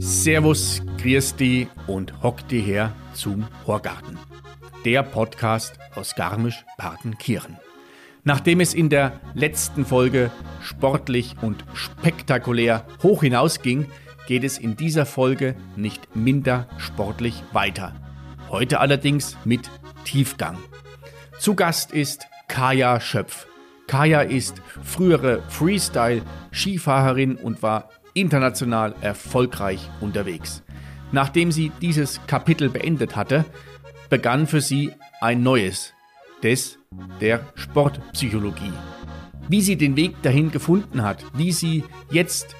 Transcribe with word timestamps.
Servus, 0.00 0.80
Christi 0.96 1.68
und 1.86 2.22
hock 2.22 2.48
die 2.48 2.60
her 2.60 2.94
zum 3.12 3.46
Horgarten. 3.66 4.18
Der 4.86 5.02
Podcast 5.02 5.78
aus 5.94 6.14
Garmisch-Partenkirchen. 6.14 7.58
Nachdem 8.24 8.60
es 8.60 8.72
in 8.72 8.88
der 8.88 9.20
letzten 9.34 9.84
Folge 9.84 10.30
sportlich 10.62 11.34
und 11.42 11.66
spektakulär 11.74 12.86
hoch 13.02 13.22
hinausging, 13.24 13.88
geht 14.26 14.44
es 14.44 14.56
in 14.56 14.74
dieser 14.74 15.04
Folge 15.04 15.54
nicht 15.76 16.16
minder 16.16 16.66
sportlich 16.78 17.42
weiter. 17.52 17.94
Heute 18.52 18.80
allerdings 18.80 19.38
mit 19.46 19.70
Tiefgang. 20.04 20.58
Zu 21.38 21.54
Gast 21.54 21.92
ist 21.92 22.26
Kaya 22.48 23.00
Schöpf. 23.00 23.46
Kaya 23.86 24.20
ist 24.20 24.60
frühere 24.84 25.42
Freestyle-Skifahrerin 25.48 27.36
und 27.36 27.62
war 27.62 27.88
international 28.12 28.94
erfolgreich 29.00 29.88
unterwegs. 30.02 30.62
Nachdem 31.12 31.50
sie 31.50 31.72
dieses 31.80 32.20
Kapitel 32.26 32.68
beendet 32.68 33.16
hatte, 33.16 33.46
begann 34.10 34.46
für 34.46 34.60
sie 34.60 34.92
ein 35.22 35.42
neues, 35.42 35.94
des 36.42 36.78
der 37.22 37.46
Sportpsychologie. 37.54 38.74
Wie 39.48 39.62
sie 39.62 39.76
den 39.76 39.96
Weg 39.96 40.20
dahin 40.20 40.50
gefunden 40.50 41.02
hat, 41.02 41.24
wie 41.32 41.52
sie 41.52 41.84
jetzt 42.10 42.54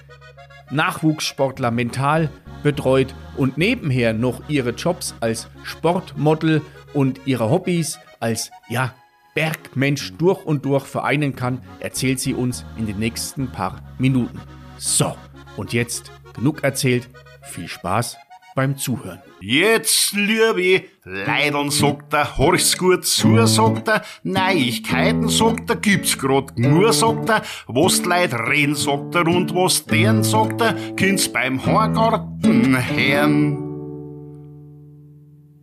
Nachwuchssportler 0.70 1.70
mental 1.70 2.31
betreut 2.62 3.15
und 3.37 3.59
nebenher 3.59 4.12
noch 4.12 4.48
ihre 4.48 4.70
Jobs 4.70 5.15
als 5.20 5.48
Sportmodel 5.62 6.62
und 6.95 7.20
ihre 7.27 7.51
Hobbys 7.51 7.98
als 8.20 8.51
ja 8.69 8.95
Bergmensch 9.34 10.12
durch 10.19 10.45
und 10.45 10.64
durch 10.64 10.84
vereinen 10.84 11.34
kann, 11.34 11.62
erzählt 11.81 12.20
sie 12.20 12.34
uns 12.34 12.64
in 12.77 12.87
den 12.87 12.98
nächsten 12.98 13.48
paar 13.48 13.81
Minuten. 13.98 14.41
So, 14.77 15.17
und 15.56 15.72
jetzt 15.72 16.11
genug 16.34 16.62
erzählt. 16.62 17.09
Viel 17.42 17.69
Spaß 17.69 18.19
beim 18.55 18.77
Zuhören. 18.77 19.20
Jetzt, 19.45 20.12
liebe 20.12 20.85
Leidern, 21.03 21.71
sagt 21.71 22.12
er, 22.15 22.39
horch's 22.39 22.79
gut 22.79 23.05
zu, 23.05 23.45
sagt 23.49 23.89
er, 23.89 24.05
Neuigkeiten, 24.23 25.29
sagt 25.29 25.69
er, 25.69 25.75
gibt's 25.75 26.17
grad 26.17 26.57
nur, 26.57 26.93
sagt 26.93 27.29
er, 27.29 27.43
was 27.67 28.03
die 28.03 28.09
Leute 28.09 28.39
reden, 28.39 28.77
sagt 28.77 29.17
er, 29.17 29.27
und 29.27 29.53
was 29.53 29.84
deren, 29.84 30.23
sagt 30.23 30.61
er, 30.61 30.75
kind's 30.95 31.29
beim 31.29 31.67
Horgarten 31.67 32.77
hören. 32.89 33.59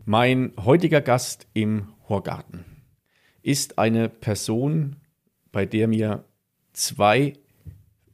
Mein 0.04 0.52
heutiger 0.62 1.00
Gast 1.00 1.48
im 1.54 1.88
Horgarten 2.10 2.66
ist 3.44 3.80
eine 3.80 4.10
Person, 4.10 4.98
bei 5.54 5.66
der 5.66 5.88
mir 5.88 6.26
zwei 6.74 7.32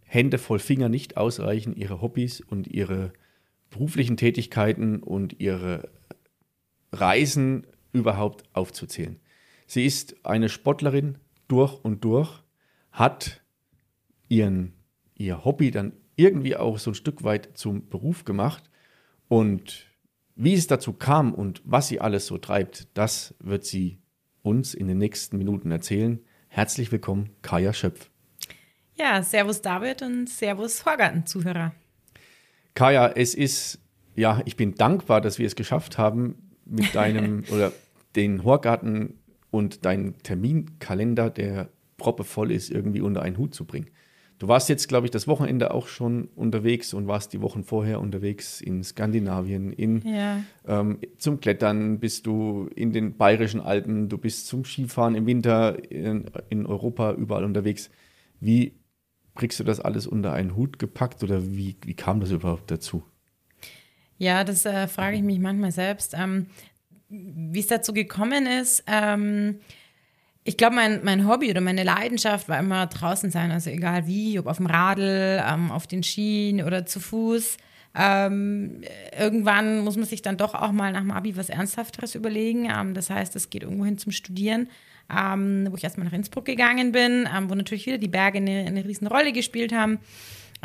Hände 0.04 0.38
voll 0.38 0.60
Finger 0.60 0.90
nicht 0.90 1.18
ausreichen, 1.18 1.76
ihre 1.76 2.02
Hobbys 2.04 2.40
und 2.40 2.68
ihre 2.68 3.14
beruflichen 3.76 4.16
Tätigkeiten 4.16 5.04
und 5.04 5.42
ihre 5.42 5.90
Reisen 6.94 7.68
überhaupt 7.92 8.46
aufzuzählen. 8.54 9.20
Sie 9.68 9.86
ist 9.86 10.26
eine 10.26 10.48
Sportlerin 10.48 11.18
durch 11.50 11.84
und 11.84 12.06
durch, 12.06 12.42
hat 12.94 13.42
ihren, 14.30 14.76
ihr 15.16 15.44
Hobby 15.44 15.72
dann 15.72 15.92
irgendwie 16.16 16.56
auch 16.56 16.80
so 16.80 16.92
ein 16.92 16.96
Stück 16.96 17.26
weit 17.26 17.58
zum 17.58 17.90
Beruf 17.90 18.24
gemacht 18.24 18.64
und 19.28 19.92
wie 20.36 20.54
es 20.54 20.68
dazu 20.68 20.94
kam 20.94 21.34
und 21.34 21.62
was 21.66 21.90
sie 21.90 22.00
alles 22.00 22.28
so 22.28 22.38
treibt, 22.38 22.88
das 22.94 23.36
wird 23.40 23.66
sie 23.66 24.00
uns 24.42 24.74
in 24.74 24.88
den 24.88 25.00
nächsten 25.00 25.38
Minuten 25.38 25.70
erzählen. 25.72 26.24
Herzlich 26.48 26.94
willkommen, 26.94 27.32
Kaya 27.42 27.74
Schöpf. 27.74 28.10
Ja, 28.94 29.22
Servus 29.22 29.62
David 29.62 30.02
und 30.02 30.30
Servus 30.30 30.86
Horgarten-Zuhörer. 30.86 31.74
Kaya, 32.76 33.08
es 33.16 33.34
ist, 33.34 33.80
ja, 34.16 34.42
ich 34.46 34.56
bin 34.56 34.76
dankbar, 34.76 35.22
dass 35.22 35.40
wir 35.40 35.48
es 35.48 35.56
geschafft 35.56 35.98
haben, 35.98 36.36
mit 36.66 36.94
deinem 36.96 37.44
oder 37.52 37.72
den 38.16 38.44
Horgarten 38.44 39.16
und 39.52 39.86
deinen 39.86 40.18
Terminkalender, 40.22 41.30
der 41.30 41.70
proppevoll 41.98 42.52
ist, 42.52 42.70
irgendwie 42.70 43.02
unter 43.02 43.22
einen 43.22 43.38
Hut 43.38 43.56
zu 43.56 43.66
bringen. 43.66 43.88
Du 44.38 44.50
warst 44.50 44.68
jetzt, 44.68 44.90
glaube 44.90 45.08
ich, 45.08 45.12
das 45.12 45.30
Wochenende 45.30 45.74
auch 45.74 45.88
schon 45.88 46.26
unterwegs 46.36 46.94
und 46.94 47.08
warst 47.08 47.32
die 47.32 47.40
Wochen 47.42 47.64
vorher 47.64 48.02
unterwegs 48.02 48.60
in 48.60 48.84
Skandinavien, 48.84 49.72
in, 49.72 50.02
Ja. 50.02 50.44
ähm, 50.68 51.00
zum 51.18 51.40
Klettern 51.40 52.00
bist 52.00 52.26
du 52.26 52.70
in 52.76 52.92
den 52.92 53.16
bayerischen 53.16 53.62
Alpen, 53.62 54.10
du 54.10 54.18
bist 54.18 54.48
zum 54.48 54.66
Skifahren 54.66 55.16
im 55.16 55.26
Winter 55.26 55.90
in, 55.90 56.26
in 56.50 56.66
Europa 56.66 57.14
überall 57.14 57.46
unterwegs. 57.46 57.90
Wie 58.42 58.74
kriegst 59.36 59.60
du 59.60 59.64
das 59.64 59.80
alles 59.80 60.08
unter 60.08 60.34
einen 60.34 60.56
Hut 60.56 60.80
gepackt 60.80 61.24
oder 61.24 61.46
wie, 61.46 61.76
wie 61.84 61.94
kam 61.94 62.20
das 62.20 62.32
überhaupt 62.32 62.72
dazu? 62.72 63.04
Ja, 64.18 64.44
das 64.44 64.66
äh, 64.66 64.88
frage 64.88 65.18
ich 65.18 65.24
mich 65.24 65.40
manchmal 65.40 65.72
selbst. 65.72 66.14
Ähm, 66.18 66.48
wie 67.10 67.60
es 67.60 67.68
dazu 67.68 67.94
gekommen 67.94 68.48
ist, 68.48 68.84
ähm, 68.88 69.60
ich 70.48 70.58
glaube, 70.58 70.76
mein, 70.76 71.04
mein 71.04 71.28
Hobby 71.28 71.50
oder 71.50 71.62
meine 71.62 71.84
Leidenschaft 71.84 72.48
war 72.50 72.60
immer 72.60 72.86
draußen 72.86 73.32
sein, 73.32 73.52
also 73.52 73.72
egal 73.72 74.06
wie, 74.06 74.38
ob 74.38 74.46
auf 74.46 74.58
dem 74.58 74.68
Radl, 74.68 75.44
ähm, 75.44 75.72
auf 75.72 75.88
den 75.88 76.04
Schienen 76.04 76.66
oder 76.66 76.86
zu 76.86 77.00
Fuß. 77.00 77.58
Ähm, 77.98 78.82
irgendwann 79.18 79.80
muss 79.80 79.96
man 79.96 80.06
sich 80.06 80.22
dann 80.22 80.38
doch 80.38 80.54
auch 80.54 80.72
mal 80.72 80.92
nach 80.92 81.02
dem 81.02 81.12
Abi 81.12 81.36
was 81.36 81.50
Ernsthafteres 81.50 82.14
überlegen. 82.14 82.70
Ähm, 82.70 82.94
das 82.94 83.10
heißt, 83.10 83.36
es 83.36 83.50
geht 83.50 83.64
irgendwo 83.64 83.86
hin 83.86 83.98
zum 83.98 84.12
Studieren, 84.12 84.70
ähm, 85.14 85.68
wo 85.70 85.76
ich 85.76 85.84
erstmal 85.84 86.06
nach 86.06 86.14
Innsbruck 86.14 86.46
gegangen 86.46 86.92
bin, 86.92 87.28
ähm, 87.36 87.50
wo 87.50 87.56
natürlich 87.56 87.86
wieder 87.86 87.98
die 87.98 88.08
Berge 88.08 88.38
eine, 88.38 88.66
eine 88.66 88.86
riesen 88.86 89.08
Rolle 89.08 89.34
gespielt 89.34 89.74
haben. 89.74 90.00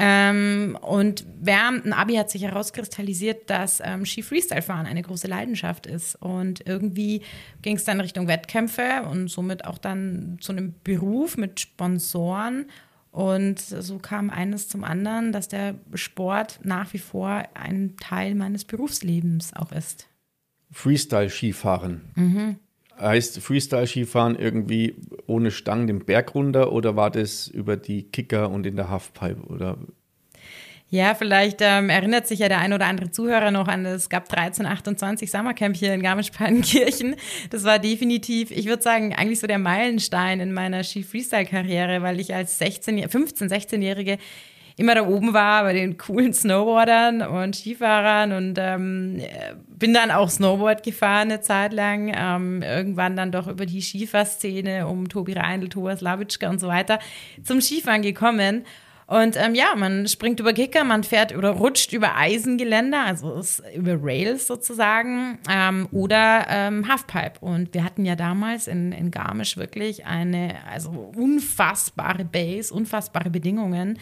Ähm, 0.03 0.79
und 0.81 1.27
während 1.41 1.85
dem 1.85 1.93
Abi 1.93 2.15
hat 2.15 2.31
sich 2.31 2.43
herauskristallisiert, 2.43 3.51
dass 3.51 3.83
ähm, 3.85 4.07
Ski-Freestyle-Fahren 4.07 4.87
eine 4.87 5.03
große 5.03 5.27
Leidenschaft 5.27 5.87
ist. 5.87 6.17
Und 6.17 6.67
irgendwie 6.67 7.23
ging 7.63 7.77
es 7.77 7.85
dann 7.85 8.01
Richtung 8.01 8.27
Wettkämpfe 8.27 9.03
und 9.11 9.29
somit 9.29 9.67
auch 9.67 9.79
dann 9.79 10.39
zu 10.41 10.53
einem 10.53 10.75
Beruf 10.85 11.37
mit 11.37 11.61
Sponsoren. 11.61 12.67
Und 13.11 13.59
so 13.59 13.99
kam 13.99 14.31
eines 14.31 14.69
zum 14.69 14.85
anderen, 14.85 15.33
dass 15.33 15.49
der 15.49 15.75
Sport 15.95 16.61
nach 16.63 16.93
wie 16.93 16.99
vor 16.99 17.43
ein 17.55 17.97
Teil 18.01 18.35
meines 18.35 18.65
Berufslebens 18.65 19.55
auch 19.55 19.73
ist. 19.73 20.09
Freestyle-Skifahren. 20.71 22.01
Mhm. 22.15 22.57
Heißt 23.01 23.41
Freestyle-Skifahren 23.41 24.37
irgendwie 24.37 24.95
ohne 25.27 25.51
Stangen 25.51 25.87
den 25.87 26.05
Berg 26.05 26.35
runter 26.35 26.73
oder 26.73 26.97
war 26.97 27.11
das 27.11 27.49
über 27.49 27.77
die 27.77 28.03
Kicker 28.05 28.51
und 28.51 28.67
in 28.67 28.77
der 28.77 28.91
Halfpipe? 28.91 29.41
Oder 29.49 29.79
Ja, 30.91 31.15
vielleicht 31.15 31.61
ähm, 31.61 31.89
erinnert 31.89 32.27
sich 32.27 32.41
ja 32.41 32.49
der 32.49 32.59
ein 32.59 32.73
oder 32.73 32.87
andere 32.87 33.11
Zuhörer 33.11 33.53
noch 33.53 33.69
an 33.69 33.85
das 33.85 34.09
GAP 34.09 34.25
1328 34.25 35.31
Sommercamp 35.31 35.77
hier 35.77 35.95
in 35.95 36.03
Garmisch-Partenkirchen. 36.03 37.15
Das 37.51 37.65
war 37.65 37.79
definitiv, 37.79 38.51
ich 38.51 38.67
würde 38.67 38.83
sagen, 38.83 39.15
eigentlich 39.15 39.39
so 39.39 39.47
der 39.47 39.61
Meilenstein 39.61 40.41
in 40.41 40.53
meiner 40.53 40.83
Ski-Freestyle-Karriere, 40.83 42.03
weil 42.03 42.19
ich 42.19 42.35
als 42.35 42.59
16, 42.59 43.09
15, 43.09 43.49
16-Jährige 43.49 44.19
immer 44.81 44.95
da 44.95 45.07
oben 45.07 45.35
war 45.35 45.63
bei 45.63 45.75
den 45.75 45.99
coolen 45.99 46.33
Snowboardern 46.33 47.23
und 47.23 47.55
Skifahrern 47.55 48.33
und 48.33 48.59
ähm, 48.59 49.21
bin 49.69 49.93
dann 49.93 50.11
auch 50.11 50.31
Snowboard 50.31 50.83
gefahren 50.83 51.31
eine 51.31 51.41
Zeit 51.41 51.73
lang. 51.73 52.13
Ähm, 52.17 52.63
irgendwann 52.63 53.15
dann 53.15 53.31
doch 53.31 53.47
über 53.47 53.67
die 53.67 53.83
Skifahrszene 53.83 54.87
um 54.87 55.09
Tobi 55.09 55.35
Reindl, 55.35 55.69
Thomas 55.69 56.01
Lawitschka 56.01 56.49
und 56.49 56.61
so 56.61 56.69
weiter 56.69 56.99
zum 57.45 57.61
Skifahren 57.61 58.03
gekommen. 58.03 58.65
Und 59.11 59.37
ähm, 59.37 59.57
ja, 59.57 59.75
man 59.77 60.07
springt 60.07 60.39
über 60.39 60.53
Kicker, 60.53 60.85
man 60.85 61.03
fährt 61.03 61.37
oder 61.37 61.51
rutscht 61.51 61.93
über 61.93 62.15
Eisengeländer, 62.17 63.05
also 63.05 63.43
über 63.75 63.99
Rails 64.01 64.47
sozusagen, 64.47 65.41
ähm, 65.51 65.89
oder 65.91 66.47
ähm, 66.49 66.87
Halfpipe. 66.87 67.41
Und 67.41 67.75
wir 67.75 67.83
hatten 67.83 68.05
ja 68.05 68.15
damals 68.15 68.69
in, 68.69 68.93
in 68.93 69.11
Garmisch 69.11 69.57
wirklich 69.57 70.07
eine 70.07 70.55
also 70.71 70.91
unfassbare 71.17 72.25
Base, 72.25 72.73
unfassbare 72.73 73.31
Bedingungen 73.31 73.99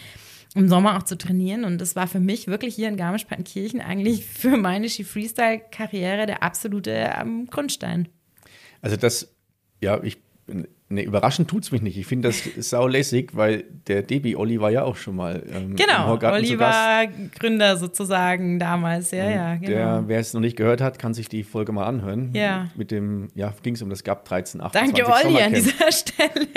im 0.54 0.68
Sommer 0.68 0.96
auch 0.96 1.02
zu 1.02 1.16
trainieren. 1.16 1.64
Und 1.64 1.78
das 1.78 1.96
war 1.96 2.06
für 2.06 2.20
mich 2.20 2.46
wirklich 2.46 2.74
hier 2.74 2.88
in 2.88 2.96
Garmisch-Partenkirchen 2.96 3.80
eigentlich 3.80 4.24
für 4.24 4.56
meine 4.56 4.88
Ski-Freestyle-Karriere 4.88 6.26
der 6.26 6.42
absolute 6.42 6.90
ähm, 6.90 7.46
Grundstein. 7.46 8.08
also 8.80 8.96
das, 8.96 9.34
ja, 9.80 10.02
ich 10.02 10.18
ne, 10.88 11.02
überraschend 11.02 11.48
tut's 11.48 11.70
mich 11.70 11.82
nicht. 11.82 11.98
Ich 11.98 12.06
finde 12.06 12.28
das 12.28 12.42
saulässig, 12.68 13.30
weil 13.34 13.64
der 13.86 14.02
Debi 14.02 14.36
Olli 14.36 14.60
war 14.60 14.70
ja 14.70 14.84
auch 14.84 14.96
schon 14.96 15.16
mal 15.16 15.42
ähm, 15.50 15.70
im 15.70 15.76
Genau, 15.76 16.06
Horgarten 16.06 16.38
Olli 16.38 16.58
war 16.58 17.06
Gründer 17.38 17.76
sozusagen 17.76 18.58
damals. 18.58 19.10
Ja, 19.10 19.30
ja, 19.30 19.54
genau. 19.56 19.68
Der, 19.68 20.04
wer 20.06 20.20
es 20.20 20.34
noch 20.34 20.40
nicht 20.40 20.56
gehört 20.56 20.80
hat, 20.80 20.98
kann 20.98 21.14
sich 21.14 21.28
die 21.28 21.44
Folge 21.44 21.72
mal 21.72 21.86
anhören. 21.86 22.30
Ja. 22.34 22.68
Mit 22.76 22.90
dem, 22.90 23.28
ja, 23.34 23.52
ging 23.62 23.74
es 23.74 23.82
um 23.82 23.90
das 23.90 24.04
GAP 24.04 24.24
13, 24.24 24.60
28 24.60 25.04
Danke, 25.04 25.26
Olli, 25.26 25.40
an 25.40 25.52
dieser 25.52 25.92
Stelle. 25.92 26.48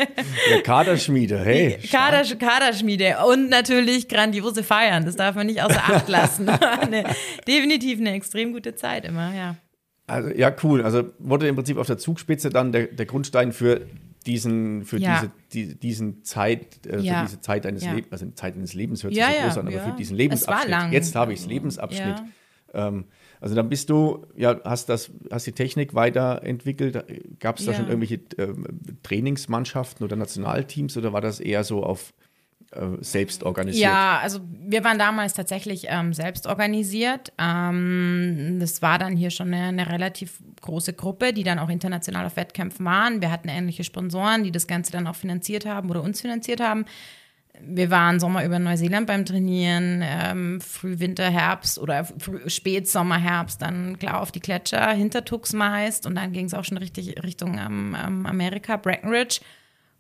Der 0.50 0.62
Kaderschmiede, 0.64 1.40
hey. 1.40 1.78
Kader, 1.92 2.24
Kaderschmiede 2.36 3.18
und 3.28 3.50
natürlich 3.50 4.08
grandiose 4.08 4.64
Feiern. 4.64 5.06
Das 5.06 5.16
darf 5.16 5.36
man 5.36 5.48
nicht 5.48 5.62
außer 5.62 5.82
Acht 5.82 6.08
lassen. 6.08 6.50
eine, 6.82 7.04
definitiv 7.48 8.00
eine 8.00 8.14
extrem 8.14 8.54
gute 8.54 8.76
Zeit 8.76 9.06
immer, 9.06 9.34
ja. 9.36 9.56
Also 10.08 10.30
ja, 10.30 10.54
cool. 10.64 10.82
Also 10.82 11.12
wurde 11.20 11.48
im 11.48 11.56
Prinzip 11.56 11.78
auf 11.78 11.88
der 11.88 11.98
Zugspitze 11.98 12.50
dann 12.50 12.72
der, 12.72 12.88
der 12.88 13.06
Grundstein 13.06 13.54
für 13.54 13.82
diesen, 14.26 14.86
für 14.86 14.98
Ja. 14.98 15.20
diese, 15.20 15.32
die, 15.54 15.80
diesen 15.80 16.24
Zeit, 16.24 16.86
äh, 16.86 17.00
Ja. 17.00 17.20
für 17.20 17.26
diese 17.26 17.42
Zeit 17.42 17.66
eines 17.66 17.84
Ja. 17.84 17.94
Lebens, 17.94 18.12
also 18.12 18.30
Zeit 18.32 18.56
eines 18.56 18.74
Lebens 18.74 19.04
hört 19.04 19.14
sich 19.14 19.24
so 19.24 19.32
ja, 19.32 19.44
groß 19.44 19.58
an, 19.58 19.68
aber 19.68 19.80
für 19.80 19.92
diesen 19.94 20.16
Lebensabschnitt. 20.16 20.92
Jetzt 20.92 21.16
habe 21.16 21.34
ich 21.34 21.40
es, 21.40 21.46
Lebensabschnitt. 21.48 22.22
Ähm, 22.74 23.06
also 23.42 23.56
dann 23.56 23.70
bist 23.70 23.90
du, 23.90 24.28
ja, 24.38 24.60
hast 24.64 24.88
das, 24.90 25.12
hast 25.32 25.48
die 25.48 25.52
Technik 25.52 25.94
weiterentwickelt. 25.94 27.40
Gab 27.40 27.58
es 27.60 27.66
da 27.66 27.74
schon 27.74 27.88
irgendwelche 27.88 28.22
ähm, 28.38 28.66
Trainingsmannschaften 29.04 30.06
oder 30.06 30.16
Nationalteams 30.16 30.96
oder 30.96 31.12
war 31.12 31.22
das 31.22 31.40
eher 31.40 31.64
so 31.64 31.84
auf 31.84 32.14
äh, 32.20 32.21
selbst 33.02 33.44
organisiert? 33.44 33.84
Ja, 33.84 34.20
also 34.20 34.40
wir 34.50 34.84
waren 34.84 34.98
damals 34.98 35.34
tatsächlich 35.34 35.88
ähm, 35.90 36.14
selbst 36.14 36.48
organisiert. 36.48 37.34
Ähm, 37.38 38.58
das 38.60 38.82
war 38.82 38.98
dann 38.98 39.18
hier 39.18 39.30
schon 39.30 39.54
eine, 39.54 39.68
eine 39.68 39.90
relativ 39.92 40.40
große 40.62 40.94
Gruppe, 40.94 41.34
die 41.34 41.44
dann 41.44 41.60
auch 41.60 41.70
international 41.70 42.26
auf 42.26 42.38
Wettkämpfen 42.38 42.86
waren. 42.86 43.22
Wir 43.22 43.30
hatten 43.30 43.50
ähnliche 43.50 43.84
Sponsoren, 43.84 44.44
die 44.44 44.52
das 44.52 44.68
Ganze 44.68 44.92
dann 44.94 45.08
auch 45.08 45.16
finanziert 45.16 45.66
haben 45.66 45.90
oder 45.90 46.02
uns 46.02 46.22
finanziert 46.22 46.62
haben. 46.62 46.86
Wir 47.60 47.92
waren 47.92 48.20
Sommer 48.20 48.46
über 48.46 48.58
Neuseeland 48.58 49.06
beim 49.06 49.26
Trainieren, 49.26 50.02
ähm, 50.04 50.62
Früh, 50.62 51.00
Winter, 51.00 51.30
Herbst 51.30 51.78
oder 51.78 52.06
Früh, 52.06 52.50
Spätsommer, 52.50 53.18
Herbst, 53.18 53.62
dann 53.62 54.00
klar 54.00 54.22
auf 54.22 54.32
die 54.32 54.40
Gletscher, 54.40 54.92
Hintertux 54.92 55.52
meist 55.52 56.06
und 56.08 56.16
dann 56.16 56.32
ging 56.32 56.46
es 56.46 56.54
auch 56.54 56.64
schon 56.64 56.78
richtig 56.78 57.22
Richtung 57.22 57.60
ähm, 57.60 57.96
ähm, 58.02 58.26
Amerika, 58.26 58.78
Breckenridge. 58.78 59.42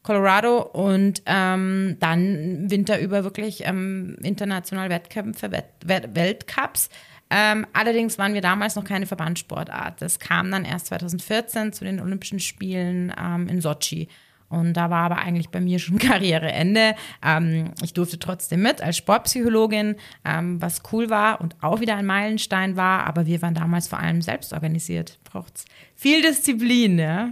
Colorado 0.03 0.62
und 0.62 1.21
ähm, 1.25 1.98
dann 2.00 2.69
Winter 2.69 3.00
über 3.00 3.24
wirklich 3.24 3.65
ähm, 3.65 4.18
international 4.24 4.89
Wettkämpfe, 4.89 5.51
Wett 5.51 6.15
Weltcups. 6.15 6.89
Ähm, 7.30 7.65
allerdings 7.71 8.18
waren 8.18 8.33
wir 8.33 8.42
damals 8.42 8.75
noch 8.75 8.83
keine 8.83 9.06
Verbandssportart. 9.06 10.01
Das 10.01 10.19
kam 10.19 10.51
dann 10.51 10.65
erst 10.65 10.88
2014 10.88 11.71
zu 11.71 11.86
den 11.86 12.01
Olympischen 12.01 12.39
Spielen 12.39 13.13
ähm, 13.18 13.48
in 13.48 13.62
Sochi. 13.62 14.09
Und 14.50 14.74
da 14.74 14.89
war 14.89 15.06
aber 15.06 15.19
eigentlich 15.19 15.50
bei 15.50 15.62
mir 15.62 15.80
schon 15.80 15.98
Karriereende. 16.00 16.95
Ähm, 17.25 17.71
ich 17.81 17.94
durfte 17.94 18.19
trotzdem 18.19 18.62
mit 18.62 18.81
als 18.81 18.97
Sportpsychologin, 18.97 19.95
ähm, 20.25 20.62
was 20.62 20.81
cool 20.92 21.09
war 21.09 21.39
und 21.39 21.56
auch 21.62 21.80
wieder 21.80 21.95
ein 21.95 22.06
Meilenstein 22.06 22.75
war. 22.75 23.07
Aber 23.07 23.25
wir 23.25 23.42
waren 23.42 23.54
damals 23.54 23.88
vor 23.88 24.00
allem 24.00 24.21
selbst 24.21 24.51
organisiert. 24.51 25.19
Braucht's 25.24 25.63
viel 25.95 26.21
Disziplin, 26.21 27.00
ja. 27.00 27.30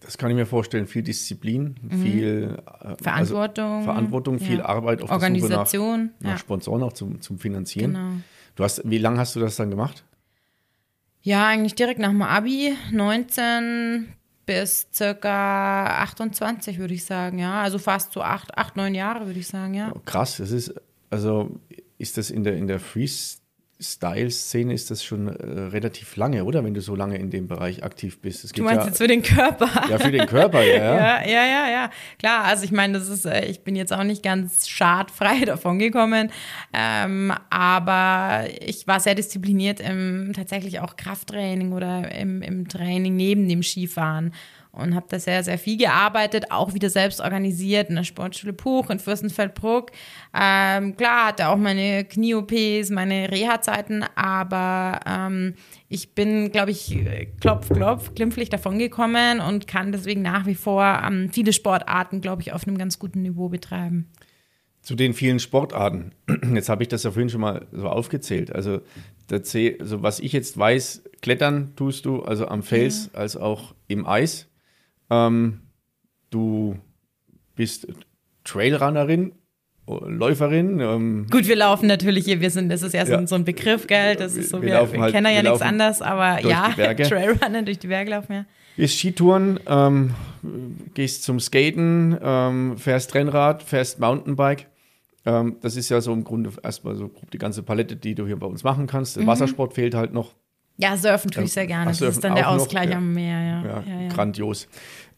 Das 0.00 0.16
kann 0.18 0.30
ich 0.30 0.36
mir 0.36 0.46
vorstellen. 0.46 0.86
Viel 0.86 1.02
Disziplin, 1.02 1.76
viel 1.90 2.56
äh, 2.84 2.88
Mhm. 2.88 2.96
Verantwortung. 3.02 3.64
Also 3.72 3.84
Verantwortung, 3.84 4.38
viel 4.38 4.58
Ja. 4.58 4.66
Arbeit 4.66 5.02
auf 5.02 5.08
der 5.08 5.18
Suche 5.18 5.24
Organisation. 5.26 6.04
nach, 6.18 6.20
nach 6.20 6.30
ja. 6.32 6.38
Sponsoren 6.38 6.82
auch 6.82 6.92
zum, 6.92 7.20
zum 7.20 7.38
Finanzieren. 7.38 7.94
Genau. 7.94 8.10
Du 8.56 8.64
hast, 8.64 8.82
wie 8.84 8.98
lange 8.98 9.18
hast 9.18 9.34
du 9.36 9.40
das 9.40 9.56
dann 9.56 9.70
gemacht? 9.70 10.04
Ja, 11.22 11.46
eigentlich 11.48 11.74
direkt 11.74 11.98
nach 12.00 12.10
dem 12.10 12.22
Abi, 12.22 12.74
19 12.92 14.08
bis 14.46 14.88
circa 14.94 16.02
28, 16.02 16.78
würde 16.78 16.94
ich 16.94 17.04
sagen, 17.04 17.38
ja. 17.38 17.60
Also 17.60 17.78
fast 17.78 18.12
so 18.12 18.22
acht, 18.22 18.56
acht 18.56 18.76
neun 18.76 18.94
Jahre, 18.94 19.26
würde 19.26 19.38
ich 19.40 19.46
sagen, 19.48 19.74
ja. 19.74 19.92
Krass, 20.04 20.38
das 20.38 20.50
ist, 20.52 20.74
also 21.10 21.60
ist 21.98 22.16
das 22.16 22.30
in 22.30 22.44
der, 22.44 22.56
in 22.56 22.66
der 22.66 22.78
Freestyle-Szene 23.78 24.74
ist 24.74 24.90
das 24.90 25.04
schon 25.04 25.28
äh, 25.28 25.60
relativ 25.70 26.16
lange, 26.16 26.44
oder? 26.44 26.64
Wenn 26.64 26.74
du 26.74 26.80
so 26.80 26.96
lange 26.96 27.16
in 27.16 27.30
dem 27.30 27.46
Bereich 27.46 27.84
aktiv 27.84 28.18
bist. 28.20 28.42
Es 28.44 28.50
Du 28.50 28.64
meinst 28.64 28.80
ja, 28.80 28.86
jetzt 28.88 28.98
für 28.98 29.06
den 29.06 29.22
Körper? 29.22 29.68
ja 29.88 29.98
für 29.98 30.10
den 30.10 30.26
Körper, 30.26 30.62
ja. 30.64 30.76
ja. 30.76 30.98
Ja, 30.98 31.26
ja, 31.26 31.46
ja, 31.46 31.70
ja. 31.70 31.90
Klar, 32.18 32.44
also 32.44 32.64
ich 32.64 32.72
meine, 32.72 32.98
das 32.98 33.08
ist, 33.08 33.24
äh, 33.24 33.44
ich 33.46 33.60
bin 33.60 33.76
jetzt 33.76 33.92
auch 33.92 34.02
nicht 34.02 34.22
ganz 34.24 34.68
schadfrei 34.68 35.44
davon 35.46 35.78
gekommen, 35.78 36.32
ähm, 36.72 37.32
aber 37.50 38.46
ich 38.60 38.88
war 38.88 38.98
sehr 38.98 39.14
diszipliniert 39.14 39.78
im 39.78 40.32
tatsächlich 40.34 40.80
auch 40.80 40.96
Krafttraining 40.96 41.72
oder 41.72 42.12
im, 42.12 42.42
im 42.42 42.66
Training 42.66 43.14
neben 43.14 43.48
dem 43.48 43.62
Skifahren 43.62 44.32
und 44.78 44.94
habe 44.94 45.06
da 45.08 45.18
sehr, 45.18 45.44
sehr 45.44 45.58
viel 45.58 45.76
gearbeitet, 45.76 46.50
auch 46.50 46.74
wieder 46.74 46.90
selbst 46.90 47.20
organisiert 47.20 47.90
in 47.90 47.96
der 47.96 48.04
Sportschule 48.04 48.52
Puch 48.52 48.90
in 48.90 48.98
Fürstenfeldbruck. 48.98 49.90
Ähm, 50.34 50.96
klar, 50.96 51.28
hatte 51.28 51.48
auch 51.48 51.56
meine 51.56 52.04
Knie-OPs, 52.04 52.90
meine 52.90 53.30
Reha-Zeiten, 53.30 54.04
aber 54.14 55.00
ähm, 55.06 55.54
ich 55.88 56.14
bin, 56.14 56.52
glaube 56.52 56.70
ich, 56.70 56.98
klopf, 57.40 57.68
klopf, 57.68 58.14
glimpflich 58.14 58.50
davongekommen 58.50 59.40
und 59.40 59.66
kann 59.66 59.92
deswegen 59.92 60.22
nach 60.22 60.46
wie 60.46 60.54
vor 60.54 61.02
ähm, 61.06 61.30
viele 61.32 61.52
Sportarten, 61.52 62.20
glaube 62.20 62.42
ich, 62.42 62.52
auf 62.52 62.66
einem 62.66 62.78
ganz 62.78 62.98
guten 62.98 63.22
Niveau 63.22 63.48
betreiben. 63.48 64.08
Zu 64.82 64.94
den 64.94 65.12
vielen 65.12 65.38
Sportarten. 65.38 66.12
Jetzt 66.54 66.68
habe 66.68 66.82
ich 66.82 66.88
das 66.88 67.02
ja 67.02 67.10
vorhin 67.10 67.28
schon 67.28 67.40
mal 67.40 67.66
so 67.72 67.88
aufgezählt. 67.88 68.54
Also, 68.54 68.80
der 69.28 69.42
C, 69.42 69.76
also 69.78 70.02
was 70.02 70.20
ich 70.20 70.32
jetzt 70.32 70.56
weiß, 70.56 71.02
Klettern 71.20 71.74
tust 71.76 72.06
du, 72.06 72.22
also 72.22 72.48
am 72.48 72.62
Fels 72.62 73.10
als 73.12 73.36
auch 73.36 73.74
im 73.86 74.06
Eis. 74.06 74.47
Ähm, 75.10 75.60
du 76.30 76.76
bist 77.54 77.86
Trailrunnerin, 78.44 79.32
Läuferin. 79.86 80.80
Ähm, 80.80 81.26
Gut, 81.30 81.48
wir 81.48 81.56
laufen 81.56 81.86
natürlich 81.86 82.24
hier, 82.26 82.40
wir 82.40 82.50
sind, 82.50 82.68
das 82.68 82.82
ist 82.82 82.92
ja 82.92 83.06
so, 83.06 83.12
Ja. 83.12 83.18
ein- 83.18 83.26
so 83.26 83.34
ein 83.36 83.44
Begriff, 83.44 83.86
gell? 83.86 84.16
Das 84.16 84.36
ist 84.36 84.50
so, 84.50 84.60
Wir 84.60 84.68
wir, 84.68 84.74
laufen 84.74 84.92
wir 84.94 85.00
halt- 85.02 85.14
kennen 85.14 85.34
ja 85.34 85.42
nichts 85.42 85.62
anderes, 85.62 86.02
aber 86.02 86.44
ja. 86.46 86.68
Trailrunnen 86.94 87.64
durch 87.64 87.78
die 87.78 87.86
Berge 87.88 88.10
laufen, 88.10 88.32
ja. 88.32 88.44
Gehst 88.76 88.98
Skitouren, 88.98 89.58
ähm, 89.66 90.14
gehst 90.94 91.24
zum 91.24 91.40
Skaten, 91.40 92.16
ähm, 92.22 92.76
fährst 92.76 93.14
Rennrad, 93.14 93.62
fährst 93.62 93.98
Mountainbike. 93.98 94.66
Ähm, 95.26 95.56
das 95.62 95.74
ist 95.76 95.88
ja 95.88 96.00
so 96.00 96.12
im 96.12 96.22
Grunde 96.22 96.52
erstmal 96.62 96.94
so 96.94 97.10
die 97.32 97.38
ganze 97.38 97.62
Palette, 97.62 97.96
die 97.96 98.14
du 98.14 98.26
hier 98.26 98.36
bei 98.36 98.46
uns 98.46 98.62
machen 98.62 98.86
kannst. 98.86 99.18
Mhm. 99.18 99.26
Wassersport 99.26 99.74
fehlt 99.74 99.94
halt 99.94 100.12
noch. 100.12 100.34
Ja, 100.78 100.96
surfen 100.96 101.30
tue 101.30 101.44
ich 101.44 101.52
sehr 101.52 101.66
gerne. 101.66 101.90
Ach, 101.90 101.98
Das 101.98 102.14
ist 102.16 102.24
dann 102.24 102.34
der 102.34 102.44
noch, 102.44 102.52
Ausgleich 102.52 102.90
ja. 102.90 102.96
am 102.96 103.12
Meer, 103.12 103.40
ja. 103.40 103.64
Ja, 103.64 103.84
ja, 103.86 104.00
ja. 104.02 104.08
grandios. 104.08 104.68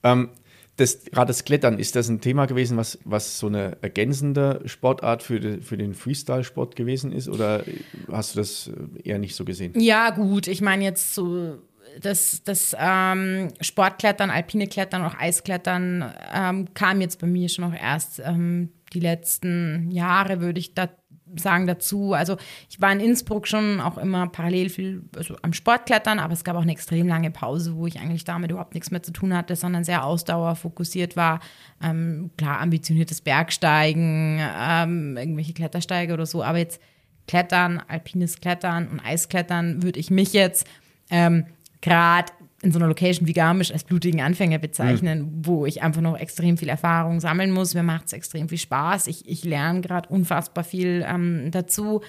Ähm, 0.02 0.30
das, 0.76 1.04
gerade 1.04 1.28
das 1.28 1.44
Klettern, 1.44 1.78
ist 1.78 1.94
das 1.94 2.08
ein 2.08 2.22
Thema 2.22 2.46
gewesen, 2.46 2.78
was, 2.78 2.98
was 3.04 3.38
so 3.38 3.48
eine 3.48 3.76
ergänzende 3.82 4.62
Sportart 4.64 5.22
für, 5.22 5.38
die, 5.38 5.60
für 5.60 5.76
den 5.76 5.92
Freestyle-Sport 5.94 6.74
gewesen 6.74 7.12
ist? 7.12 7.28
Oder 7.28 7.64
hast 8.10 8.34
du 8.34 8.38
das 8.38 8.70
eher 9.04 9.18
nicht 9.18 9.36
so 9.36 9.44
gesehen? 9.44 9.78
Ja, 9.78 10.08
gut, 10.10 10.46
ich 10.46 10.62
meine 10.62 10.84
jetzt 10.84 11.14
so 11.14 11.58
das, 12.00 12.42
das 12.44 12.74
ähm, 12.78 13.48
Sportklettern, 13.60 14.30
alpine 14.30 14.68
Klettern, 14.68 15.04
auch 15.04 15.18
Eisklettern 15.18 16.10
ähm, 16.34 16.72
kam 16.72 17.00
jetzt 17.00 17.20
bei 17.20 17.26
mir 17.26 17.48
schon 17.48 17.64
auch 17.64 17.74
erst 17.78 18.20
ähm, 18.24 18.70
die 18.92 19.00
letzten 19.00 19.90
Jahre, 19.90 20.40
würde 20.40 20.60
ich 20.60 20.74
da 20.74 20.88
sagen, 21.36 21.66
dazu. 21.66 22.14
Also 22.14 22.36
ich 22.68 22.80
war 22.80 22.92
in 22.92 23.00
Innsbruck 23.00 23.46
schon 23.46 23.80
auch 23.80 23.98
immer 23.98 24.26
parallel 24.28 24.68
viel 24.68 25.02
also 25.16 25.36
am 25.42 25.52
Sportklettern, 25.52 26.18
aber 26.18 26.32
es 26.32 26.44
gab 26.44 26.56
auch 26.56 26.62
eine 26.62 26.72
extrem 26.72 27.08
lange 27.08 27.30
Pause, 27.30 27.76
wo 27.76 27.86
ich 27.86 28.00
eigentlich 28.00 28.24
damit 28.24 28.50
überhaupt 28.50 28.74
nichts 28.74 28.90
mehr 28.90 29.02
zu 29.02 29.12
tun 29.12 29.36
hatte, 29.36 29.56
sondern 29.56 29.84
sehr 29.84 30.04
ausdauerfokussiert 30.04 31.16
war. 31.16 31.40
Ähm, 31.82 32.30
klar, 32.36 32.60
ambitioniertes 32.60 33.20
Bergsteigen, 33.20 34.40
ähm, 34.40 35.16
irgendwelche 35.16 35.52
Klettersteige 35.52 36.12
oder 36.12 36.26
so, 36.26 36.42
aber 36.42 36.58
jetzt 36.58 36.80
Klettern, 37.26 37.80
alpines 37.86 38.40
Klettern 38.40 38.88
und 38.88 39.00
Eisklettern 39.00 39.82
würde 39.82 40.00
ich 40.00 40.10
mich 40.10 40.32
jetzt 40.32 40.66
ähm, 41.10 41.46
gerade 41.80 42.32
in 42.62 42.72
so 42.72 42.78
einer 42.78 42.88
Location 42.88 43.26
wie 43.26 43.32
Garmisch 43.32 43.72
als 43.72 43.84
blutigen 43.84 44.20
Anfänger 44.20 44.58
bezeichnen, 44.58 45.40
wo 45.44 45.64
ich 45.64 45.82
einfach 45.82 46.02
noch 46.02 46.18
extrem 46.18 46.58
viel 46.58 46.68
Erfahrung 46.68 47.20
sammeln 47.20 47.52
muss. 47.52 47.74
Mir 47.74 47.82
macht 47.82 48.06
es 48.06 48.12
extrem 48.12 48.48
viel 48.48 48.58
Spaß. 48.58 49.06
Ich, 49.06 49.26
ich 49.26 49.44
lerne 49.44 49.80
gerade 49.80 50.08
unfassbar 50.10 50.64
viel 50.64 51.04
ähm, 51.08 51.50
dazu. 51.50 52.02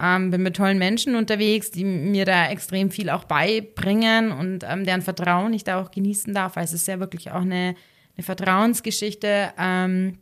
Ähm, 0.00 0.30
bin 0.30 0.42
mit 0.42 0.56
tollen 0.56 0.78
Menschen 0.78 1.14
unterwegs, 1.14 1.70
die 1.70 1.84
mir 1.84 2.24
da 2.24 2.48
extrem 2.48 2.90
viel 2.90 3.10
auch 3.10 3.24
beibringen 3.24 4.32
und 4.32 4.64
ähm, 4.68 4.84
deren 4.84 5.02
Vertrauen 5.02 5.52
ich 5.52 5.64
da 5.64 5.80
auch 5.80 5.90
genießen 5.90 6.32
darf. 6.32 6.56
Also 6.56 6.74
es 6.74 6.82
ist 6.82 6.88
ja 6.88 6.98
wirklich 6.98 7.30
auch 7.30 7.42
eine, 7.42 7.74
eine 8.16 8.24
Vertrauensgeschichte. 8.24 9.50
Ähm, 9.58 10.18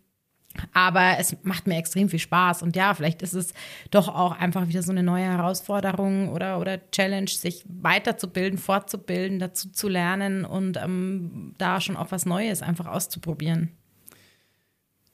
aber 0.72 1.16
es 1.18 1.36
macht 1.42 1.66
mir 1.66 1.76
extrem 1.76 2.08
viel 2.08 2.18
Spaß. 2.18 2.62
Und 2.62 2.76
ja, 2.76 2.92
vielleicht 2.94 3.22
ist 3.22 3.34
es 3.34 3.54
doch 3.90 4.08
auch 4.08 4.38
einfach 4.38 4.68
wieder 4.68 4.82
so 4.82 4.90
eine 4.90 5.02
neue 5.02 5.24
Herausforderung 5.24 6.28
oder, 6.30 6.58
oder 6.58 6.90
Challenge, 6.90 7.28
sich 7.28 7.64
weiterzubilden, 7.68 8.58
fortzubilden, 8.58 9.38
dazu 9.38 9.70
zu 9.70 9.88
lernen 9.88 10.44
und 10.44 10.76
ähm, 10.76 11.54
da 11.58 11.80
schon 11.80 11.96
auch 11.96 12.10
was 12.10 12.26
Neues 12.26 12.62
einfach 12.62 12.86
auszuprobieren. 12.86 13.70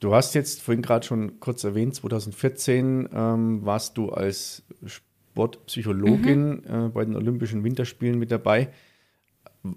Du 0.01 0.15
hast 0.15 0.35
jetzt 0.35 0.63
vorhin 0.63 0.83
gerade 0.83 1.07
schon 1.07 1.41
kurz 1.41 1.65
erwähnt, 1.65 1.95
2014 1.95 3.09
ähm, 3.13 3.65
warst 3.65 3.97
du 3.97 4.11
als 4.11 4.63
Sportpsychologin 4.85 6.49
Mhm. 6.49 6.87
äh, 6.87 6.89
bei 6.89 7.05
den 7.05 7.17
Olympischen 7.17 7.65
Winterspielen 7.65 8.19
mit 8.19 8.31
dabei. 8.31 8.69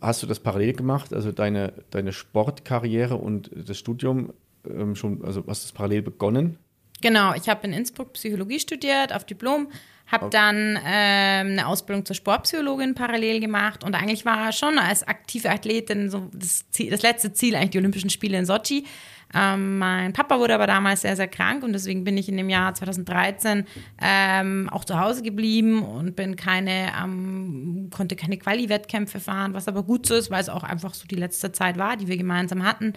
Hast 0.01 0.21
du 0.21 0.27
das 0.27 0.39
parallel 0.39 0.73
gemacht, 0.73 1.13
also 1.13 1.31
deine, 1.31 1.73
deine 1.89 2.13
Sportkarriere 2.13 3.15
und 3.15 3.49
das 3.55 3.77
Studium 3.77 4.33
ähm, 4.69 4.95
schon, 4.95 5.23
also 5.23 5.43
hast 5.47 5.63
das 5.63 5.71
parallel 5.71 6.01
begonnen? 6.01 6.57
Genau, 7.01 7.33
ich 7.33 7.47
habe 7.47 7.65
in 7.65 7.73
Innsbruck 7.73 8.13
Psychologie 8.13 8.59
studiert 8.59 9.13
auf 9.13 9.23
Diplom, 9.25 9.69
habe 10.07 10.29
dann 10.29 10.77
ähm, 10.85 11.51
eine 11.51 11.67
Ausbildung 11.67 12.05
zur 12.05 12.15
Sportpsychologin 12.15 12.95
parallel 12.95 13.39
gemacht 13.39 13.83
und 13.83 13.95
eigentlich 13.95 14.25
war 14.25 14.51
schon 14.51 14.77
als 14.79 15.07
aktive 15.07 15.49
Athletin 15.49 16.09
so 16.09 16.29
das, 16.33 16.69
Ziel, 16.71 16.89
das 16.89 17.03
letzte 17.03 17.31
Ziel 17.31 17.55
eigentlich 17.55 17.71
die 17.71 17.77
Olympischen 17.77 18.09
Spiele 18.09 18.37
in 18.37 18.45
Sochi. 18.45 18.85
Ähm, 19.33 19.77
mein 19.77 20.13
Papa 20.13 20.39
wurde 20.39 20.55
aber 20.55 20.65
damals 20.65 21.01
sehr, 21.01 21.15
sehr 21.15 21.27
krank 21.27 21.63
und 21.63 21.73
deswegen 21.73 22.03
bin 22.03 22.17
ich 22.17 22.27
in 22.27 22.37
dem 22.37 22.49
Jahr 22.49 22.73
2013 22.73 23.65
ähm, 24.01 24.67
auch 24.71 24.83
zu 24.83 24.99
Hause 24.99 25.21
geblieben 25.21 25.83
und 25.83 26.15
bin 26.15 26.35
keine, 26.35 26.91
ähm, 27.01 27.91
konnte 27.95 28.15
keine 28.15 28.37
Quali-Wettkämpfe 28.37 29.19
fahren, 29.19 29.53
was 29.53 29.67
aber 29.67 29.83
gut 29.83 30.07
so 30.07 30.15
ist, 30.15 30.31
weil 30.31 30.41
es 30.41 30.49
auch 30.49 30.63
einfach 30.63 30.95
so 30.95 31.05
die 31.05 31.15
letzte 31.15 31.51
Zeit 31.51 31.77
war, 31.77 31.95
die 31.95 32.07
wir 32.07 32.17
gemeinsam 32.17 32.63
hatten 32.63 32.93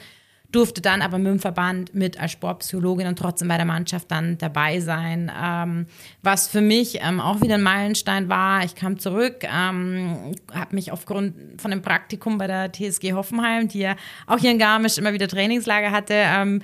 durfte 0.52 0.80
dann 0.82 1.02
aber 1.02 1.18
mit 1.18 1.28
dem 1.28 1.38
Verband 1.38 1.94
mit 1.94 2.20
als 2.20 2.32
Sportpsychologin 2.32 3.06
und 3.06 3.18
trotzdem 3.18 3.48
bei 3.48 3.56
der 3.56 3.66
Mannschaft 3.66 4.10
dann 4.10 4.38
dabei 4.38 4.80
sein. 4.80 5.32
Ähm, 5.42 5.86
was 6.22 6.48
für 6.48 6.60
mich 6.60 7.00
ähm, 7.02 7.20
auch 7.20 7.40
wieder 7.40 7.54
ein 7.54 7.62
Meilenstein 7.62 8.28
war. 8.28 8.64
Ich 8.64 8.74
kam 8.74 8.98
zurück, 8.98 9.44
ähm, 9.44 10.34
habe 10.52 10.74
mich 10.74 10.92
aufgrund 10.92 11.60
von 11.60 11.70
dem 11.70 11.82
Praktikum 11.82 12.38
bei 12.38 12.46
der 12.46 12.70
TSG 12.70 13.14
Hoffenheim, 13.14 13.68
die 13.68 13.80
ja 13.80 13.96
auch 14.26 14.38
hier 14.38 14.50
in 14.50 14.58
Garmisch 14.58 14.98
immer 14.98 15.12
wieder 15.12 15.26
Trainingslager 15.26 15.90
hatte, 15.90 16.14
ähm, 16.14 16.62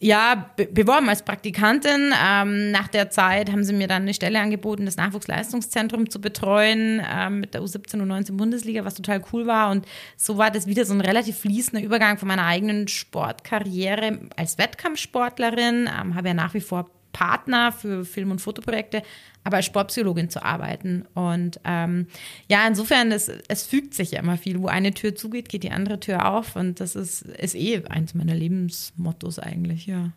ja, 0.00 0.50
be 0.56 0.66
beworben 0.66 1.08
als 1.08 1.22
Praktikantin. 1.22 2.12
Ähm, 2.24 2.70
nach 2.70 2.88
der 2.88 3.10
Zeit 3.10 3.50
haben 3.50 3.64
sie 3.64 3.72
mir 3.72 3.88
dann 3.88 4.02
eine 4.02 4.14
Stelle 4.14 4.38
angeboten, 4.38 4.84
das 4.84 4.96
Nachwuchsleistungszentrum 4.96 6.08
zu 6.08 6.20
betreuen 6.20 7.02
ähm, 7.10 7.40
mit 7.40 7.54
der 7.54 7.62
U17 7.62 8.00
und 8.00 8.12
U19 8.12 8.36
Bundesliga, 8.36 8.84
was 8.84 8.94
total 8.94 9.22
cool 9.32 9.46
war. 9.46 9.70
Und 9.70 9.86
so 10.16 10.38
war 10.38 10.50
das 10.50 10.66
wieder 10.66 10.84
so 10.84 10.94
ein 10.94 11.00
relativ 11.00 11.38
fließender 11.38 11.84
Übergang 11.84 12.18
von 12.18 12.28
meiner 12.28 12.46
eigenen 12.46 12.86
Sportkarriere 12.86 14.20
als 14.36 14.58
Wettkampfsportlerin. 14.58 15.88
Ähm, 15.88 16.14
habe 16.14 16.28
ja 16.28 16.34
nach 16.34 16.54
wie 16.54 16.60
vor 16.60 16.88
Partner 17.12 17.72
für 17.72 18.04
Film- 18.04 18.30
und 18.30 18.40
Fotoprojekte, 18.40 19.02
aber 19.44 19.56
als 19.56 19.66
Sportpsychologin 19.66 20.30
zu 20.30 20.44
arbeiten. 20.44 21.04
Und 21.14 21.60
ähm, 21.64 22.06
ja, 22.48 22.66
insofern, 22.66 23.12
es, 23.12 23.30
es 23.48 23.64
fügt 23.64 23.94
sich 23.94 24.12
ja 24.12 24.20
immer 24.20 24.36
viel. 24.36 24.60
Wo 24.60 24.66
eine 24.66 24.92
Tür 24.92 25.14
zugeht, 25.14 25.48
geht 25.48 25.62
die 25.62 25.70
andere 25.70 26.00
Tür 26.00 26.30
auf. 26.30 26.56
Und 26.56 26.80
das 26.80 26.96
ist, 26.96 27.22
ist 27.22 27.54
eh 27.54 27.82
eins 27.88 28.14
meiner 28.14 28.34
Lebensmottos 28.34 29.38
eigentlich, 29.38 29.86
ja. 29.86 30.12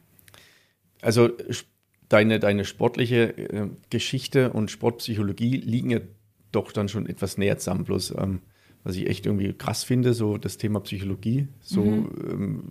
Also 1.02 1.30
deine, 2.10 2.40
deine 2.40 2.66
sportliche 2.66 3.38
äh, 3.38 3.70
Geschichte 3.90 4.52
und 4.52 4.70
Sportpsychologie 4.70 5.58
liegen 5.58 5.90
ja 5.90 6.00
doch 6.52 6.72
dann 6.72 6.90
schon 6.90 7.08
etwas 7.08 7.38
näher 7.38 7.58
zusammen. 7.58 7.86
Bloß, 7.86 8.16
ähm, 8.18 8.42
was 8.84 8.96
ich 8.96 9.08
echt 9.08 9.26
irgendwie 9.26 9.54
krass 9.54 9.84
finde, 9.84 10.14
so 10.14 10.38
das 10.38 10.58
Thema 10.58 10.82
Psychologie, 10.82 11.48
so 11.62 11.84
mhm. 11.84 12.10
ähm, 12.30 12.64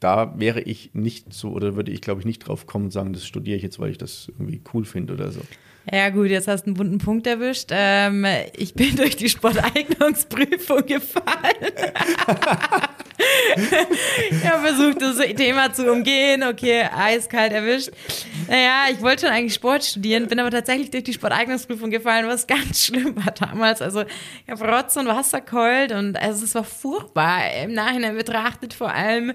da 0.00 0.38
wäre 0.38 0.60
ich 0.60 0.90
nicht 0.94 1.32
so 1.32 1.50
oder 1.50 1.76
würde 1.76 1.92
ich, 1.92 2.00
glaube 2.00 2.20
ich, 2.20 2.26
nicht 2.26 2.40
drauf 2.40 2.66
kommen 2.66 2.86
und 2.86 2.90
sagen, 2.90 3.12
das 3.12 3.26
studiere 3.26 3.56
ich 3.56 3.62
jetzt, 3.62 3.78
weil 3.78 3.90
ich 3.90 3.98
das 3.98 4.28
irgendwie 4.28 4.60
cool 4.72 4.84
finde 4.84 5.14
oder 5.14 5.30
so. 5.30 5.40
Ja 5.92 6.08
gut, 6.08 6.30
jetzt 6.30 6.48
hast 6.48 6.64
du 6.64 6.70
einen 6.70 6.74
bunten 6.74 6.98
Punkt 6.98 7.28
erwischt. 7.28 7.68
Ähm, 7.70 8.26
ich 8.56 8.74
bin 8.74 8.96
durch 8.96 9.16
die 9.16 9.28
Sporteignungsprüfung 9.28 10.84
gefallen. 10.84 11.24
ich 14.30 14.44
habe 14.44 14.66
versucht, 14.66 15.00
das 15.00 15.18
Thema 15.36 15.72
zu 15.72 15.90
umgehen. 15.90 16.42
Okay, 16.42 16.88
eiskalt 16.92 17.52
erwischt. 17.52 17.90
Naja, 18.48 18.86
ich 18.90 19.00
wollte 19.00 19.26
schon 19.26 19.34
eigentlich 19.34 19.54
Sport 19.54 19.84
studieren, 19.84 20.26
bin 20.26 20.40
aber 20.40 20.50
tatsächlich 20.50 20.90
durch 20.90 21.04
die 21.04 21.12
Sporteignungsprüfung 21.12 21.90
gefallen, 21.90 22.26
was 22.26 22.48
ganz 22.48 22.84
schlimm 22.86 23.14
war 23.24 23.32
damals. 23.32 23.80
Also 23.80 24.02
ich 24.02 24.50
habe 24.50 24.68
Rotz 24.68 24.96
und 24.96 25.06
Wasser 25.06 25.40
geheult 25.40 25.92
und 25.92 26.16
also 26.16 26.44
es 26.44 26.54
war 26.56 26.64
furchtbar. 26.64 27.42
Im 27.62 27.72
Nachhinein 27.74 28.16
betrachtet 28.16 28.74
vor 28.74 28.92
allem 28.92 29.34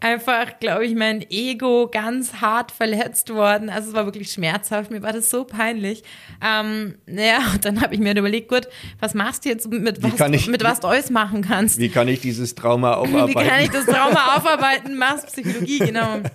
einfach, 0.00 0.58
glaube 0.60 0.86
ich, 0.86 0.94
mein 0.94 1.24
Ego 1.30 1.88
ganz 1.90 2.34
hart 2.34 2.72
verletzt 2.72 3.32
worden. 3.32 3.70
Also 3.70 3.90
es 3.90 3.94
war 3.94 4.04
wirklich 4.04 4.30
schmerzhaft. 4.30 4.90
Mir 4.90 5.02
war 5.02 5.12
das 5.12 5.30
so 5.30 5.44
peinlich. 5.44 6.02
Ähm, 6.44 6.96
naja, 7.06 7.38
und 7.52 7.64
dann 7.64 7.80
habe 7.80 7.94
ich 7.94 8.00
mir 8.00 8.16
überlegt, 8.16 8.48
gut, 8.48 8.68
was 9.00 9.14
machst 9.14 9.44
du 9.44 9.48
jetzt 9.48 9.68
mit 9.68 10.02
was, 10.02 10.30
ich, 10.30 10.46
mit 10.48 10.62
was 10.62 10.80
du 10.80 10.88
alles 10.88 11.10
machen 11.10 11.42
kannst? 11.42 11.78
Wie 11.78 11.88
kann 11.88 12.08
ich 12.08 12.20
dieses 12.20 12.54
Trauma 12.54 12.94
aufarbeiten? 12.94 13.28
Wie 13.40 13.48
kann 13.48 13.62
ich 13.62 13.70
das 13.70 13.86
Trauma 13.86 14.36
aufarbeiten? 14.36 14.96
Machst 14.96 15.26
Psychologie, 15.28 15.78
genau. 15.78 16.20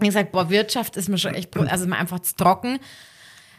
Ich 0.00 0.06
gesagt, 0.06 0.30
boah, 0.30 0.48
Wirtschaft 0.48 0.96
ist 0.96 1.08
mir 1.08 1.18
schon 1.18 1.34
echt, 1.34 1.56
also 1.56 1.84
ist 1.84 1.90
mir 1.90 1.96
einfach 1.96 2.20
zu 2.20 2.36
trocken. 2.36 2.78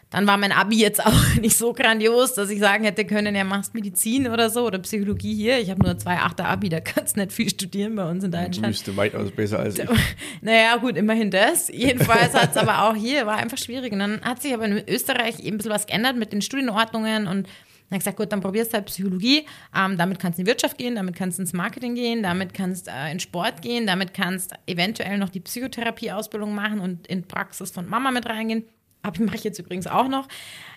Dann 0.10 0.26
war 0.26 0.38
mein 0.38 0.52
Abi 0.52 0.78
jetzt 0.78 1.06
auch 1.06 1.36
nicht 1.42 1.56
so 1.56 1.74
grandios, 1.74 2.34
dass 2.34 2.50
ich 2.50 2.60
sagen 2.60 2.84
hätte 2.84 3.06
können, 3.06 3.36
ja, 3.36 3.44
machst 3.44 3.76
Medizin 3.76 4.28
oder 4.28 4.50
so 4.50 4.66
oder 4.66 4.80
Psychologie 4.80 5.36
hier. 5.36 5.60
Ich 5.60 5.70
habe 5.70 5.84
nur 5.84 5.98
zwei 5.98 6.18
Achter 6.18 6.48
Abi, 6.48 6.70
da 6.70 6.80
kannst 6.80 7.16
du 7.16 7.22
nicht 7.22 7.32
viel 7.32 7.50
studieren 7.50 7.96
bei 7.96 8.10
uns 8.10 8.24
in 8.24 8.32
Deutschland. 8.32 8.76
Du 8.76 8.86
bist 8.86 8.98
weitaus 8.98 9.32
besser 9.32 9.60
als 9.60 9.78
ich. 9.78 9.88
Naja, 10.42 10.78
gut, 10.78 10.98
immerhin 10.98 11.30
das. 11.30 11.68
Jedenfalls 11.70 12.34
hat 12.34 12.52
es 12.52 12.58
aber 12.58 12.84
auch 12.84 12.96
hier, 12.96 13.26
war 13.26 13.38
einfach 13.38 13.58
schwierig. 13.58 13.94
Und 13.94 14.00
dann 14.00 14.22
hat 14.22 14.42
sich 14.42 14.54
aber 14.54 14.66
in 14.66 14.84
Österreich 14.88 15.40
eben 15.40 15.56
ein 15.56 15.58
bisschen 15.58 15.72
was 15.72 15.86
geändert 15.86 16.18
mit 16.18 16.34
den 16.34 16.42
Studienordnungen 16.42 17.28
und 17.28 17.48
dann 17.90 17.96
habe 17.96 18.02
ich 18.02 18.06
gesagt, 18.06 18.18
gut, 18.18 18.32
dann 18.32 18.42
probierst 18.42 18.72
du 18.72 18.76
halt 18.76 18.86
Psychologie. 18.86 19.48
Ähm, 19.76 19.98
damit 19.98 20.20
kannst 20.20 20.38
du 20.38 20.42
in 20.42 20.46
die 20.46 20.52
Wirtschaft 20.52 20.78
gehen, 20.78 20.94
damit 20.96 21.16
kannst 21.16 21.40
du 21.40 21.42
ins 21.42 21.54
Marketing 21.54 21.96
gehen, 21.96 22.22
damit 22.22 22.54
kannst 22.54 22.86
du 22.86 22.92
äh, 22.92 23.12
in 23.12 23.20
Sport 23.20 23.64
gehen, 23.64 23.88
damit 23.88 24.14
kannst 24.14 24.52
du 24.52 24.56
eventuell 24.68 25.18
noch 25.18 25.30
die 25.30 25.40
Psychotherapie-Ausbildung 25.40 26.54
machen 26.54 26.82
und 26.82 27.08
in 27.08 27.24
Praxis 27.24 27.72
von 27.72 27.90
Mama 27.90 28.12
mit 28.12 28.28
reingehen. 28.28 28.64
Aber 29.02 29.24
mache 29.24 29.38
ich 29.38 29.44
jetzt 29.44 29.60
übrigens 29.60 29.88
auch 29.88 30.08
noch. 30.08 30.28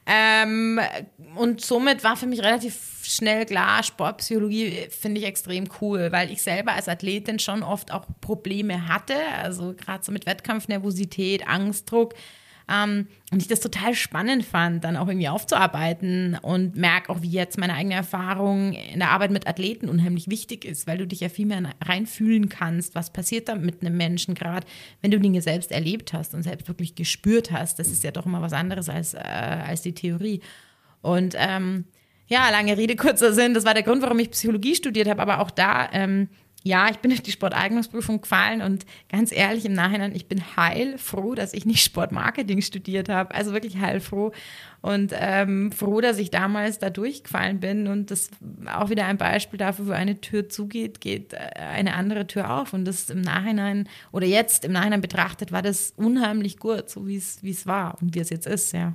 Ähm, 0.07 0.81
und 1.37 1.61
somit 1.61 2.03
war 2.05 2.17
für 2.17 2.27
mich 2.27 2.41
relativ 2.41 3.03
schnell 3.05 3.47
klar, 3.47 3.83
Sportpsychologie 3.83 4.89
finde 4.91 5.21
ich 5.21 5.27
extrem 5.27 5.69
cool, 5.81 6.11
weil 6.13 6.31
ich 6.31 6.43
selber 6.43 6.73
als 6.73 6.89
Athletin 6.89 7.39
schon 7.39 7.63
oft 7.63 7.93
auch 7.93 8.07
Probleme 8.21 8.89
hatte. 8.89 9.17
Also 9.43 9.75
gerade 9.75 10.05
so 10.05 10.13
mit 10.13 10.27
Wettkampfnervosität, 10.27 11.47
Angstdruck. 11.47 12.15
Ähm, 12.71 13.07
und 13.31 13.41
ich 13.41 13.49
das 13.49 13.61
total 13.61 13.95
spannend 13.95 14.45
fand, 14.45 14.85
dann 14.85 14.97
auch 14.97 15.09
irgendwie 15.09 15.29
aufzuarbeiten 15.29 16.39
und 16.43 16.77
merke 16.77 17.11
auch, 17.11 17.23
wie 17.23 17.31
jetzt 17.31 17.59
meine 17.59 17.75
eigene 17.75 17.95
Erfahrung 17.95 18.73
in 18.73 18.99
der 18.99 19.11
Arbeit 19.11 19.31
mit 19.31 19.47
Athleten 19.47 19.89
unheimlich 19.89 20.29
wichtig 20.29 20.65
ist, 20.65 20.87
weil 20.87 20.99
du 20.99 21.07
dich 21.07 21.21
ja 21.21 21.29
viel 21.29 21.47
mehr 21.47 21.63
reinfühlen 21.83 22.49
kannst, 22.49 22.95
was 22.95 23.13
passiert 23.13 23.49
da 23.49 23.55
mit 23.55 23.81
einem 23.81 23.97
Menschen 23.97 24.35
gerade, 24.35 24.67
wenn 25.01 25.11
du 25.11 25.21
Dinge 25.21 25.43
selbst 25.43 25.73
erlebt 25.73 26.13
hast 26.13 26.35
und 26.35 26.43
selbst 26.43 26.69
wirklich 26.69 26.95
gespürt 26.95 27.51
hast. 27.51 27.79
Das 27.79 27.89
ist 27.89 28.05
ja 28.05 28.11
doch 28.11 28.27
immer 28.27 28.43
was 28.43 28.53
anderes 28.53 28.89
als, 28.89 29.15
äh, 29.15 29.19
als 29.19 29.83
die 29.83 29.95
Theorie. 29.95 30.41
Und 31.01 31.35
ähm, 31.37 31.85
ja, 32.29 32.49
lange 32.51 32.77
Rede, 32.77 32.97
kurzer 32.97 33.33
Sinn, 33.33 33.55
das 33.55 33.65
war 33.65 33.75
der 33.75 33.83
Grund, 33.83 34.03
warum 34.03 34.19
ich 34.19 34.31
Psychologie 34.31 34.75
studiert 34.75 35.09
habe, 35.09 35.21
aber 35.21 35.41
auch 35.41 35.51
da 35.51 35.91
ähm, 35.93 36.29
ja, 36.65 36.89
ich 36.91 36.99
bin 36.99 37.11
durch 37.11 37.23
die 37.23 37.33
Sporteignungsprüfung 37.33 38.21
gefallen 38.21 38.63
und 38.63 38.87
ganz 39.09 39.33
ehrlich 39.33 39.65
im 39.65 39.73
Nachhinein, 39.73 40.15
ich 40.15 40.27
bin 40.27 40.57
heilfroh, 40.57 41.35
dass 41.35 41.55
ich 41.55 41.67
nicht 41.67 41.85
Sportmarketing 41.85 42.63
studiert 42.63 43.09
habe. 43.09 43.35
Also 43.35 43.53
wirklich 43.53 43.79
heilfroh 43.79 44.33
und 44.81 45.13
ähm, 45.15 45.73
froh, 45.73 46.01
dass 46.01 46.19
ich 46.19 46.31
damals 46.31 46.79
da 46.79 46.91
durchgefallen 46.91 47.61
bin. 47.61 47.89
Und 47.89 48.11
das 48.11 48.31
auch 48.73 48.91
wieder 48.91 49.07
ein 49.07 49.19
Beispiel 49.19 49.59
dafür, 49.59 49.89
wo 49.89 49.93
eine 49.93 50.21
Tür 50.21 50.49
zugeht, 50.49 51.01
geht 51.01 51.33
äh, 51.33 51.39
eine 51.59 51.95
andere 51.95 52.27
Tür 52.27 52.61
auf. 52.61 52.73
Und 52.73 52.85
das 52.85 53.11
im 53.11 53.21
Nachhinein 53.21 53.89
oder 54.13 54.27
jetzt 54.27 54.65
im 54.65 54.73
Nachhinein 54.73 55.01
betrachtet, 55.01 55.51
war 55.51 55.63
das 55.63 55.93
unheimlich 55.97 56.59
gut, 56.59 56.89
so 56.89 57.07
wie 57.09 57.17
es 57.17 57.67
war 57.67 57.97
und 58.01 58.15
wie 58.15 58.21
es 58.21 58.31
jetzt 58.31 58.47
ist, 58.47 58.73
ja. 58.73 58.95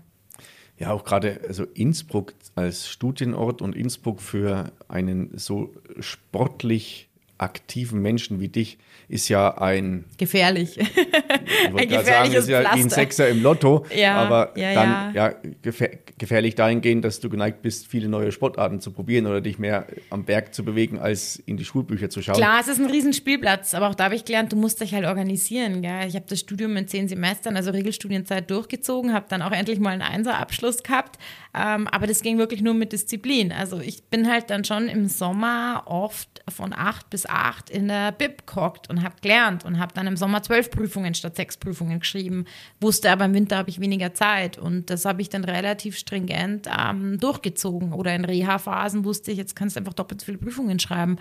Ja, 0.79 0.91
auch 0.91 1.03
gerade 1.03 1.41
also 1.47 1.63
Innsbruck 1.74 2.36
als 2.53 2.88
Studienort 2.88 3.63
und 3.63 3.75
Innsbruck 3.75 4.21
für 4.21 4.71
einen 4.88 5.36
so 5.36 5.74
sportlich 6.00 7.06
aktiven 7.38 8.01
Menschen 8.01 8.39
wie 8.39 8.48
dich 8.48 8.77
ist 9.10 9.29
ja 9.29 9.58
ein 9.58 10.06
gefährlich. 10.17 10.77
Ich 10.77 11.72
wollte 11.72 11.88
gerade 11.88 12.06
sagen, 12.06 12.34
ist 12.34 12.50
ja 12.50 12.75
wie 12.75 12.82
ein 12.82 12.89
Sechser 12.89 13.29
im 13.29 13.41
Lotto, 13.41 13.86
ja, 13.96 14.15
aber 14.15 14.58
ja, 14.58 14.74
dann 14.74 15.15
ja, 15.15 15.34
ja 15.63 15.88
gefährlich 16.17 16.56
dahingehend, 16.56 17.06
dass 17.06 17.20
du 17.20 17.29
geneigt 17.29 17.62
bist, 17.62 17.88
viele 17.88 18.10
neue 18.10 18.32
Sportarten 18.32 18.82
zu 18.82 18.91
probieren 18.91 19.27
oder 19.27 19.39
dich 19.39 19.60
mehr 19.60 19.88
am 20.10 20.25
Berg 20.25 20.53
zu 20.53 20.65
bewegen, 20.65 21.00
als 21.00 21.38
in 21.38 21.58
die 21.58 21.63
Schulbücher 21.63 22.10
zu 22.10 22.22
schauen. 22.22 22.36
Klar, 22.36 22.60
es 22.60 22.67
ist 22.67 22.79
ein 22.79 22.88
Riesenspielplatz, 22.88 23.74
aber 23.74 23.89
auch 23.89 23.96
da 23.96 24.06
habe 24.06 24.15
ich 24.15 24.25
gelernt, 24.25 24.51
du 24.51 24.58
musst 24.58 24.82
dich 24.82 24.94
halt 24.94 25.06
organisieren. 25.06 25.82
Gell? 25.82 26.08
Ich 26.08 26.15
habe 26.15 26.25
das 26.27 26.39
Studium 26.39 26.75
in 26.75 26.88
zehn 26.88 27.08
Semestern, 27.08 27.56
also 27.56 27.72
Regelstudienzeit 27.72 28.50
durchgezogen, 28.50 29.13
habe 29.13 29.27
dann 29.29 29.41
auch 29.41 29.51
endlich 29.51 29.79
mal 29.79 29.91
einen 29.91 30.01
Einserabschluss 30.01 30.84
gehabt, 30.84 31.17
ähm, 31.53 31.88
aber 31.88 32.08
das 32.08 32.22
ging 32.22 32.38
wirklich 32.38 32.62
nur 32.62 32.74
mit 32.74 32.91
Disziplin. 32.91 33.51
Also 33.51 33.79
ich 33.79 34.03
bin 34.06 34.29
halt 34.29 34.50
dann 34.50 34.65
schon 34.65 34.89
im 34.89 35.08
Sommer 35.08 35.84
oft 35.86 36.27
von 36.50 36.74
acht 36.74 37.10
bis 37.10 37.25
acht 37.29 37.69
in 37.69 37.88
der 37.88 38.12
Bib 38.12 38.48
gehockt 38.48 38.89
und 38.89 39.03
habe 39.03 39.15
gelernt 39.22 39.65
und 39.65 39.79
habe 39.79 39.93
dann 39.93 40.07
im 40.07 40.17
Sommer 40.17 40.43
zwölf 40.43 40.72
Prüfungen 40.72 41.13
statt 41.13 41.36
sechs 41.36 41.57
Prüfungen 41.57 42.00
geschrieben, 42.00 42.46
wusste 42.79 43.12
aber 43.12 43.25
im 43.25 43.34
Winter 43.34 43.57
habe 43.57 43.69
ich 43.69 43.79
weniger 43.79 44.13
Zeit 44.13 44.57
und 44.57 44.89
das 44.89 45.05
habe 45.05 45.22
ich 45.22 45.29
dann 45.29 45.43
relativ 45.43 45.98
stringent 45.98 46.67
ähm, 46.67 47.19
durchgezogen 47.19 47.93
oder 47.93 48.15
in 48.15 48.25
Reha-Phasen 48.25 49.05
wusste 49.05 49.31
ich, 49.31 49.38
jetzt 49.38 49.55
kannst 49.55 49.75
du 49.75 49.79
einfach 49.79 49.93
doppelt 49.93 50.22
so 50.22 50.25
viele 50.25 50.38
Prüfungen 50.38 50.79
schreiben. 50.79 51.17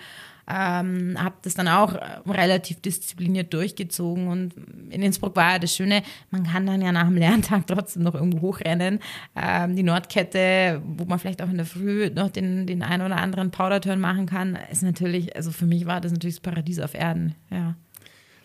Ähm, 0.49 1.15
habe 1.21 1.35
das 1.41 1.55
dann 1.55 1.67
auch 1.67 1.93
äh, 1.93 2.19
relativ 2.25 2.81
diszipliniert 2.81 3.53
durchgezogen 3.53 4.27
und 4.29 4.53
in 4.89 5.01
Innsbruck 5.01 5.35
war 5.35 5.53
ja 5.53 5.59
das 5.59 5.75
Schöne, 5.75 6.03
man 6.31 6.43
kann 6.43 6.65
dann 6.65 6.81
ja 6.81 6.91
nach 6.93 7.07
dem 7.07 7.17
Lerntag 7.17 7.67
trotzdem 7.67 8.03
noch 8.03 8.15
irgendwo 8.15 8.41
hochrennen. 8.41 8.99
Ähm, 9.35 9.75
die 9.75 9.83
Nordkette, 9.83 10.81
wo 10.85 11.05
man 11.05 11.19
vielleicht 11.19 11.41
auch 11.41 11.49
in 11.49 11.57
der 11.57 11.65
Früh 11.65 12.09
noch 12.09 12.29
den, 12.29 12.65
den 12.65 12.81
einen 12.81 13.05
oder 13.05 13.17
anderen 13.17 13.51
Powder-Turn 13.51 13.99
machen 13.99 14.25
kann, 14.25 14.57
ist 14.71 14.83
natürlich, 14.83 15.35
also 15.35 15.51
für 15.51 15.65
mich 15.65 15.85
war 15.85 15.99
das 15.99 16.13
natürlich 16.13 16.37
das 16.37 16.41
Paradies 16.41 16.79
auf 16.79 16.93
Erden, 16.93 17.35
ja. 17.51 17.75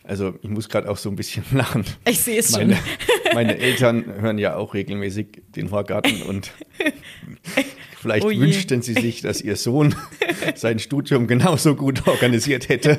Also 0.05 0.35
ich 0.43 0.51
muss 0.51 0.69
gerade 0.69 0.91
auch 0.91 0.97
so 0.97 1.09
ein 1.09 1.17
bisschen 1.17 1.45
lachen. 1.53 1.85
Ich 2.09 2.21
sehe 2.21 2.39
es 2.39 2.53
meine, 2.53 2.77
schon. 2.77 2.85
Meine 3.35 3.59
Eltern 3.59 4.05
hören 4.21 4.39
ja 4.39 4.57
auch 4.57 4.75
regelmäßig 4.75 5.43
den 5.55 5.71
Horgarten 5.71 6.23
und 6.23 6.53
Vielleicht 8.03 8.27
oh 8.27 8.31
wünschten 8.31 8.83
Sie 8.83 8.95
sich, 8.95 9.21
dass 9.21 9.41
Ihr 9.41 9.55
Sohn 9.55 9.95
sein 10.57 10.81
Studium 10.81 11.29
genauso 11.29 11.77
gut 11.77 12.09
organisiert 12.09 12.69
hätte. 12.69 12.99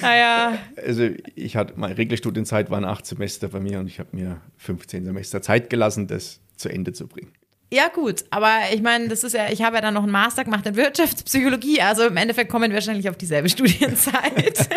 Naja. 0.00 0.58
Also 0.82 1.10
ich 1.34 1.56
hatte, 1.56 1.74
meine 1.76 1.98
Regelstudienzeit 1.98 2.70
waren 2.70 2.86
acht 2.86 3.04
Semester 3.04 3.48
bei 3.48 3.60
mir 3.60 3.78
und 3.78 3.86
ich 3.86 3.98
habe 3.98 4.16
mir 4.16 4.40
15 4.56 5.04
Semester 5.04 5.42
Zeit 5.42 5.68
gelassen, 5.68 6.06
das 6.06 6.40
zu 6.56 6.70
Ende 6.70 6.94
zu 6.94 7.06
bringen. 7.06 7.32
Ja, 7.70 7.88
gut, 7.88 8.24
aber 8.30 8.60
ich 8.72 8.80
meine, 8.80 9.08
das 9.08 9.24
ist 9.24 9.34
ja, 9.34 9.50
ich 9.50 9.62
habe 9.62 9.76
ja 9.76 9.82
dann 9.82 9.94
noch 9.94 10.04
einen 10.04 10.12
Master 10.12 10.44
gemacht 10.44 10.64
in 10.66 10.76
Wirtschaftspsychologie, 10.76 11.80
also 11.80 12.06
im 12.06 12.16
Endeffekt 12.16 12.48
kommen 12.48 12.70
wir 12.70 12.74
wahrscheinlich 12.76 13.10
auf 13.10 13.18
dieselbe 13.18 13.48
Studienzeit. 13.50 14.68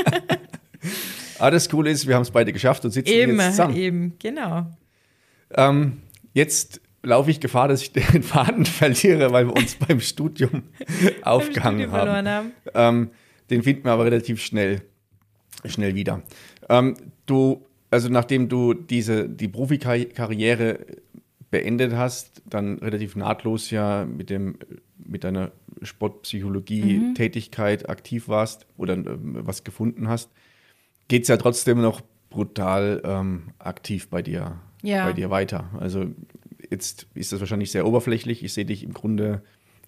Aber 1.40 1.52
das 1.52 1.70
Coole 1.70 1.90
ist, 1.90 2.08
wir 2.08 2.16
haben 2.16 2.24
es 2.24 2.32
beide 2.32 2.54
geschafft 2.54 2.86
und 2.86 2.92
sitzen 2.92 3.12
eben, 3.12 3.40
jetzt 3.40 3.52
zusammen. 3.52 3.76
Eben, 3.76 4.14
genau. 4.20 4.68
Ähm, 5.52 6.02
jetzt 6.34 6.82
laufe 7.04 7.32
ich 7.32 7.40
Gefahr, 7.40 7.68
dass 7.68 7.82
ich 7.82 7.92
den 7.94 8.24
Faden 8.24 8.66
verliere, 8.66 9.32
weil 9.32 9.48
wir 9.48 9.56
uns 9.56 9.76
beim 9.76 10.00
Studium 10.00 10.64
aufgehangen 11.22 11.90
Studium 11.90 11.92
haben. 11.92 12.28
haben. 12.28 12.52
Ähm, 12.74 13.10
den 13.50 13.64
finden 13.64 13.86
wir 13.86 13.92
aber 13.92 14.06
relativ 14.06 14.42
schnell, 14.42 14.82
schnell 15.66 15.96
wieder. 15.96 16.22
Ähm, 16.70 16.96
du, 17.26 17.66
also 17.90 18.10
nachdem 18.10 18.48
du 18.48 18.74
diese, 18.74 19.28
die 19.28 19.48
Profikarriere 19.48 20.86
beendet 21.50 21.94
hast, 21.94 22.44
dann 22.46 22.78
relativ 22.78 23.16
nahtlos 23.16 23.72
ja 23.72 24.06
mit 24.06 24.30
dem 24.30 24.56
mit 25.10 25.24
deiner 25.24 25.52
Sportpsychologie-Tätigkeit 25.82 27.84
mhm. 27.84 27.90
aktiv 27.90 28.28
warst 28.28 28.68
oder 28.78 28.98
äh, 28.98 29.04
was 29.06 29.64
gefunden 29.64 30.08
hast, 30.08 30.30
geht 31.10 31.24
es 31.24 31.28
ja 31.28 31.36
trotzdem 31.36 31.82
noch 31.82 32.02
brutal 32.30 33.02
ähm, 33.04 33.50
aktiv 33.60 34.08
bei 34.08 34.22
dir, 34.22 34.60
ja. 34.82 35.06
bei 35.06 35.14
dir 35.14 35.30
weiter. 35.30 35.70
Also 35.78 36.06
jetzt 36.70 37.08
ist 37.16 37.34
das 37.34 37.42
wahrscheinlich 37.42 37.72
sehr 37.72 37.86
oberflächlich. 37.86 38.44
Ich 38.44 38.54
sehe 38.54 38.66
dich 38.66 38.84
im 38.84 38.94
Grunde, 38.94 39.42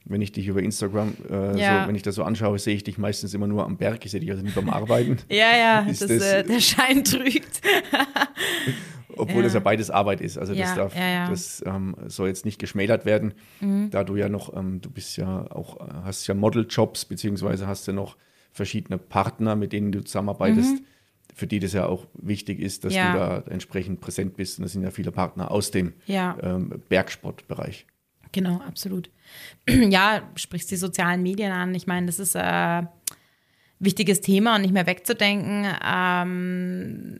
wenn 0.04 0.22
ich 0.22 0.32
dich 0.32 0.48
über 0.48 0.62
Instagram, 0.62 1.13
äh, 1.30 1.60
ja. 1.60 1.84
so, 1.84 1.88
wenn 1.88 1.96
ich 1.96 2.01
das 2.01 2.16
so 2.16 2.24
anschaue, 2.24 2.60
sehe 2.60 2.75
ich 2.75 2.84
dich 2.84 2.98
meistens 2.98 3.34
immer 3.34 3.48
nur 3.48 3.63
am 3.63 3.78
Berg. 3.78 4.04
Ich 4.04 4.12
sehe 4.12 4.20
dich 4.20 4.32
also 4.32 4.44
nicht 4.44 4.56
beim 4.56 4.70
Arbeiten. 4.70 5.18
ja, 5.30 5.56
ja, 5.56 5.86
das, 5.88 6.00
das, 6.00 6.10
äh, 6.10 6.44
der 6.44 6.60
Schein 6.60 7.04
trügt. 7.04 7.62
obwohl 9.16 9.38
ja. 9.38 9.44
das 9.44 9.54
ja 9.54 9.60
beides 9.60 9.92
Arbeit 9.92 10.22
ist. 10.22 10.38
Also 10.38 10.56
das 10.56 10.74
darf, 10.74 10.96
das 10.96 11.63
ähm, 11.66 11.96
soll 12.08 12.30
jetzt 12.30 12.46
nicht 12.46 12.60
geschmälert 12.60 13.06
werden, 13.06 13.34
mhm. 13.60 13.92
da 13.92 14.04
du 14.04 14.16
ja 14.16 14.30
noch, 14.30 14.56
ähm, 14.56 14.82
du 14.82 14.90
bist 14.90 15.18
ja 15.18 15.46
auch, 15.51 15.80
hast 16.04 16.25
ja 16.28 16.34
Modeljobs, 16.34 17.06
beziehungsweise 17.06 17.68
hast 17.68 17.86
ja 17.88 17.94
noch 17.94 18.18
verschiedene 18.51 18.98
Partner, 18.98 19.56
mit 19.56 19.74
denen 19.74 19.92
du 19.92 20.04
zusammenarbeitest, 20.04 20.80
mhm. 20.80 20.86
Für 21.34 21.48
die 21.48 21.60
das 21.60 21.74
ja 21.74 21.86
auch 21.86 22.08
wichtig 22.14 22.60
ist, 22.60 22.84
dass 22.86 22.94
du 22.94 23.00
da 23.00 23.44
entsprechend 23.50 24.02
präsent 24.02 24.36
bist. 24.36 24.60
Und 24.60 24.64
das 24.64 24.74
sind 24.74 24.84
ja 24.84 24.92
viele 24.92 25.12
Partner 25.12 25.52
aus 25.52 25.72
dem 25.72 25.94
ähm, 26.08 26.82
Bergsportbereich. 26.90 27.86
Genau, 28.32 28.58
absolut. 28.62 29.10
ja, 29.70 30.22
sprichst 30.36 30.72
die 30.72 30.78
sozialen 30.78 31.22
Medien 31.22 31.52
an. 31.52 31.76
Ich 31.76 31.88
meine, 31.88 32.06
das 32.06 32.20
ist 32.20 32.36
äh, 32.36 32.84
wichtiges 33.80 34.22
Thema 34.22 34.56
und 34.56 34.62
nicht 34.62 34.74
mehr 34.74 34.88
wegzudenken. 34.88 35.68
Ähm, 35.86 37.18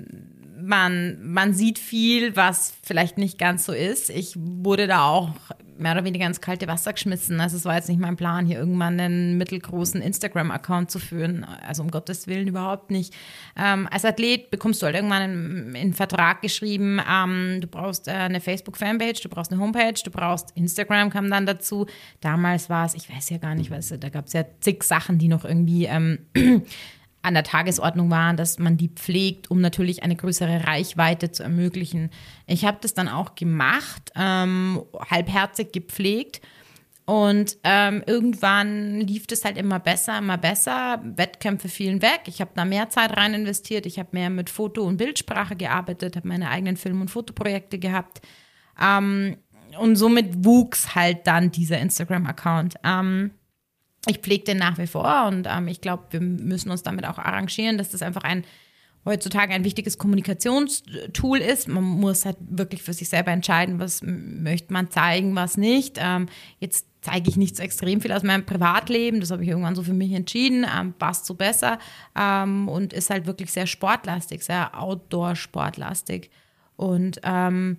man, 0.62 1.18
man 1.24 1.54
sieht 1.54 1.80
viel, 1.80 2.36
was 2.36 2.74
vielleicht 2.84 3.18
nicht 3.18 3.38
ganz 3.38 3.66
so 3.66 3.74
ist. 3.74 4.10
Ich 4.10 4.36
wurde 4.38 4.88
da 4.88 5.04
auch 5.06 5.34
mehr 5.82 5.94
oder 5.94 6.04
weniger 6.06 6.26
ins 6.28 6.42
kalte 6.42 6.68
Wasser 6.68 6.94
geschmissen. 6.94 7.42
Also 7.42 7.58
es 7.58 7.66
war 7.66 7.76
jetzt 7.76 7.90
nicht 7.90 8.00
mein 8.00 8.16
Plan, 8.16 8.46
hier 8.46 8.60
irgendwann 8.60 9.00
einen 9.00 9.38
mittelgroßen 9.38 10.02
Instagram-Account 10.02 10.92
zu 10.92 11.00
führen. 11.00 11.44
Also 11.44 11.82
um 11.84 11.92
Gottes 11.92 12.28
Willen 12.28 12.48
überhaupt 12.48 12.92
nicht. 12.92 13.14
Ähm, 13.58 13.88
als 13.92 14.06
Athlet 14.06 14.52
bekommst 14.52 14.82
du 14.82 14.86
halt 14.86 14.96
irgendwann 14.96 15.22
einen, 15.22 15.76
einen 15.76 15.94
Vertrag 15.94 16.42
geschrieben, 16.42 17.02
ähm, 17.10 17.60
du 17.62 17.68
brauchst 17.68 18.08
äh, 18.08 18.12
eine 18.12 18.42
Facebook-Fanpage, 18.42 19.22
du 19.22 19.30
brauchst 19.30 19.52
eine 19.52 19.62
Homepage, 19.62 20.00
du 20.04 20.12
brauchst 20.12 20.52
Instagram 20.56 21.10
kam 21.10 21.30
dann 21.30 21.46
dazu. 21.46 21.88
Damals 22.22 22.70
war 22.70 22.86
es, 22.86 22.94
ich 22.94 23.10
weiß 23.10 23.30
ja 23.32 23.38
gar 23.38 23.56
nicht, 23.56 23.72
was, 23.72 23.94
da 23.98 24.10
gab 24.10 24.28
es 24.28 24.34
ja 24.34 24.46
zig 24.60 24.84
Sachen, 24.84 25.18
die 25.18 25.28
noch 25.28 25.46
irgendwie 25.46 25.86
ähm, 25.86 26.20
an 27.22 27.34
der 27.34 27.44
Tagesordnung 27.44 28.10
waren, 28.10 28.38
dass 28.38 28.58
man 28.60 28.78
die 28.78 28.90
pflegt, 28.90 29.52
um 29.52 29.62
natürlich 29.62 30.04
eine 30.04 30.16
größere 30.16 30.66
Reichweite 30.66 31.32
zu 31.32 31.44
ermöglichen. 31.44 32.10
Ich 32.48 32.66
habe 32.66 32.80
das 32.82 32.94
dann 32.94 33.08
auch 33.08 33.36
gemacht, 33.36 34.12
ähm, 34.16 34.82
halbherzig 35.10 35.72
gepflegt. 35.72 36.42
Und 37.06 37.58
ähm, 37.64 38.04
irgendwann 38.06 39.02
lief 39.02 39.26
es 39.32 39.44
halt 39.44 39.58
immer 39.58 39.80
besser, 39.80 40.18
immer 40.20 40.38
besser. 40.38 41.02
Wettkämpfe 41.04 41.68
fielen 41.68 42.02
weg. 42.02 42.22
Ich 42.28 42.42
habe 42.42 42.52
da 42.56 42.64
mehr 42.64 42.90
Zeit 42.90 43.18
rein 43.18 43.34
investiert. 43.34 43.86
Ich 43.86 44.00
habe 44.00 44.10
mehr 44.14 44.30
mit 44.30 44.50
Foto- 44.50 44.86
und 44.86 44.98
Bildsprache 44.98 45.56
gearbeitet, 45.56 46.16
habe 46.16 46.28
meine 46.28 46.50
eigenen 46.50 46.78
Film- 46.78 47.02
und 47.02 47.10
Fotoprojekte 47.10 47.80
gehabt. 47.80 48.22
Ähm, 48.80 49.38
und 49.80 49.96
somit 49.96 50.46
wuchs 50.46 50.96
halt 50.96 51.28
dann 51.28 51.52
dieser 51.52 51.80
Instagram-Account. 51.80 52.76
Ähm, 52.84 53.32
ich 54.08 54.20
pflege 54.20 54.46
den 54.46 54.58
nach 54.58 54.78
wie 54.78 54.88
vor 54.88 55.26
und 55.28 55.48
ähm, 55.50 55.68
ich 55.68 55.82
glaube, 55.82 56.06
wir 56.12 56.22
müssen 56.22 56.72
uns 56.72 56.84
damit 56.84 57.06
auch 57.06 57.18
arrangieren, 57.18 57.78
dass 57.78 57.90
das 57.90 58.02
einfach 58.02 58.24
ein 58.24 58.44
heutzutage 59.06 59.54
ein 59.54 59.64
wichtiges 59.64 59.98
Kommunikationstool 59.98 61.40
ist. 61.40 61.68
Man 61.68 61.84
muss 61.84 62.26
halt 62.26 62.38
wirklich 62.40 62.84
für 62.84 62.94
sich 62.94 63.10
selber 63.10 63.32
entscheiden, 63.32 63.80
was 63.80 64.02
möchte 64.04 64.72
man 64.72 64.92
zeigen, 64.92 65.36
was 65.36 65.58
nicht. 65.58 65.98
Ähm, 66.00 66.28
jetzt 66.60 66.86
zeige 67.02 67.30
ich 67.30 67.36
nicht 67.36 67.58
so 67.58 67.64
extrem 67.64 68.00
viel 68.00 68.12
aus 68.12 68.22
meinem 68.22 68.46
Privatleben, 68.46 69.20
das 69.20 69.32
habe 69.32 69.42
ich 69.44 69.50
irgendwann 69.50 69.76
so 69.76 69.82
für 69.82 69.94
mich 69.94 70.12
entschieden, 70.12 70.68
ähm, 70.72 70.94
passt 70.94 71.26
so 71.26 71.34
besser 71.34 71.80
ähm, 72.16 72.68
und 72.70 72.94
ist 72.94 73.10
halt 73.10 73.26
wirklich 73.26 73.52
sehr 73.52 73.66
sportlastig, 73.66 74.44
sehr 74.44 74.80
Outdoor-sportlastig. 74.80 76.30
Und 76.76 77.20
ähm, 77.24 77.78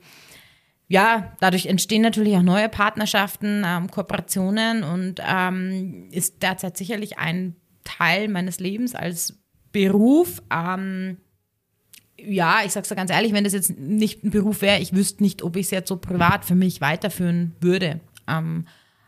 ja, 0.93 1.33
dadurch 1.41 1.65
entstehen 1.65 2.03
natürlich 2.03 2.37
auch 2.37 2.43
neue 2.43 2.69
Partnerschaften, 2.69 3.63
ähm, 3.67 3.91
Kooperationen 3.91 4.85
und 4.85 5.23
ähm, 5.27 6.11
ist 6.11 6.43
derzeit 6.43 6.77
sicherlich 6.77 7.17
ein 7.17 7.57
Teil 7.83 8.29
meines 8.29 8.61
Lebens 8.61 8.95
als 8.95 9.39
Beruf. 9.73 10.43
Ähm, 10.53 11.17
ja, 12.19 12.59
ich 12.67 12.73
sag's 12.73 12.91
da 12.91 12.95
ganz 12.95 13.11
ehrlich, 13.11 13.33
wenn 13.33 13.45
das 13.45 13.55
jetzt 13.55 13.71
nicht 13.79 14.23
ein 14.23 14.33
Beruf 14.33 14.61
wäre, 14.61 14.81
ich 14.81 14.95
wüsste 14.95 15.23
nicht, 15.23 15.43
ob 15.43 15.57
ich 15.57 15.65
es 15.65 15.71
jetzt 15.71 15.89
so 15.89 15.97
privat 15.97 16.45
für 16.45 16.55
mich 16.55 16.83
weiterführen 16.83 17.57
würde. 17.59 18.01
Ähm, 18.29 18.67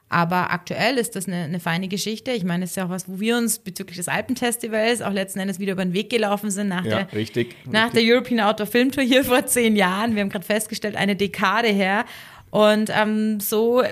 aber 0.09 0.51
aktuell 0.53 0.99
ist 0.99 1.17
das 1.17 1.27
eine, 1.27 1.45
eine 1.45 1.61
feine 1.61 1.88
Geschichte. 1.88 2.31
Ich 2.31 2.45
meine, 2.45 2.64
es 2.64 2.71
ist 2.71 2.77
ja 2.77 2.87
auch 2.87 2.90
was, 2.90 3.09
wo 3.09 3.19
wir 3.19 3.37
uns 3.37 3.59
bezüglich 3.59 3.97
des 3.97 4.09
Alpenfestivals 4.09 5.03
auch 5.03 5.12
letzten 5.12 5.40
Endes 5.40 5.59
wieder 5.59 5.73
über 5.73 5.85
den 5.85 5.93
Weg 5.93 6.11
gelaufen 6.11 6.51
sind 6.51 6.69
nach, 6.69 6.85
ja, 6.85 7.05
der, 7.05 7.12
richtig, 7.12 7.57
nach 7.71 7.90
der 7.90 8.03
European 8.05 8.40
Outdoor 8.40 8.67
Film 8.67 8.93
Tour 8.93 9.03
hier 9.03 9.25
vor 9.25 9.45
zehn 9.47 9.77
Jahren. 9.77 10.14
Wir 10.14 10.23
haben 10.23 10.31
gerade 10.31 10.45
festgestellt, 10.45 10.97
eine 10.97 11.17
Dekade 11.17 11.69
her. 11.69 12.05
Und 12.51 12.90
ähm, 12.95 13.40
so 13.40 13.83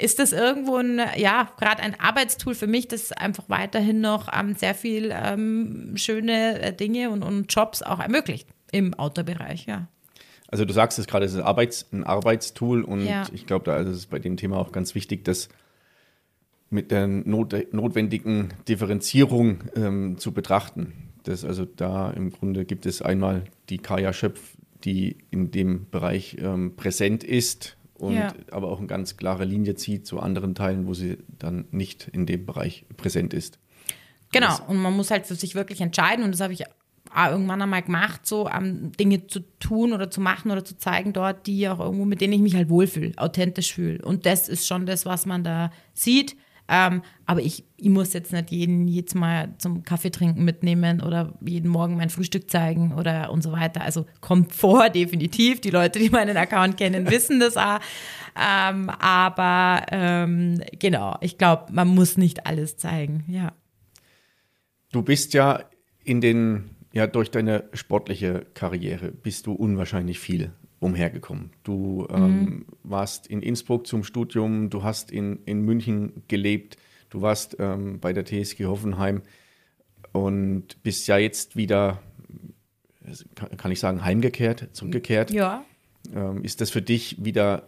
ist 0.00 0.18
das 0.18 0.32
irgendwo 0.32 0.76
ein, 0.76 1.00
ja, 1.16 1.50
gerade 1.58 1.82
ein 1.82 1.98
Arbeitstool 2.00 2.54
für 2.54 2.66
mich, 2.66 2.88
das 2.88 3.12
einfach 3.12 3.44
weiterhin 3.48 4.00
noch 4.00 4.28
ähm, 4.32 4.54
sehr 4.56 4.74
viel 4.74 5.12
ähm, 5.12 5.92
schöne 5.96 6.60
äh, 6.60 6.72
Dinge 6.72 7.10
und, 7.10 7.22
und 7.22 7.52
Jobs 7.52 7.82
auch 7.82 8.00
ermöglicht 8.00 8.48
im 8.72 8.94
Outdoor-Bereich, 8.94 9.66
ja. 9.66 9.88
Also 10.48 10.64
du 10.64 10.72
sagst 10.72 10.98
es 10.98 11.06
gerade, 11.06 11.26
es 11.26 11.34
ist 11.34 11.40
Arbeits-, 11.40 11.86
ein 11.92 12.04
Arbeitstool 12.04 12.82
und 12.82 13.04
ja. 13.04 13.24
ich 13.32 13.46
glaube, 13.46 13.64
da 13.64 13.78
ist 13.78 13.88
es 13.88 14.06
bei 14.06 14.18
dem 14.18 14.36
Thema 14.36 14.58
auch 14.58 14.72
ganz 14.72 14.94
wichtig, 14.94 15.24
dass 15.24 15.48
mit 16.70 16.90
der 16.90 17.06
not 17.06 17.54
notwendigen 17.72 18.52
Differenzierung 18.68 19.64
ähm, 19.74 20.18
zu 20.18 20.32
betrachten. 20.32 20.92
Das 21.24 21.44
also 21.44 21.64
da 21.64 22.10
im 22.10 22.30
Grunde 22.30 22.64
gibt 22.64 22.86
es 22.86 23.02
einmal 23.02 23.44
die 23.68 23.78
Kaya 23.78 24.12
Schöpf, 24.12 24.56
die 24.84 25.18
in 25.30 25.50
dem 25.50 25.88
Bereich 25.90 26.36
ähm, 26.40 26.76
präsent 26.76 27.24
ist 27.24 27.76
und 27.94 28.14
ja. 28.14 28.32
aber 28.50 28.68
auch 28.68 28.78
eine 28.78 28.86
ganz 28.86 29.16
klare 29.16 29.44
Linie 29.44 29.74
zieht 29.74 30.06
zu 30.06 30.20
anderen 30.20 30.54
Teilen, 30.54 30.86
wo 30.86 30.94
sie 30.94 31.18
dann 31.38 31.66
nicht 31.70 32.08
in 32.12 32.26
dem 32.26 32.46
Bereich 32.46 32.84
präsent 32.96 33.34
ist. 33.34 33.58
Genau, 34.32 34.56
und 34.66 34.76
man 34.76 34.92
muss 34.92 35.10
halt 35.10 35.26
für 35.26 35.34
sich 35.34 35.54
wirklich 35.54 35.80
entscheiden 35.80 36.24
und 36.24 36.32
das 36.32 36.40
habe 36.40 36.52
ich 36.52 36.64
irgendwann 37.16 37.62
einmal 37.62 37.82
gemacht, 37.82 38.26
so 38.26 38.48
um, 38.48 38.92
Dinge 38.92 39.26
zu 39.26 39.40
tun 39.58 39.92
oder 39.92 40.10
zu 40.10 40.20
machen 40.20 40.50
oder 40.50 40.64
zu 40.64 40.76
zeigen 40.76 41.12
dort, 41.12 41.46
die 41.46 41.68
auch 41.68 41.80
irgendwo, 41.80 42.04
mit 42.04 42.20
denen 42.20 42.34
ich 42.34 42.40
mich 42.40 42.54
halt 42.54 42.68
wohlfühle, 42.68 43.12
authentisch 43.16 43.74
fühle. 43.74 44.04
Und 44.04 44.26
das 44.26 44.48
ist 44.48 44.66
schon 44.66 44.86
das, 44.86 45.06
was 45.06 45.26
man 45.26 45.42
da 45.42 45.70
sieht. 45.94 46.36
Ähm, 46.68 47.02
aber 47.26 47.40
ich, 47.40 47.64
ich 47.76 47.88
muss 47.88 48.12
jetzt 48.12 48.32
nicht 48.32 48.50
jeden 48.50 48.88
jetzt 48.88 49.14
mal 49.14 49.54
zum 49.58 49.84
Kaffee 49.84 50.10
trinken 50.10 50.44
mitnehmen 50.44 51.00
oder 51.00 51.32
jeden 51.40 51.70
Morgen 51.70 51.96
mein 51.96 52.10
Frühstück 52.10 52.50
zeigen 52.50 52.92
oder 52.92 53.30
und 53.30 53.42
so 53.42 53.52
weiter. 53.52 53.82
Also 53.82 54.06
kommt 54.20 54.52
vor, 54.52 54.90
definitiv. 54.90 55.60
Die 55.60 55.70
Leute, 55.70 55.98
die 55.98 56.10
meinen 56.10 56.36
Account 56.36 56.76
kennen, 56.76 57.06
wissen 57.10 57.40
das 57.40 57.56
auch. 57.56 57.78
Ähm, 58.36 58.90
aber 58.90 59.86
ähm, 59.90 60.60
genau, 60.78 61.16
ich 61.20 61.38
glaube, 61.38 61.72
man 61.72 61.88
muss 61.88 62.16
nicht 62.16 62.46
alles 62.46 62.76
zeigen, 62.76 63.24
ja. 63.28 63.52
Du 64.92 65.02
bist 65.02 65.34
ja 65.34 65.60
in 66.04 66.20
den, 66.20 66.75
ja, 66.96 67.06
durch 67.06 67.30
deine 67.30 67.64
sportliche 67.74 68.46
Karriere 68.54 69.12
bist 69.12 69.46
du 69.46 69.52
unwahrscheinlich 69.52 70.18
viel 70.18 70.52
umhergekommen. 70.78 71.50
Du 71.62 72.08
ähm, 72.08 72.40
mhm. 72.40 72.66
warst 72.84 73.26
in 73.26 73.42
Innsbruck 73.42 73.86
zum 73.86 74.02
Studium, 74.02 74.70
du 74.70 74.82
hast 74.82 75.10
in, 75.10 75.40
in 75.44 75.60
München 75.60 76.22
gelebt, 76.26 76.78
du 77.10 77.20
warst 77.20 77.58
ähm, 77.58 78.00
bei 78.00 78.14
der 78.14 78.24
TSG 78.24 78.64
Hoffenheim 78.64 79.20
und 80.12 80.82
bist 80.84 81.06
ja 81.06 81.18
jetzt 81.18 81.54
wieder, 81.54 82.00
kann 83.58 83.72
ich 83.72 83.80
sagen, 83.80 84.02
heimgekehrt, 84.02 84.70
zurückgekehrt. 84.72 85.30
Ja. 85.30 85.66
Ähm, 86.14 86.44
ist 86.44 86.62
das 86.62 86.70
für 86.70 86.80
dich 86.80 87.22
wieder 87.22 87.66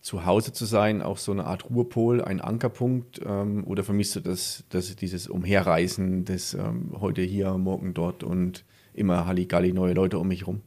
zu 0.00 0.24
Hause 0.24 0.52
zu 0.52 0.64
sein 0.64 1.02
auch 1.02 1.18
so 1.18 1.32
eine 1.32 1.44
Art 1.44 1.68
Ruhepol, 1.68 2.22
ein 2.22 2.40
Ankerpunkt? 2.40 3.20
Ähm, 3.24 3.64
oder 3.64 3.84
vermisst 3.84 4.16
du 4.16 4.20
das, 4.20 4.64
das 4.68 4.94
dieses 4.96 5.28
Umherreisen, 5.28 6.24
das 6.24 6.54
ähm, 6.54 6.96
heute 7.00 7.22
hier, 7.22 7.56
morgen 7.58 7.94
dort 7.94 8.22
und 8.22 8.64
immer 8.94 9.26
Halligalli, 9.26 9.72
neue 9.72 9.94
Leute 9.94 10.18
um 10.18 10.28
mich 10.28 10.46
rum? 10.46 10.62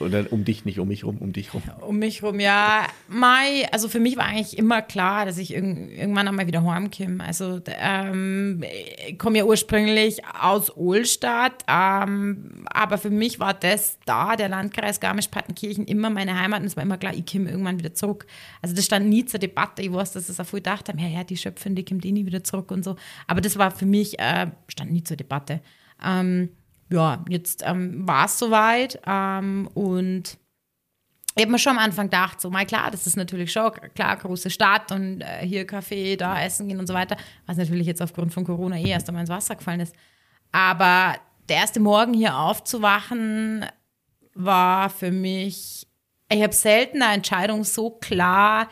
Oder 0.00 0.32
um 0.32 0.44
dich, 0.44 0.64
nicht 0.64 0.80
um 0.80 0.88
mich 0.88 1.04
rum, 1.04 1.18
um 1.18 1.32
dich 1.32 1.54
rum. 1.54 1.62
Um 1.86 1.98
mich 1.98 2.22
rum, 2.22 2.40
ja. 2.40 2.86
Mai, 3.08 3.68
also 3.70 3.88
für 3.88 4.00
mich 4.00 4.16
war 4.16 4.26
eigentlich 4.26 4.58
immer 4.58 4.82
klar, 4.82 5.24
dass 5.24 5.38
ich 5.38 5.54
irg 5.54 5.64
irgendwann 5.64 6.26
einmal 6.26 6.46
wieder 6.46 6.64
heimkomme. 6.64 7.22
Also 7.22 7.60
ähm, 7.66 8.64
ich 9.08 9.18
komme 9.18 9.38
ja 9.38 9.44
ursprünglich 9.44 10.22
aus 10.26 10.76
Ohlstadt, 10.76 11.64
ähm, 11.68 12.64
aber 12.66 12.98
für 12.98 13.10
mich 13.10 13.38
war 13.38 13.54
das 13.54 13.98
da, 14.04 14.36
der 14.36 14.48
Landkreis 14.48 15.00
Garmisch-Partenkirchen, 15.00 15.86
immer 15.86 16.10
meine 16.10 16.38
Heimat 16.38 16.60
und 16.60 16.66
es 16.66 16.76
war 16.76 16.82
immer 16.82 16.98
klar, 16.98 17.14
ich 17.14 17.24
komme 17.30 17.50
irgendwann 17.50 17.78
wieder 17.78 17.94
zurück. 17.94 18.26
Also 18.62 18.74
das 18.74 18.84
stand 18.84 19.08
nie 19.08 19.24
zur 19.24 19.38
Debatte. 19.40 19.82
Ich 19.82 19.92
weiß, 19.92 20.12
dass 20.12 20.28
es 20.28 20.40
auch 20.40 20.46
viel 20.46 20.58
gedacht 20.58 20.88
haben, 20.88 20.98
ja, 20.98 21.08
ja, 21.08 21.24
die 21.24 21.36
Schöpfin, 21.36 21.74
die 21.74 21.84
kommt 21.84 22.04
eh 22.04 22.12
nie 22.12 22.26
wieder 22.26 22.42
zurück 22.42 22.70
und 22.70 22.84
so. 22.84 22.96
Aber 23.26 23.40
das 23.40 23.58
war 23.58 23.70
für 23.70 23.86
mich, 23.86 24.18
äh, 24.18 24.48
stand 24.68 24.92
nie 24.92 25.04
zur 25.04 25.16
Debatte. 25.16 25.60
Ähm, 26.04 26.50
ja, 26.94 27.24
jetzt 27.28 27.64
ähm, 27.66 28.06
war 28.06 28.26
es 28.26 28.38
soweit 28.38 29.00
ähm, 29.04 29.68
und 29.74 30.38
ich 31.36 31.42
habe 31.42 31.50
mir 31.50 31.58
schon 31.58 31.72
am 31.72 31.78
Anfang 31.78 32.06
gedacht, 32.06 32.40
so 32.40 32.48
mal 32.48 32.64
klar, 32.64 32.92
das 32.92 33.08
ist 33.08 33.16
natürlich 33.16 33.50
schon 33.50 33.72
klar, 33.96 34.16
große 34.16 34.48
Stadt 34.50 34.92
und 34.92 35.20
äh, 35.20 35.44
hier 35.44 35.66
Kaffee, 35.66 36.16
da 36.16 36.40
essen 36.40 36.68
gehen 36.68 36.78
und 36.78 36.86
so 36.86 36.94
weiter, 36.94 37.16
was 37.46 37.56
natürlich 37.56 37.88
jetzt 37.88 38.00
aufgrund 38.00 38.32
von 38.32 38.44
Corona 38.44 38.76
eh 38.76 38.90
erst 38.90 39.08
einmal 39.08 39.22
ins 39.22 39.30
Wasser 39.30 39.56
gefallen 39.56 39.80
ist. 39.80 39.96
Aber 40.52 41.16
der 41.48 41.56
erste 41.56 41.80
Morgen 41.80 42.14
hier 42.14 42.38
aufzuwachen 42.38 43.66
war 44.34 44.88
für 44.88 45.10
mich, 45.10 45.88
ich 46.30 46.42
habe 46.42 46.54
selten 46.54 47.02
eine 47.02 47.14
Entscheidung 47.14 47.64
so 47.64 47.90
klar 47.90 48.68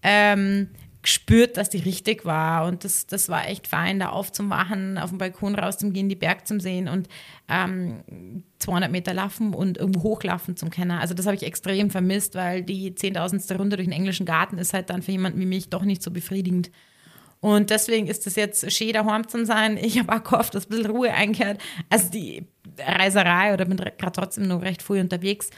ähm, 0.00 0.70
gespürt, 1.04 1.56
dass 1.58 1.70
die 1.70 1.78
richtig 1.78 2.24
war. 2.24 2.66
Und 2.66 2.82
das, 2.82 3.06
das 3.06 3.28
war 3.28 3.46
echt 3.46 3.66
fein, 3.66 4.00
da 4.00 4.08
aufzumachen, 4.08 4.98
auf 4.98 5.10
dem 5.10 5.18
Balkon 5.18 5.54
rauszugehen, 5.54 6.08
die 6.08 6.16
Berg 6.16 6.46
zum 6.46 6.60
sehen 6.60 6.88
und 6.88 7.08
ähm, 7.48 8.42
200 8.58 8.90
Meter 8.90 9.12
laufen 9.12 9.54
und 9.54 9.76
irgendwo 9.76 10.02
hochlaufen 10.02 10.56
zum 10.56 10.70
Kennen. 10.70 10.92
Also 10.92 11.14
das 11.14 11.26
habe 11.26 11.36
ich 11.36 11.44
extrem 11.44 11.90
vermisst, 11.90 12.34
weil 12.34 12.62
die 12.62 12.94
zehntausendste 12.94 13.56
Runde 13.56 13.76
durch 13.76 13.86
den 13.86 13.92
englischen 13.92 14.26
Garten 14.26 14.58
ist 14.58 14.72
halt 14.72 14.90
dann 14.90 15.02
für 15.02 15.12
jemanden 15.12 15.38
wie 15.38 15.46
mich 15.46 15.68
doch 15.68 15.82
nicht 15.82 16.02
so 16.02 16.10
befriedigend. 16.10 16.70
Und 17.40 17.68
deswegen 17.68 18.06
ist 18.06 18.26
es 18.26 18.36
jetzt 18.36 18.72
schön, 18.72 18.94
daheim 18.94 19.28
zu 19.28 19.44
sein. 19.44 19.76
Ich 19.76 19.98
habe 19.98 20.14
auch 20.14 20.24
gehofft, 20.24 20.54
dass 20.54 20.64
ein 20.64 20.70
bisschen 20.70 20.90
Ruhe 20.90 21.12
einkehrt. 21.12 21.60
Also 21.90 22.10
die 22.10 22.46
Reiserei 22.78 23.52
oder 23.52 23.66
bin 23.66 23.76
gerade 23.76 24.12
trotzdem 24.12 24.48
noch 24.48 24.62
recht 24.62 24.82
früh 24.82 24.98
unterwegs 24.98 25.50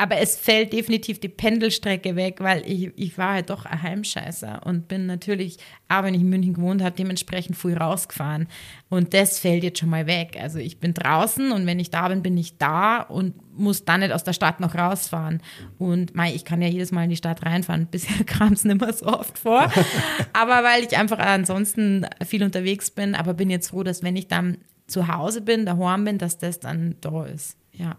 aber 0.00 0.18
es 0.18 0.36
fällt 0.36 0.72
definitiv 0.72 1.18
die 1.18 1.28
Pendelstrecke 1.28 2.14
weg, 2.14 2.36
weil 2.38 2.62
ich, 2.64 2.92
ich 2.94 3.18
war 3.18 3.34
halt 3.34 3.50
doch 3.50 3.66
ein 3.66 3.82
Heimscheißer 3.82 4.64
und 4.64 4.86
bin 4.86 5.06
natürlich, 5.06 5.58
auch 5.88 6.04
wenn 6.04 6.14
ich 6.14 6.20
in 6.20 6.28
München 6.28 6.54
gewohnt 6.54 6.82
habe, 6.84 6.94
dementsprechend 6.94 7.56
früh 7.56 7.74
rausgefahren. 7.74 8.46
Und 8.88 9.12
das 9.12 9.40
fällt 9.40 9.64
jetzt 9.64 9.80
schon 9.80 9.90
mal 9.90 10.06
weg. 10.06 10.38
Also 10.40 10.60
ich 10.60 10.78
bin 10.78 10.94
draußen 10.94 11.50
und 11.50 11.66
wenn 11.66 11.80
ich 11.80 11.90
da 11.90 12.06
bin, 12.06 12.22
bin 12.22 12.38
ich 12.38 12.58
da 12.58 13.00
und 13.00 13.34
muss 13.58 13.84
dann 13.84 13.98
nicht 13.98 14.12
aus 14.12 14.22
der 14.22 14.34
Stadt 14.34 14.60
noch 14.60 14.76
rausfahren. 14.76 15.42
Und 15.78 16.14
mei, 16.14 16.32
ich 16.32 16.44
kann 16.44 16.62
ja 16.62 16.68
jedes 16.68 16.92
Mal 16.92 17.02
in 17.02 17.10
die 17.10 17.16
Stadt 17.16 17.44
reinfahren. 17.44 17.86
Bisher 17.90 18.24
kam 18.24 18.52
es 18.52 18.64
nicht 18.64 18.80
mehr 18.80 18.92
so 18.92 19.06
oft 19.06 19.36
vor. 19.36 19.68
aber 20.32 20.62
weil 20.62 20.84
ich 20.84 20.96
einfach 20.96 21.18
ansonsten 21.18 22.06
viel 22.24 22.44
unterwegs 22.44 22.92
bin, 22.92 23.16
aber 23.16 23.34
bin 23.34 23.50
jetzt 23.50 23.70
froh, 23.70 23.82
dass 23.82 24.04
wenn 24.04 24.14
ich 24.14 24.28
dann 24.28 24.58
zu 24.86 25.08
Hause 25.08 25.40
bin, 25.40 25.66
daheim 25.66 26.04
bin, 26.04 26.18
dass 26.18 26.38
das 26.38 26.60
dann 26.60 26.94
da 27.00 27.24
ist. 27.24 27.56
Ja 27.72 27.96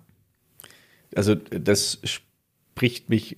also 1.16 1.36
das 1.36 2.00
spricht 2.04 3.10
mich 3.10 3.38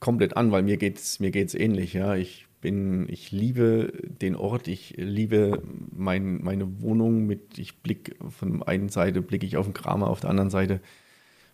komplett 0.00 0.36
an, 0.36 0.50
weil 0.50 0.62
mir 0.62 0.76
geht's 0.76 1.20
mir 1.20 1.30
geht's 1.30 1.54
ähnlich. 1.54 1.92
Ja, 1.92 2.16
ich 2.16 2.46
bin, 2.60 3.08
ich 3.08 3.30
liebe 3.30 3.92
den 4.20 4.34
Ort, 4.34 4.68
ich 4.68 4.94
liebe 4.96 5.62
mein, 5.92 6.42
meine 6.42 6.80
Wohnung 6.82 7.26
mit, 7.26 7.58
ich 7.58 7.82
blicke 7.82 8.14
von 8.30 8.58
der 8.58 8.68
einen 8.68 8.88
Seite 8.88 9.22
blicke 9.22 9.46
ich 9.46 9.56
auf 9.56 9.66
den 9.66 9.74
Kramer, 9.74 10.08
auf 10.08 10.20
der 10.20 10.30
anderen 10.30 10.50
Seite 10.50 10.80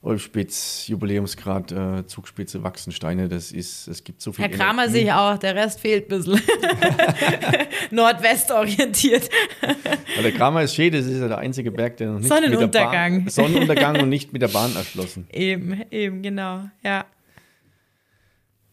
Olbspitz, 0.05 0.87
Jubiläumsgrad, 0.89 1.73
äh, 1.73 2.07
Zugspitze, 2.07 2.63
Wachsensteine, 2.63 3.29
das 3.29 3.53
ist, 3.53 3.89
es 3.89 4.05
gibt 4.05 4.21
so 4.21 4.33
viel. 4.33 4.45
Herr 4.45 4.51
Kramer 4.51 4.83
Energie. 4.83 4.93
sehe 4.93 5.05
ich 5.05 5.13
auch, 5.13 5.39
der 5.39 5.55
Rest 5.55 5.81
fehlt 5.81 6.05
ein 6.05 6.19
bisschen. 6.19 6.41
Nordwestorientiert. 7.91 9.31
Weil 10.15 10.23
der 10.23 10.33
Kramer 10.33 10.63
ist 10.63 10.75
schön, 10.75 10.93
das 10.93 11.07
ist 11.07 11.21
ja 11.21 11.29
der 11.29 11.39
einzige 11.39 11.71
Berg, 11.71 11.97
der 11.97 12.11
noch 12.11 12.19
nicht 12.19 12.29
Sonnenuntergang. 12.29 13.25
mit 13.25 13.37
der 13.37 13.43
Bahn, 13.43 13.49
Sonnenuntergang 13.49 14.03
und 14.03 14.09
nicht 14.11 14.33
mit 14.33 14.43
der 14.43 14.49
Bahn 14.49 14.77
erschlossen. 14.77 15.27
Eben, 15.33 15.83
eben, 15.91 16.23
genau, 16.23 16.65
ja. 16.83 17.07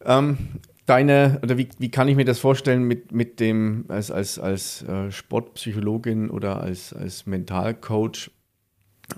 Ähm, 0.04 0.36
deine, 0.84 1.40
oder 1.42 1.56
wie, 1.56 1.68
wie 1.78 1.90
kann 1.90 2.08
ich 2.08 2.16
mir 2.16 2.26
das 2.26 2.40
vorstellen 2.40 2.82
mit, 2.82 3.12
mit 3.12 3.40
dem, 3.40 3.86
als, 3.88 4.10
als, 4.10 4.38
als 4.38 4.82
äh, 4.82 5.10
Sportpsychologin 5.10 6.28
oder 6.28 6.60
als, 6.60 6.92
als 6.92 7.24
Mentalcoach? 7.24 8.30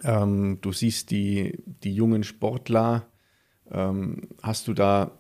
Ähm, 0.02 0.59
du 0.61 0.72
siehst 0.72 1.11
die, 1.11 1.62
die 1.83 1.94
jungen 1.94 2.24
Sportler. 2.24 3.07
Ähm, 3.70 4.28
hast 4.42 4.68
du 4.68 4.74
da, 4.74 5.12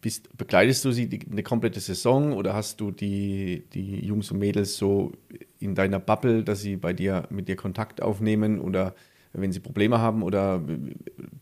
bist, 0.00 0.36
begleitest 0.36 0.84
du 0.84 0.92
sie 0.92 1.08
die, 1.08 1.20
eine 1.30 1.42
komplette 1.42 1.80
Saison 1.80 2.32
oder 2.32 2.54
hast 2.54 2.80
du 2.80 2.90
die, 2.90 3.64
die 3.72 4.04
Jungs 4.04 4.30
und 4.30 4.38
Mädels 4.38 4.76
so 4.76 5.12
in 5.58 5.74
deiner 5.74 6.00
Bubble, 6.00 6.44
dass 6.44 6.60
sie 6.60 6.76
bei 6.76 6.92
dir 6.92 7.26
mit 7.30 7.48
dir 7.48 7.56
Kontakt 7.56 8.02
aufnehmen 8.02 8.58
oder 8.58 8.94
wenn 9.34 9.52
sie 9.52 9.60
Probleme 9.60 9.98
haben 9.98 10.22
oder 10.22 10.62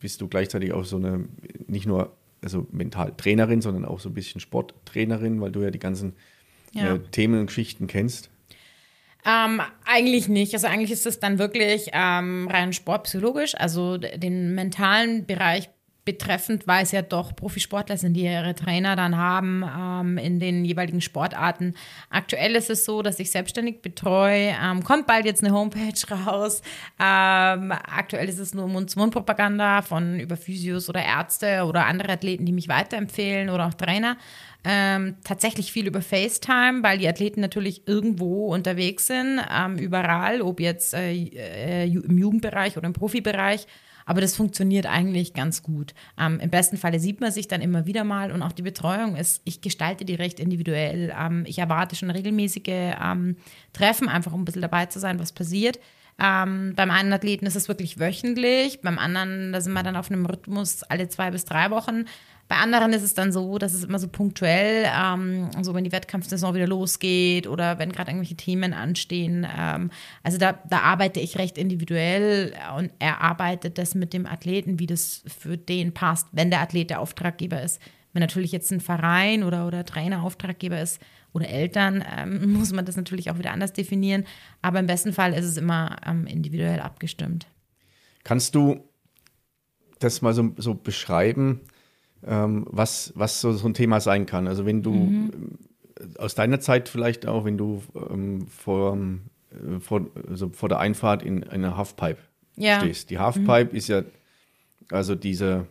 bist 0.01 0.21
du 0.21 0.29
gleichzeitig 0.29 0.73
auch 0.73 0.85
so 0.85 0.97
eine, 0.97 1.29
nicht 1.67 1.87
nur 1.87 2.17
also 2.43 2.67
Mentaltrainerin, 2.73 3.61
sondern 3.61 3.85
auch 3.85 4.01
so 4.01 4.09
ein 4.09 4.15
bisschen 4.15 4.41
Sporttrainerin, 4.41 5.41
weil 5.41 5.53
du 5.53 5.61
ja 5.61 5.71
die 5.71 5.79
ganzen 5.79 6.15
ja. 6.73 6.95
Äh, 6.95 6.99
Themen 7.11 7.39
und 7.41 7.47
Geschichten 7.47 7.87
kennst? 7.87 8.32
Ähm, 9.25 9.61
eigentlich 9.85 10.29
nicht. 10.29 10.53
Also 10.55 10.67
eigentlich 10.67 10.91
ist 10.91 11.07
es 11.07 11.21
dann 11.21 11.39
wirklich 11.39 11.91
ähm, 11.93 12.49
rein 12.51 12.73
sportpsychologisch, 12.73 13.55
also 13.55 13.97
den 13.99 14.55
mentalen 14.55 15.27
Bereich 15.27 15.71
betreffend, 16.05 16.67
weil 16.67 16.83
es 16.83 16.91
ja 16.91 17.03
doch 17.03 17.35
Profisportler 17.37 17.97
sind, 17.97 18.15
die 18.15 18.25
ihre 18.25 18.55
Trainer 18.55 18.97
dann 18.97 19.17
haben 19.17 19.65
ähm, 19.65 20.19
in 20.19 20.41
den 20.41 20.65
jeweiligen 20.65 21.01
Sportarten. 21.01 21.75
Aktuell 22.11 22.57
ist 22.57 22.71
es 22.71 22.85
so, 22.85 23.03
dass 23.03 23.21
ich 23.21 23.31
selbstständig 23.31 23.83
betreue. 23.83 24.55
Ähm, 24.61 24.83
kommt 24.83 25.07
bald 25.07 25.27
jetzt 25.27 25.45
eine 25.45 25.55
Homepage 25.55 25.93
raus. 26.11 26.61
Ähm, 26.99 27.73
aktuell 27.73 28.29
ist 28.29 28.41
es 28.41 28.53
nur 28.53 28.67
Mund-zu-Mund-Propaganda 28.67 29.83
von 29.83 30.19
über 30.19 30.37
Physios 30.37 30.89
oder 30.89 31.05
Ärzte 31.05 31.65
oder 31.65 31.87
andere 31.87 32.13
Athleten, 32.13 32.47
die 32.47 32.53
mich 32.53 32.69
weiterempfehlen 32.69 33.49
oder 33.49 33.69
auch 33.69 33.75
Trainer. 33.75 34.17
Ähm, 34.65 35.17
tatsächlich 35.25 35.73
viel 35.73 35.87
über 35.87 36.03
FaceTime, 36.03 36.83
weil 36.83 36.99
die 36.99 37.09
Athleten 37.09 37.41
natürlich 37.41 37.87
irgendwo 37.87 38.53
unterwegs 38.53 39.09
sind, 39.09 39.41
ähm, 39.53 39.77
überall, 39.77 40.41
ob 40.41 40.61
jetzt 40.61 40.95
äh, 40.95 41.13
äh, 41.13 41.85
im 41.87 42.19
Jugendbereich 42.19 42.77
oder 42.77 42.87
im 42.87 42.93
Profibereich. 42.93 43.67
Aber 44.05 44.21
das 44.21 44.37
funktioniert 44.37 44.87
eigentlich 44.87 45.35
ganz 45.35 45.63
gut. 45.63 45.95
Ähm, 46.19 46.41
Im 46.41 46.51
besten 46.51 46.77
Falle 46.77 47.01
sieht 47.01 47.21
man 47.21 47.33
sich 47.33 47.49
dann 47.49 47.61
immer 47.61 47.87
wieder 47.87 48.05
mal 48.05 48.33
und 48.33 48.43
auch 48.43 48.53
die 48.53 48.63
Betreuung 48.63 49.17
ist, 49.17 49.43
ich 49.45 49.61
gestalte 49.61 50.05
die 50.05 50.15
recht 50.15 50.41
individuell. 50.41 51.15
Ähm, 51.19 51.45
ich 51.47 51.59
erwarte 51.59 51.97
schon 51.97 52.11
regelmäßige 52.11 52.63
ähm, 53.03 53.37
Treffen, 53.73 54.09
einfach 54.09 54.33
um 54.33 54.43
ein 54.43 54.45
bisschen 54.45 54.63
dabei 54.63 54.87
zu 54.87 54.99
sein, 54.99 55.19
was 55.19 55.33
passiert. 55.33 55.79
Ähm, 56.23 56.75
beim 56.77 56.91
einen 56.91 57.13
Athleten 57.13 57.47
ist 57.47 57.57
es 57.57 57.69
wirklich 57.69 57.99
wöchentlich, 57.99 58.81
beim 58.83 58.99
anderen, 58.99 59.53
da 59.53 59.61
sind 59.61 59.73
wir 59.73 59.83
dann 59.83 59.97
auf 59.97 60.11
einem 60.11 60.27
Rhythmus 60.27 60.83
alle 60.83 61.09
zwei 61.09 61.31
bis 61.31 61.45
drei 61.45 61.71
Wochen. 61.71 62.05
Bei 62.53 62.59
anderen 62.59 62.93
ist 62.93 63.03
es 63.03 63.15
dann 63.15 63.33
so, 63.33 63.57
dass 63.57 63.73
es 63.73 63.85
immer 63.85 63.99
so 63.99 64.09
punktuell, 64.09 64.85
ähm, 64.95 65.49
so 65.63 65.73
wenn 65.73 65.85
die 65.85 65.93
Wettkampfsaison 65.93 66.55
wieder 66.55 66.67
losgeht 66.67 67.47
oder 67.47 67.79
wenn 67.79 67.93
gerade 67.93 68.11
irgendwelche 68.11 68.35
Themen 68.35 68.75
anstehen. 68.75 69.47
Ähm, 69.59 69.91
also 70.23 70.37
da, 70.37 70.59
da 70.69 70.81
arbeite 70.81 71.19
ich 71.19 71.39
recht 71.39 71.57
individuell 71.57 72.53
und 72.77 72.91
erarbeitet 72.99 73.79
das 73.79 73.95
mit 73.95 74.13
dem 74.13 74.27
Athleten, 74.27 74.79
wie 74.79 74.87
das 74.87 75.23
für 75.27 75.57
den 75.57 75.95
passt, 75.95 76.29
wenn 76.33 76.51
der 76.51 76.61
Athlet 76.61 76.91
der 76.91 77.01
Auftraggeber 77.01 77.63
ist. 77.63 77.81
Wenn 78.13 78.21
natürlich 78.21 78.53
jetzt 78.53 78.71
ein 78.71 78.81
Verein 78.81 79.45
oder, 79.45 79.67
oder 79.67 79.87
Trainer 79.87 80.23
Auftraggeber 80.23 80.79
ist 80.79 81.01
oder 81.33 81.49
Eltern, 81.49 82.05
ähm, 82.19 82.53
muss 82.59 82.71
man 82.71 82.85
das 82.85 82.97
natürlich 82.97 83.31
auch 83.31 83.39
wieder 83.39 83.53
anders 83.53 83.73
definieren. 83.73 84.25
Aber 84.61 84.79
im 84.79 84.87
besten 84.87 85.15
Fall 85.15 85.33
ist 85.33 85.47
es 85.47 85.57
immer 85.57 85.97
ähm, 86.05 86.27
individuell 86.27 86.81
abgestimmt. 86.81 87.47
Kannst 88.25 88.55
du 88.55 88.85
das 90.01 90.21
mal 90.21 90.35
so, 90.35 90.53
so 90.59 90.75
beschreiben? 90.75 91.63
Ähm, 92.27 92.67
was, 92.69 93.13
was 93.17 93.41
so, 93.41 93.53
so 93.53 93.67
ein 93.67 93.75
Thema 93.75 94.01
sein 94.01 94.27
kann. 94.27 94.47
Also 94.47 94.67
wenn 94.67 94.83
du 94.83 94.93
mhm. 94.93 95.31
aus 96.19 96.35
deiner 96.35 96.61
Zeit 96.61 96.89
vielleicht 96.89 97.27
auch, 97.27 97.45
wenn 97.45 97.59
du 97.59 97.83
ähm, 98.11 98.47
vor, 98.47 98.97
äh, 99.51 99.81
vor, 99.81 100.07
also 100.29 100.51
vor 100.51 100.69
der 100.69 100.79
Einfahrt 100.79 101.23
in, 101.23 101.43
in 101.43 101.51
einer 101.51 101.77
Halfpipe 101.77 102.19
ja. 102.57 102.81
stehst. 102.81 103.11
Die 103.11 103.19
Halfpipe 103.19 103.71
mhm. 103.71 103.77
ist 103.77 103.89
ja 103.89 104.03
also 104.91 105.15
diese 105.15 105.67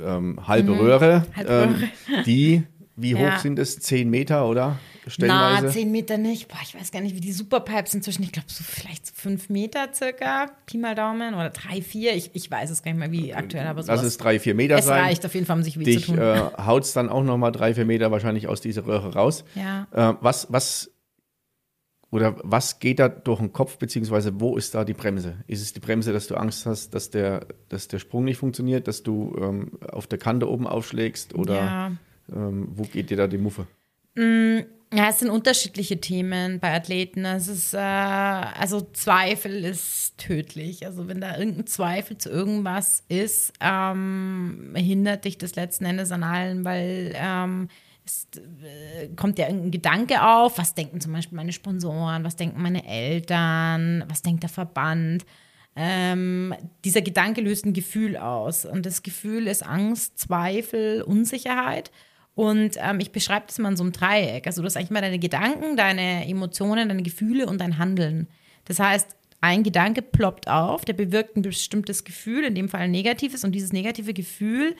ähm, 0.00 0.46
halbe, 0.46 0.72
mhm. 0.72 0.78
Röhre, 0.78 1.26
halbe 1.34 1.52
ähm, 1.52 1.74
Röhre. 1.74 2.22
die, 2.24 2.62
wie 2.98 3.14
hoch 3.14 3.20
ja. 3.20 3.38
sind 3.38 3.58
es? 3.58 3.78
Zehn 3.78 4.10
Meter, 4.10 4.48
oder? 4.48 4.78
stellenweise? 5.10 5.66
Na, 5.66 5.72
zehn 5.72 5.90
Meter 5.90 6.18
nicht. 6.18 6.48
Boah, 6.48 6.58
ich 6.62 6.74
weiß 6.74 6.90
gar 6.90 7.00
nicht, 7.00 7.14
wie 7.16 7.20
die 7.20 7.32
Superpipes 7.32 7.94
inzwischen, 7.94 8.22
ich 8.22 8.32
glaube, 8.32 8.48
so 8.48 8.64
vielleicht 8.64 9.06
so 9.06 9.12
fünf 9.14 9.48
Meter 9.48 9.88
circa, 9.94 10.50
Pi 10.66 10.78
mal 10.78 10.94
Daumen, 10.94 11.34
oder 11.34 11.50
drei, 11.50 11.82
vier. 11.82 12.14
Ich, 12.14 12.30
ich 12.34 12.50
weiß 12.50 12.70
es 12.70 12.82
gar 12.82 12.92
nicht 12.92 13.00
mehr, 13.00 13.12
wie 13.12 13.34
aktuell, 13.34 13.66
aber 13.66 13.82
so. 13.82 13.92
Lass 13.92 14.02
es 14.02 14.18
drei, 14.18 14.38
vier 14.38 14.54
Meter 14.54 14.76
es 14.78 14.86
sein. 14.86 15.04
reicht 15.04 15.24
auf 15.24 15.34
jeden 15.34 15.46
Fall, 15.46 15.56
um 15.56 15.62
sich 15.62 15.78
weh 15.78 15.84
Dich 15.84 16.06
zu 16.06 16.12
tun. 16.12 16.18
äh, 16.18 16.50
haut 16.64 16.84
es 16.84 16.92
dann 16.92 17.08
auch 17.08 17.22
nochmal 17.22 17.52
drei, 17.52 17.74
vier 17.74 17.84
Meter 17.84 18.10
wahrscheinlich 18.10 18.48
aus 18.48 18.60
dieser 18.60 18.86
Röhre 18.86 19.14
raus. 19.14 19.44
ja. 19.54 19.86
Äh, 19.92 20.14
was, 20.20 20.46
was, 20.50 20.90
oder 22.10 22.36
was 22.42 22.78
geht 22.78 22.98
da 22.98 23.08
durch 23.08 23.38
den 23.38 23.52
Kopf, 23.52 23.78
beziehungsweise 23.78 24.40
wo 24.40 24.56
ist 24.56 24.74
da 24.74 24.84
die 24.84 24.94
Bremse? 24.94 25.36
Ist 25.46 25.62
es 25.62 25.72
die 25.72 25.80
Bremse, 25.80 26.12
dass 26.12 26.26
du 26.26 26.36
Angst 26.36 26.66
hast, 26.66 26.94
dass 26.94 27.10
der, 27.10 27.46
dass 27.68 27.88
der 27.88 27.98
Sprung 27.98 28.24
nicht 28.24 28.38
funktioniert, 28.38 28.88
dass 28.88 29.02
du 29.02 29.36
ähm, 29.40 29.72
auf 29.90 30.06
der 30.06 30.18
Kante 30.18 30.48
oben 30.48 30.66
aufschlägst 30.66 31.34
oder 31.34 31.54
ja. 31.54 31.92
Ähm, 32.32 32.68
wo 32.74 32.82
geht 32.84 33.10
dir 33.10 33.16
da 33.16 33.26
die 33.26 33.38
Muffe? 33.38 33.66
Ja, 34.92 35.10
es 35.10 35.18
sind 35.18 35.28
unterschiedliche 35.28 36.00
Themen 36.00 36.60
bei 36.60 36.74
Athleten. 36.74 37.26
Es 37.26 37.46
ist, 37.46 37.74
äh, 37.74 37.78
also 37.78 38.80
Zweifel 38.80 39.64
ist 39.64 40.16
tödlich. 40.16 40.86
Also 40.86 41.08
wenn 41.08 41.20
da 41.20 41.36
irgendein 41.36 41.66
Zweifel 41.66 42.16
zu 42.16 42.30
irgendwas 42.30 43.04
ist, 43.08 43.52
ähm, 43.60 44.72
hindert 44.74 45.26
dich 45.26 45.36
das 45.36 45.56
letzten 45.56 45.84
Endes 45.84 46.10
an 46.10 46.22
allen, 46.22 46.64
weil 46.64 47.12
ähm, 47.14 47.68
es 48.06 48.28
äh, 48.36 49.08
kommt 49.14 49.38
ja 49.38 49.46
irgendein 49.48 49.72
Gedanke 49.72 50.22
auf, 50.26 50.56
was 50.56 50.74
denken 50.74 51.02
zum 51.02 51.12
Beispiel 51.12 51.36
meine 51.36 51.52
Sponsoren, 51.52 52.24
was 52.24 52.36
denken 52.36 52.62
meine 52.62 52.86
Eltern, 52.86 54.04
was 54.08 54.22
denkt 54.22 54.42
der 54.42 54.50
Verband. 54.50 55.26
Ähm, 55.76 56.54
dieser 56.86 57.02
Gedanke 57.02 57.42
löst 57.42 57.66
ein 57.66 57.74
Gefühl 57.74 58.16
aus. 58.16 58.64
Und 58.64 58.86
das 58.86 59.02
Gefühl 59.02 59.46
ist 59.48 59.62
Angst, 59.62 60.18
Zweifel, 60.18 61.02
Unsicherheit. 61.02 61.90
Und 62.38 62.76
ähm, 62.76 63.00
ich 63.00 63.10
beschreibe 63.10 63.46
das 63.48 63.58
mal 63.58 63.70
in 63.70 63.76
so 63.76 63.82
einem 63.82 63.90
Dreieck. 63.90 64.46
Also 64.46 64.62
du 64.62 64.66
hast 64.66 64.76
eigentlich 64.76 64.92
mal 64.92 65.00
deine 65.00 65.18
Gedanken, 65.18 65.76
deine 65.76 66.24
Emotionen, 66.28 66.88
deine 66.88 67.02
Gefühle 67.02 67.46
und 67.46 67.60
dein 67.60 67.78
Handeln. 67.78 68.28
Das 68.64 68.78
heißt, 68.78 69.16
ein 69.40 69.64
Gedanke 69.64 70.02
ploppt 70.02 70.46
auf, 70.46 70.84
der 70.84 70.92
bewirkt 70.92 71.36
ein 71.36 71.42
bestimmtes 71.42 72.04
Gefühl, 72.04 72.44
in 72.44 72.54
dem 72.54 72.68
Fall 72.68 72.82
ein 72.82 72.92
negatives. 72.92 73.42
Und 73.42 73.56
dieses 73.56 73.72
negative 73.72 74.14
Gefühl 74.14 74.76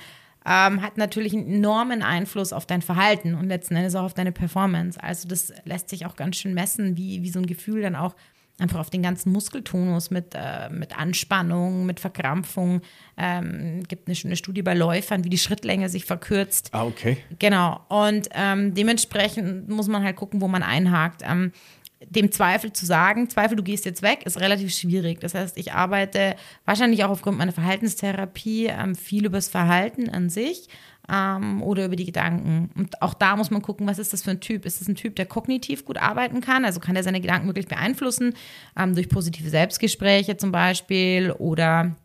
ähm, 0.47 0.83
hat 0.83 0.99
natürlich 0.99 1.33
einen 1.33 1.53
enormen 1.53 2.03
Einfluss 2.03 2.53
auf 2.53 2.65
dein 2.65 2.81
Verhalten 2.81 3.35
und 3.35 3.49
letzten 3.49 3.75
Endes 3.75 3.97
auch 3.97 4.05
auf 4.05 4.15
deine 4.15 4.31
Performance. 4.31 5.03
Also 5.03 5.27
das 5.27 5.53
lässt 5.65 5.89
sich 5.89 6.07
auch 6.07 6.15
ganz 6.15 6.37
schön 6.37 6.55
messen, 6.55 6.97
wie, 6.97 7.25
wie 7.25 7.31
so 7.31 7.41
ein 7.41 7.47
Gefühl 7.47 7.83
dann 7.83 7.97
auch 7.97 8.15
einfach 8.59 8.81
auf 8.81 8.91
den 8.91 9.03
ganzen 9.03 9.33
Muskeltonus 9.33 10.11
mit, 10.11 10.35
äh, 10.35 10.69
mit 10.71 10.99
Anspannung, 10.99 11.87
mit 11.87 12.01
Verkrampfung. 12.01 12.83
Ähm, 13.17 13.83
gibt 13.87 14.09
eine 14.09 14.17
schöne 14.17 14.37
Studie 14.37 14.63
bei 14.63 14.75
Läufern, 14.75 15.25
wie 15.25 15.31
die 15.31 15.39
Schrittlänge 15.39 15.89
sich 15.89 16.05
verkürzt. 16.05 16.71
Ah, 16.73 16.85
okay. 16.85 17.19
Genau. 17.39 17.81
Und 17.89 18.29
ähm, 18.35 18.75
dementsprechend 18.75 19.69
muss 19.69 19.89
man 19.89 20.03
halt 20.03 20.17
gucken, 20.17 20.41
wo 20.41 20.49
man 20.49 20.63
einhakt. 20.63 21.23
Ähm, 21.25 21.53
dem 22.01 22.31
Zweifel 22.31 22.73
zu 22.73 22.87
sagen, 22.87 23.29
Zweifel, 23.29 23.57
du 23.57 23.63
gehst 23.63 23.85
jetzt 23.85 24.03
weg, 24.03 24.25
ist 24.25 24.41
relativ 24.41 24.73
schwierig. 24.73 25.21
Das 25.21 25.35
heißt, 25.35 25.59
ich 25.59 25.73
arbeite 25.73 26.37
wahrscheinlich 26.65 27.05
auch 27.05 27.11
aufgrund 27.11 27.39
meiner 27.39 27.53
Verhaltenstherapie 27.53 28.67
ähm, 28.67 28.95
viel 28.95 29.27
über 29.27 29.39
das 29.39 29.49
Verhalten 29.49 30.09
an 30.09 30.31
sich 30.31 30.69
ähm, 31.11 31.63
oder 31.63 31.87
über 31.87 31.97
die 31.97 32.05
Gedanken. 32.05 32.71
Und 32.77 33.01
auch 33.03 33.15
da 33.15 33.37
muss 33.37 33.51
man 33.51 33.63
gucken, 33.63 33.87
was 33.87 33.99
ist 33.99 34.13
das 34.13 34.23
für 34.23 34.31
ein 34.31 34.41
Typ? 34.41 34.65
Ist 34.67 34.81
das 34.81 34.89
ein 34.89 34.95
Typ, 34.95 35.17
der 35.17 35.27
kognitiv 35.27 35.85
gut 35.85 35.99
arbeiten 35.99 36.41
kann? 36.41 36.65
Also 36.65 36.81
kann 36.81 36.97
er 36.97 37.03
seine 37.03 37.21
Gedanken 37.21 37.47
wirklich 37.47 37.69
beeinflussen 37.69 38.35
ähm, 38.79 38.95
durch 38.95 39.09
positive 39.09 39.49
Selbstgespräche 39.49 40.37
zum 40.37 40.53
Beispiel 40.53 41.33
oder 41.33 41.97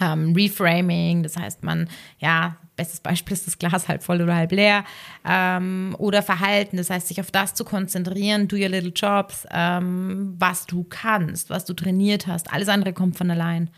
ähm, 0.00 0.32
Reframing, 0.34 1.22
das 1.22 1.36
heißt, 1.36 1.62
man, 1.62 1.88
ja, 2.18 2.56
bestes 2.74 3.00
Beispiel 3.00 3.34
ist 3.34 3.46
das 3.46 3.58
Glas 3.58 3.88
halb 3.88 4.02
voll 4.02 4.22
oder 4.22 4.34
halb 4.34 4.52
leer, 4.52 4.84
ähm, 5.28 5.94
oder 5.98 6.22
Verhalten, 6.22 6.78
das 6.78 6.88
heißt, 6.88 7.08
sich 7.08 7.20
auf 7.20 7.30
das 7.30 7.54
zu 7.54 7.64
konzentrieren, 7.64 8.48
do 8.48 8.56
your 8.56 8.70
little 8.70 8.92
jobs, 8.94 9.46
ähm, 9.50 10.34
was 10.38 10.66
du 10.66 10.84
kannst, 10.84 11.50
was 11.50 11.66
du 11.66 11.74
trainiert 11.74 12.26
hast, 12.26 12.50
alles 12.52 12.68
andere 12.68 12.94
kommt 12.94 13.18
von 13.18 13.30
allein. 13.30 13.70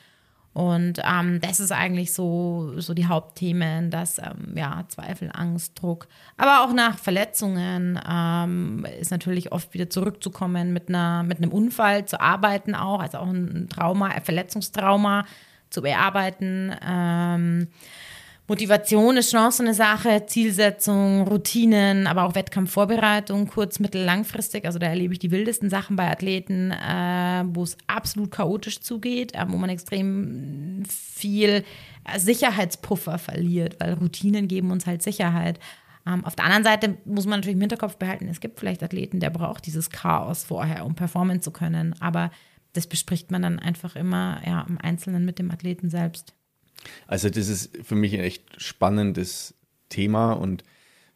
Und 0.54 1.00
ähm, 1.02 1.40
das 1.40 1.60
ist 1.60 1.72
eigentlich 1.72 2.12
so, 2.12 2.74
so 2.76 2.92
die 2.92 3.06
Hauptthemen, 3.06 3.90
dass 3.90 4.18
ähm, 4.18 4.54
ja, 4.54 4.84
Zweifel, 4.88 5.30
Angst, 5.32 5.80
Druck, 5.80 6.08
aber 6.36 6.62
auch 6.62 6.74
nach 6.74 6.98
Verletzungen 6.98 7.98
ähm, 8.06 8.86
ist 9.00 9.10
natürlich 9.10 9.50
oft 9.52 9.72
wieder 9.72 9.88
zurückzukommen 9.88 10.74
mit, 10.74 10.88
einer, 10.88 11.22
mit 11.22 11.38
einem 11.38 11.52
Unfall, 11.52 12.04
zu 12.04 12.20
arbeiten 12.20 12.74
auch, 12.74 13.00
also 13.00 13.18
auch 13.18 13.28
ein 13.28 13.68
Trauma, 13.70 14.08
ein 14.08 14.22
Verletzungstrauma 14.22 15.24
zu 15.70 15.80
bearbeiten. 15.80 16.74
Motivation 18.52 19.16
ist 19.16 19.30
schon 19.30 19.40
auch 19.40 19.50
so 19.50 19.62
eine 19.62 19.72
Sache, 19.72 20.26
Zielsetzung, 20.26 21.26
Routinen, 21.26 22.06
aber 22.06 22.24
auch 22.24 22.34
Wettkampfvorbereitung, 22.34 23.46
kurz-, 23.46 23.80
mittel-, 23.80 24.04
langfristig. 24.04 24.66
Also 24.66 24.78
da 24.78 24.88
erlebe 24.88 25.14
ich 25.14 25.18
die 25.18 25.30
wildesten 25.30 25.70
Sachen 25.70 25.96
bei 25.96 26.10
Athleten, 26.10 26.70
äh, 26.70 27.44
wo 27.46 27.62
es 27.62 27.78
absolut 27.86 28.30
chaotisch 28.30 28.80
zugeht, 28.80 29.34
äh, 29.34 29.46
wo 29.48 29.56
man 29.56 29.70
extrem 29.70 30.82
viel 30.86 31.64
Sicherheitspuffer 32.14 33.16
verliert, 33.16 33.80
weil 33.80 33.94
Routinen 33.94 34.48
geben 34.48 34.70
uns 34.70 34.86
halt 34.86 35.02
Sicherheit. 35.02 35.58
Ähm, 36.06 36.22
auf 36.26 36.36
der 36.36 36.44
anderen 36.44 36.64
Seite 36.64 36.98
muss 37.06 37.24
man 37.24 37.40
natürlich 37.40 37.56
im 37.56 37.62
Hinterkopf 37.62 37.96
behalten, 37.96 38.28
es 38.28 38.40
gibt 38.40 38.60
vielleicht 38.60 38.82
Athleten, 38.82 39.18
der 39.18 39.30
braucht 39.30 39.64
dieses 39.64 39.88
Chaos 39.88 40.44
vorher, 40.44 40.84
um 40.84 40.94
performen 40.94 41.40
zu 41.40 41.52
können. 41.52 41.94
Aber 42.00 42.30
das 42.74 42.86
bespricht 42.86 43.30
man 43.30 43.40
dann 43.40 43.58
einfach 43.58 43.96
immer 43.96 44.42
ja, 44.46 44.66
im 44.68 44.76
Einzelnen 44.78 45.24
mit 45.24 45.38
dem 45.38 45.50
Athleten 45.50 45.88
selbst. 45.88 46.34
Also 47.06 47.28
das 47.30 47.48
ist 47.48 47.76
für 47.82 47.94
mich 47.94 48.14
ein 48.14 48.20
echt 48.20 48.42
spannendes 48.60 49.54
Thema 49.88 50.32
und 50.32 50.64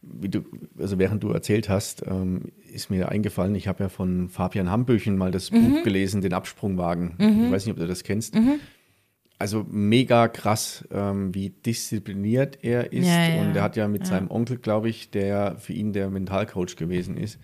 wie 0.01 0.29
du, 0.29 0.43
also 0.77 0.99
während 0.99 1.23
du 1.23 1.31
erzählt 1.31 1.67
hast, 1.69 2.05
ähm, 2.07 2.51
ist 2.71 2.89
mir 2.89 3.09
eingefallen, 3.09 3.55
ich 3.55 3.67
habe 3.67 3.83
ja 3.83 3.89
von 3.89 4.29
Fabian 4.29 4.69
Hambüchen 4.69 5.17
mal 5.17 5.31
das 5.31 5.51
Mhm. 5.51 5.69
Buch 5.73 5.83
gelesen, 5.83 6.21
den 6.21 6.33
Absprungwagen. 6.33 7.15
Ich 7.17 7.51
weiß 7.51 7.65
nicht, 7.65 7.73
ob 7.73 7.79
du 7.79 7.87
das 7.87 8.03
kennst. 8.03 8.35
Mhm. 8.35 8.59
Also 9.39 9.65
mega 9.69 10.27
krass, 10.27 10.87
ähm, 10.91 11.33
wie 11.35 11.49
diszipliniert 11.49 12.59
er 12.63 12.91
ist. 12.93 13.07
Ja, 13.07 13.27
ja. 13.35 13.41
Und 13.41 13.55
er 13.55 13.61
hat 13.63 13.75
ja 13.75 13.87
mit 13.87 14.05
seinem 14.07 14.31
Onkel, 14.31 14.57
glaube 14.57 14.89
ich, 14.89 15.09
der 15.11 15.57
für 15.59 15.73
ihn 15.73 15.93
der 15.93 16.09
Mentalcoach 16.09 16.75
gewesen 16.75 17.17
ist, 17.17 17.39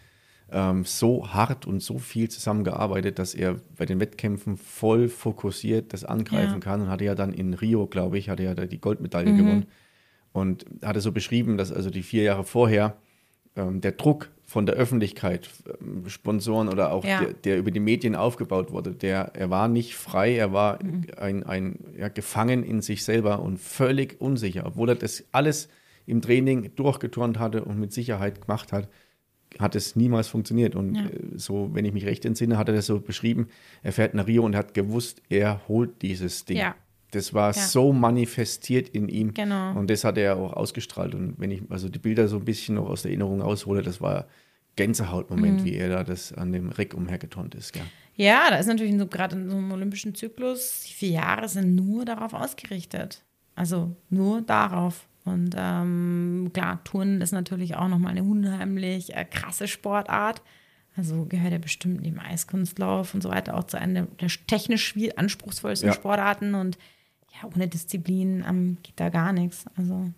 ähm, 0.54 0.86
so 0.86 1.34
hart 1.34 1.66
und 1.66 1.82
so 1.82 1.98
viel 1.98 2.30
zusammengearbeitet, 2.30 3.20
dass 3.20 3.34
er 3.34 3.56
bei 3.78 3.86
den 3.86 4.00
Wettkämpfen 4.00 4.58
voll 4.58 5.10
fokussiert 5.10 5.94
das 5.94 6.04
angreifen 6.06 6.56
Ja. 6.56 6.60
kann 6.60 6.82
und 6.82 6.89
hatte 6.89 7.04
ja 7.06 7.16
dann 7.16 7.34
in 7.34 7.54
Rio, 7.54 7.88
glaube 7.88 8.18
ich, 8.18 8.30
hatte 8.30 8.44
ja 8.44 8.54
da 8.54 8.66
die 8.66 8.80
Goldmedaille 8.80 9.32
Mhm. 9.34 9.38
gewonnen 9.38 9.66
und 10.32 10.66
hatte 10.84 11.02
so 11.02 11.12
beschrieben, 11.12 11.58
dass 11.58 11.72
also 11.72 11.89
die 11.89 12.04
vier 12.04 12.24
Jahre 12.24 12.44
vorher 12.44 12.96
ähm, 13.56 13.82
der 13.82 13.92
Druck 13.94 14.30
von 14.46 14.66
der 14.66 14.76
Öffentlichkeit, 14.76 15.50
ähm, 15.82 16.10
Sponsoren 16.10 16.70
oder 16.70 16.92
auch 16.92 17.06
Ja. 17.06 17.20
der, 17.20 17.34
der 17.34 17.58
über 17.58 17.72
die 17.72 17.80
Medien 17.80 18.16
aufgebaut 18.16 18.72
wurde, 18.72 18.92
der, 18.92 19.32
er 19.36 19.50
war 19.50 19.68
nicht 19.68 19.96
frei, 19.96 20.36
er 20.36 20.54
war 20.54 20.84
Mhm. 20.84 21.06
ein, 21.18 21.44
ein 21.44 21.80
ja, 21.98 22.08
gefangen 22.10 22.63
in 22.63 22.82
sich 22.82 23.04
selber 23.04 23.42
und 23.42 23.60
völlig 23.60 24.20
unsicher, 24.22 24.66
obwohl 24.66 24.89
er 24.89 24.96
das 24.96 25.24
alles 25.32 25.70
im 26.06 26.22
Training 26.22 26.76
durchgeturnt 26.76 27.39
hatte 27.39 27.63
und 27.63 27.80
mit 27.80 27.94
Sicherheit 27.94 28.42
gemacht 28.42 28.72
hat, 28.74 28.89
hat 29.60 29.76
es 29.76 29.96
niemals 29.96 30.28
funktioniert. 30.28 30.76
Und 30.76 30.96
Ja. 30.96 31.06
äh, 31.06 31.10
so, 31.36 31.70
wenn 31.74 31.86
ich 31.86 31.94
mich 31.94 32.06
recht 32.06 32.26
entsinne, 32.26 32.58
hat 32.58 32.70
er 32.70 32.76
das 32.76 32.86
so 32.88 33.00
beschrieben, 33.00 33.48
er 33.82 33.92
fährt 33.94 34.13
nach 34.13 34.28
Rio 34.28 34.44
und 34.44 34.56
hat 34.56 34.74
gewusst, 34.74 35.22
er 35.30 35.62
holt 35.68 36.02
dieses 36.02 36.46
Ding. 36.46 36.58
Ja. 36.58 36.76
Das 37.12 37.34
war 37.34 37.50
Ja. 37.56 37.62
so 37.62 37.94
manifestiert 37.94 38.89
in 38.89 39.08
ihm. 39.08 39.34
Genau. 39.34 39.78
Und 39.78 39.89
das 39.89 40.04
hat 40.04 40.18
er 40.18 40.38
auch 40.38 40.54
ausgestrahlt. 40.54 41.13
Und 41.13 41.36
wenn 41.39 41.52
ich 41.52 41.62
also 41.70 41.88
die 41.89 42.00
Bilder 42.00 42.28
so 42.28 42.38
ein 42.38 42.46
bisschen 42.46 42.76
noch 42.76 42.89
aus 42.89 43.04
der 43.04 43.12
Erinnerung 43.12 43.42
aushole, 43.44 43.84
das 43.84 44.02
war 44.02 44.26
Gänsehautmoment, 44.76 45.60
Mhm. 45.62 45.66
wie 45.66 45.76
er 45.76 45.89
da 45.89 46.04
das 46.04 46.34
an 46.34 46.52
dem 46.52 46.70
Reck 46.70 46.96
umhergeturnt 46.96 47.54
ist. 47.56 47.74
Gell? 47.74 47.84
Ja, 48.16 48.48
da 48.50 48.58
ist 48.58 48.66
natürlich 48.68 48.98
so, 48.98 49.06
gerade 49.08 49.36
in 49.36 49.50
so 49.50 49.56
einem 49.58 49.72
olympischen 49.72 50.16
Zyklus, 50.16 50.84
die 50.88 50.94
vier 50.94 51.10
Jahre 51.10 51.48
sind 51.48 51.76
nur 51.76 52.06
darauf 52.06 52.34
ausgerichtet. 52.34 53.24
Also 53.56 53.96
nur 54.10 54.42
darauf. 54.42 55.08
Und 55.26 55.56
ähm, 55.58 56.52
klar, 56.54 56.84
Touren 56.84 57.22
ist 57.22 57.32
natürlich 57.32 57.76
auch 57.76 57.88
nochmal 57.88 58.12
eine 58.12 58.24
unheimlich 58.24 59.16
äh, 59.16 59.26
krasse 59.26 59.68
Sportart. 59.68 60.42
Also 60.96 61.26
gehört 61.26 61.54
ja 61.54 61.58
bestimmt 61.58 62.02
neben 62.02 62.20
Eiskunstlauf 62.20 63.14
und 63.14 63.24
so 63.24 63.30
weiter 63.30 63.56
auch 63.58 63.64
zu 63.64 63.80
einer 63.80 64.04
der 64.04 64.30
technisch 64.48 64.94
anspruchsvollsten 65.16 65.90
Ja. 65.90 65.94
Sportarten. 65.96 66.56
Und 66.56 66.78
ja, 67.34 67.50
ohne 67.54 67.68
Disziplin 67.68 68.44
ähm, 68.48 68.78
geht 68.84 69.00
da 69.00 69.10
gar 69.10 69.34
nichts. 69.34 69.66
Also 69.76 70.12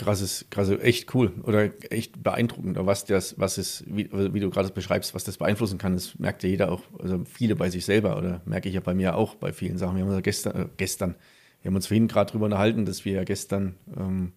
krasses, 0.00 0.46
krasses, 0.48 0.80
echt 0.80 1.14
cool 1.14 1.32
oder 1.42 1.70
echt 1.92 2.22
beeindruckend, 2.22 2.78
was 2.80 3.04
das, 3.04 3.38
was 3.38 3.58
es, 3.58 3.84
wie, 3.86 4.08
wie 4.10 4.40
du 4.40 4.48
gerade 4.50 4.70
beschreibst, 4.70 5.14
was 5.14 5.24
das 5.24 5.36
beeinflussen 5.36 5.78
kann. 5.78 5.92
Das 5.92 6.18
merkt 6.18 6.42
ja 6.42 6.48
jeder 6.48 6.72
auch, 6.72 6.82
also 6.98 7.22
viele 7.26 7.54
bei 7.54 7.68
sich 7.68 7.84
selber 7.84 8.16
oder 8.16 8.40
merke 8.46 8.68
ich 8.68 8.74
ja 8.74 8.80
bei 8.80 8.94
mir 8.94 9.14
auch 9.14 9.34
bei 9.34 9.52
vielen 9.52 9.76
Sachen. 9.76 9.96
Wir 9.96 10.04
haben 10.04 10.12
ja 10.12 10.20
gestern, 10.20 10.56
äh, 10.56 10.66
gestern, 10.78 11.14
wir 11.62 11.68
haben 11.68 11.76
uns 11.76 11.86
vorhin 11.86 12.08
gerade 12.08 12.30
drüber 12.32 12.46
unterhalten, 12.46 12.84
dass 12.86 13.04
wir 13.04 13.12
ja 13.14 13.24
gestern 13.24 13.74
ähm, 13.96 14.32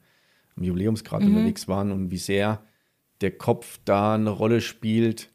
am 0.56 0.64
Jubiläumsgrad 0.64 1.24
unterwegs 1.24 1.68
waren 1.68 1.92
und 1.92 2.12
wie 2.12 2.18
sehr 2.18 2.64
der 3.22 3.32
Kopf 3.32 3.80
da 3.86 4.16
eine 4.16 4.30
Rolle 4.30 4.62
spielt, 4.62 5.30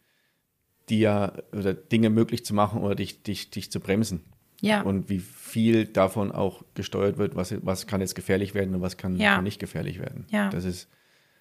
ja 0.91 1.33
oder 1.53 1.75
Dinge 1.75 2.11
möglich 2.11 2.45
zu 2.45 2.55
machen 2.55 2.81
oder 2.83 2.95
dich, 2.95 3.23
dich, 3.23 3.51
dich 3.51 3.71
zu 3.71 3.81
bremsen. 3.81 4.25
ja, 4.61 4.81
Und 4.83 5.09
wie 5.11 5.19
viel 5.21 5.87
davon 5.87 6.33
auch 6.33 6.65
gesteuert 6.75 7.19
wird, 7.19 7.37
was, 7.37 7.55
was 7.65 7.87
kann 7.87 8.01
jetzt 8.01 8.15
gefährlich 8.15 8.55
werden 8.55 8.75
und 8.75 8.81
was 8.81 8.97
kann, 8.97 9.17
Ja. 9.17 9.35
kann 9.37 9.45
nicht 9.45 9.59
gefährlich 9.61 9.99
werden. 9.99 10.27
Ja. 10.31 10.49
Das 10.51 10.65
ist 10.65 10.89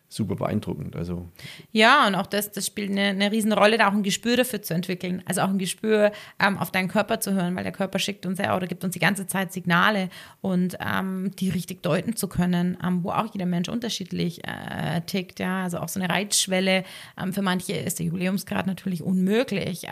super 0.09 0.35
beeindruckend. 0.35 0.95
Also 0.95 1.27
ja, 1.71 2.07
und 2.07 2.15
auch 2.15 2.27
das, 2.27 2.51
das 2.51 2.65
spielt 2.65 2.91
eine, 2.91 3.07
eine 3.07 3.31
Riesenrolle, 3.31 3.77
da 3.77 3.89
auch 3.89 3.93
ein 3.93 4.03
Gespür 4.03 4.37
dafür 4.37 4.61
zu 4.61 4.73
entwickeln. 4.73 5.21
Also 5.25 5.41
auch 5.41 5.49
ein 5.49 5.57
Gespür 5.57 6.11
ähm, 6.39 6.57
auf 6.57 6.71
deinen 6.71 6.87
Körper 6.87 7.19
zu 7.19 7.33
hören, 7.33 7.55
weil 7.55 7.63
der 7.63 7.73
Körper 7.73 7.99
schickt 7.99 8.25
uns 8.25 8.39
ja 8.39 8.55
oder 8.55 8.67
gibt 8.67 8.83
uns 8.83 8.93
die 8.93 8.99
ganze 8.99 9.27
Zeit 9.27 9.51
Signale 9.51 10.09
und 10.41 10.77
ähm, 10.79 11.31
die 11.37 11.49
richtig 11.49 11.83
deuten 11.83 12.15
zu 12.15 12.27
können, 12.27 12.77
ähm, 12.83 13.03
wo 13.03 13.09
auch 13.09 13.33
jeder 13.33 13.45
Mensch 13.45 13.69
unterschiedlich 13.69 14.41
äh, 14.47 15.01
tickt. 15.01 15.39
Ja, 15.39 15.63
also 15.63 15.79
auch 15.79 15.89
so 15.89 15.99
eine 15.99 16.09
Reitschwelle. 16.09 16.83
Ähm, 17.21 17.33
für 17.33 17.41
manche 17.41 17.73
ist 17.73 17.99
der 17.99 18.05
Jubiläumsgrad 18.05 18.65
natürlich 18.65 19.03
unmöglich. 19.03 19.87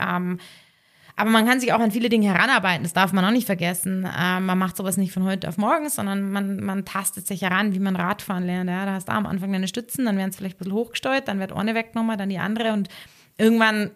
Aber 1.18 1.30
man 1.30 1.46
kann 1.46 1.60
sich 1.60 1.72
auch 1.72 1.80
an 1.80 1.92
viele 1.92 2.10
Dinge 2.10 2.28
heranarbeiten, 2.28 2.84
das 2.84 2.94
darf 2.94 3.14
man 3.14 3.24
auch 3.24 3.32
nicht 3.32 3.46
vergessen. 3.46 4.08
Ähm, 4.18 4.46
man 4.46 4.58
macht 4.58 4.76
sowas 4.76 4.98
nicht 4.98 5.14
von 5.14 5.24
heute 5.24 5.48
auf 5.48 5.58
morgen, 5.58 5.90
sondern 5.90 6.30
man, 6.30 6.60
man 6.62 6.84
tastet 6.84 7.26
sich 7.26 7.42
heran, 7.42 7.74
wie 7.74 7.80
man 7.80 7.96
Radfahren 7.96 8.46
lernt. 8.46 8.70
Ja, 8.70 8.86
da 8.86 8.94
hast 8.94 9.08
du 9.08 9.14
am 9.14 9.26
Anfang 9.26 9.52
deine 9.54 9.68
Stützen, 9.68 10.06
dann 10.06 10.18
werden 10.18 10.32
es 10.32 10.36
vielleicht 10.36 10.58
ein 10.58 10.60
bisschen 10.60 10.74
hochgesteuert, 10.74 11.28
dann 11.28 11.40
wird 11.40 11.54
eine 11.54 11.74
weggenommen, 11.74 12.18
dann 12.18 12.30
die 12.30 12.40
andere 12.40 12.74
und 12.74 12.90
irgendwann 13.38 13.92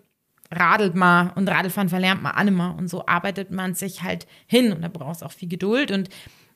radelt 0.51 0.95
man 0.95 1.29
und 1.31 1.49
Radlfahren 1.49 1.89
verlernt 1.89 2.23
man 2.23 2.33
alle 2.33 2.51
mal 2.51 2.71
und 2.71 2.87
so 2.87 3.05
arbeitet 3.05 3.51
man 3.51 3.75
sich 3.75 4.01
halt 4.01 4.25
hin 4.47 4.71
und 4.73 4.81
da 4.81 4.87
braucht 4.87 5.17
es 5.17 5.23
auch 5.23 5.31
viel 5.31 5.49
Geduld 5.49 5.91
und 5.91 6.09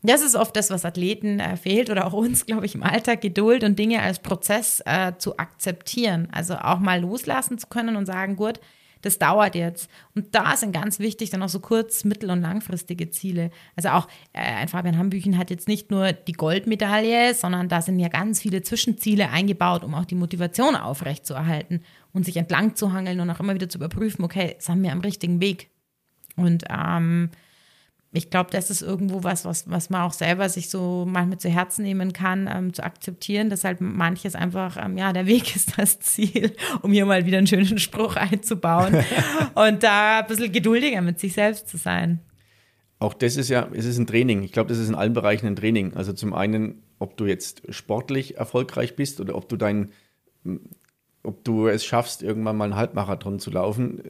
das 0.06 0.22
ist 0.22 0.36
oft 0.36 0.56
das, 0.56 0.70
was 0.70 0.84
Athleten 0.84 1.40
äh, 1.40 1.56
fehlt 1.56 1.90
oder 1.90 2.06
auch 2.06 2.14
uns, 2.14 2.46
glaube 2.48 2.66
ich, 2.66 2.76
im 2.76 2.84
Alltag, 2.84 3.22
Geduld 3.22 3.64
und 3.64 3.80
Dinge 3.80 4.02
als 4.02 4.20
Prozess 4.20 4.82
äh, 4.86 5.14
zu 5.18 5.38
akzeptieren. 5.38 6.28
Also 6.32 6.56
auch 6.56 6.80
mal 6.80 7.00
loslassen 7.00 7.58
zu 7.58 7.68
können 7.68 7.96
und 7.96 8.06
sagen, 8.06 8.36
gut, 8.36 8.60
das 9.04 9.20
dauert 9.20 9.54
jetzt. 9.54 9.90
Und 10.16 10.34
da 10.34 10.56
sind 10.56 10.72
ganz 10.72 10.98
wichtig 11.00 11.30
dann 11.30 11.44
auch 11.44 11.50
so 11.50 11.60
kurz-, 11.60 12.06
mittel- 12.06 12.32
und 12.32 12.42
langfristige 12.42 13.10
Ziele. 13.12 13.52
Also 13.76 13.90
auch 13.90 14.08
äh, 14.32 14.40
ein 14.40 14.70
Fabian 14.70 14.98
Hambüchen 14.98 15.38
hat 15.38 15.52
jetzt 15.52 15.68
nicht 15.68 15.92
nur 15.92 16.14
die 16.14 16.34
Goldmedaille, 16.34 17.34
sondern 17.36 17.70
da 17.70 17.82
sind 17.82 18.00
ja 18.00 18.08
ganz 18.08 18.42
viele 18.42 18.64
Zwischenziele 18.64 19.30
eingebaut, 19.30 19.84
um 19.84 19.94
auch 19.94 20.06
die 20.06 20.16
Motivation 20.16 20.76
aufrechtzuerhalten 20.76 21.84
und 22.14 22.26
sich 22.26 22.38
entlang 22.38 22.76
zu 22.76 22.94
hangeln 22.94 23.20
und 23.20 23.30
auch 23.30 23.40
immer 23.40 23.54
wieder 23.54 23.70
zu 23.70 23.78
überprüfen, 23.78 24.24
okay, 24.24 24.56
sind 24.60 24.82
wir 24.82 24.92
am 24.92 25.02
richtigen 25.02 25.42
Weg. 25.42 25.70
Und 26.36 26.64
ähm, 26.70 27.30
ich 28.16 28.30
glaube, 28.30 28.52
das 28.52 28.70
ist 28.70 28.84
irgendwo 28.84 29.24
was, 29.24 29.44
was, 29.44 29.70
was 29.70 29.90
man 29.90 30.04
auch 30.04 30.14
selber 30.14 30.48
sich 30.48 30.70
so 30.70 31.04
manchmal 31.08 31.40
zu 31.40 31.50
Herzen 31.50 31.82
nehmen 31.82 32.14
kann, 32.14 32.48
ähm, 32.52 32.72
zu 32.72 32.84
akzeptieren, 32.84 33.50
dass 33.50 33.64
halt 33.64 33.82
manches 33.82 34.36
einfach, 34.36 34.78
ähm, 34.84 34.98
ja, 34.98 35.12
der 35.14 35.26
Weg 35.26 35.56
ist 35.56 35.78
das 35.78 36.00
Ziel, 36.00 36.56
um 36.84 36.92
hier 36.92 37.08
mal 37.08 37.26
wieder 37.26 37.40
einen 37.40 37.48
schönen 37.48 37.80
Spruch 37.80 38.16
einzubauen 38.16 39.04
und 39.56 39.82
da 39.82 40.20
ein 40.20 40.28
bisschen 40.28 40.52
geduldiger 40.52 41.02
mit 41.02 41.20
sich 41.20 41.34
selbst 41.34 41.68
zu 41.68 41.78
sein. 41.78 42.20
Auch 43.00 43.16
das 43.16 43.36
ist 43.36 43.50
ja, 43.50 43.68
es 43.74 43.86
ist 43.86 43.98
ein 43.98 44.08
Training. 44.08 44.44
Ich 44.44 44.52
glaube, 44.52 44.70
das 44.70 44.78
ist 44.78 44.90
in 44.90 44.96
allen 44.96 45.14
Bereichen 45.14 45.48
ein 45.48 45.56
Training. 45.56 45.96
Also 45.96 46.14
zum 46.14 46.34
einen, 46.34 46.84
ob 47.00 47.18
du 47.18 47.26
jetzt 47.26 47.64
sportlich 47.74 48.38
erfolgreich 48.38 48.96
bist 48.96 49.20
oder 49.20 49.36
ob 49.36 49.50
du 49.50 49.58
dein, 49.58 49.92
ob 51.24 51.44
du 51.44 51.68
es 51.68 51.84
schaffst, 51.84 52.22
irgendwann 52.22 52.56
mal 52.56 52.66
einen 52.66 52.76
Halbmarathon 52.76 53.40
zu 53.40 53.50
laufen 53.50 54.02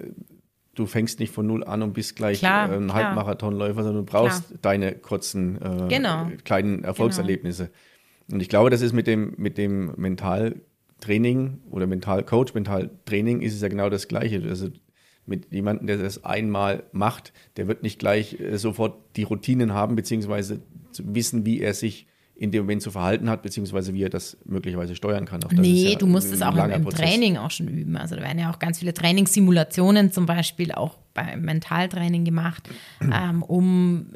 du 0.76 0.86
fängst 0.86 1.20
nicht 1.20 1.32
von 1.32 1.46
null 1.46 1.64
an 1.64 1.82
und 1.82 1.94
bist 1.94 2.16
gleich 2.16 2.40
klar, 2.40 2.72
äh, 2.72 2.76
ein 2.76 2.94
Halbmarathonläufer, 2.94 3.84
sondern 3.84 4.06
du 4.06 4.12
brauchst 4.12 4.48
klar. 4.48 4.60
deine 4.62 4.94
kurzen 4.94 5.62
äh, 5.62 5.88
genau. 5.88 6.30
kleinen 6.44 6.84
Erfolgserlebnisse. 6.84 7.66
Genau. 7.66 8.36
Und 8.36 8.42
ich 8.42 8.50
glaube, 8.50 8.70
das 8.70 8.82
ist 8.82 8.94
mit 8.94 9.08
dem, 9.08 9.34
mit 9.38 9.58
dem 9.58 9.94
Mentaltraining 9.98 11.62
oder 11.70 11.88
Mentalcoach, 11.88 12.54
Mentaltraining 12.54 13.42
ist 13.42 13.54
es 13.54 13.62
ja 13.62 13.68
genau 13.68 13.90
das 13.90 14.08
Gleiche. 14.08 14.42
Also 14.48 14.70
mit 15.26 15.52
jemandem, 15.52 15.88
der 15.88 15.98
das 15.98 16.24
einmal 16.24 16.84
macht, 16.92 17.34
der 17.58 17.68
wird 17.68 17.84
nicht 17.84 18.00
gleich 18.00 18.40
äh, 18.40 18.58
sofort 18.58 19.16
die 19.16 19.24
Routinen 19.24 19.74
haben, 19.74 19.96
beziehungsweise 19.96 20.62
wissen, 20.98 21.46
wie 21.46 21.62
er 21.62 21.74
sich 21.74 22.08
in 22.36 22.52
dem 22.52 22.64
Moment 22.64 22.82
zu 22.82 22.92
verhalten 22.92 23.30
hat, 23.30 23.44
beziehungsweise 23.44 23.94
wie 23.94 24.04
er 24.04 24.10
das 24.10 24.38
möglicherweise 24.46 24.96
steuern 24.96 25.26
kann. 25.26 25.44
Auch 25.44 25.52
nee, 25.52 25.92
ja 25.92 25.98
du 25.98 26.08
musst 26.08 26.32
es 26.34 26.42
auch 26.42 26.56
im, 26.56 26.72
im 26.72 26.90
Training 26.90 27.38
auch 27.38 27.52
schon 27.52 27.68
üben. 27.68 27.96
Also 27.96 28.16
da 28.16 28.22
werden 28.22 28.40
ja 28.40 28.52
auch 28.52 28.60
ganz 28.60 28.80
viele 28.80 28.94
Trainingssimulationen 28.94 30.12
zum 30.12 30.26
Beispiel 30.26 30.72
auch 30.72 30.98
beim 31.14 31.42
Mentaltraining 31.42 32.26
gemacht, 32.26 32.70
ähm, 33.02 33.44
um 33.44 34.08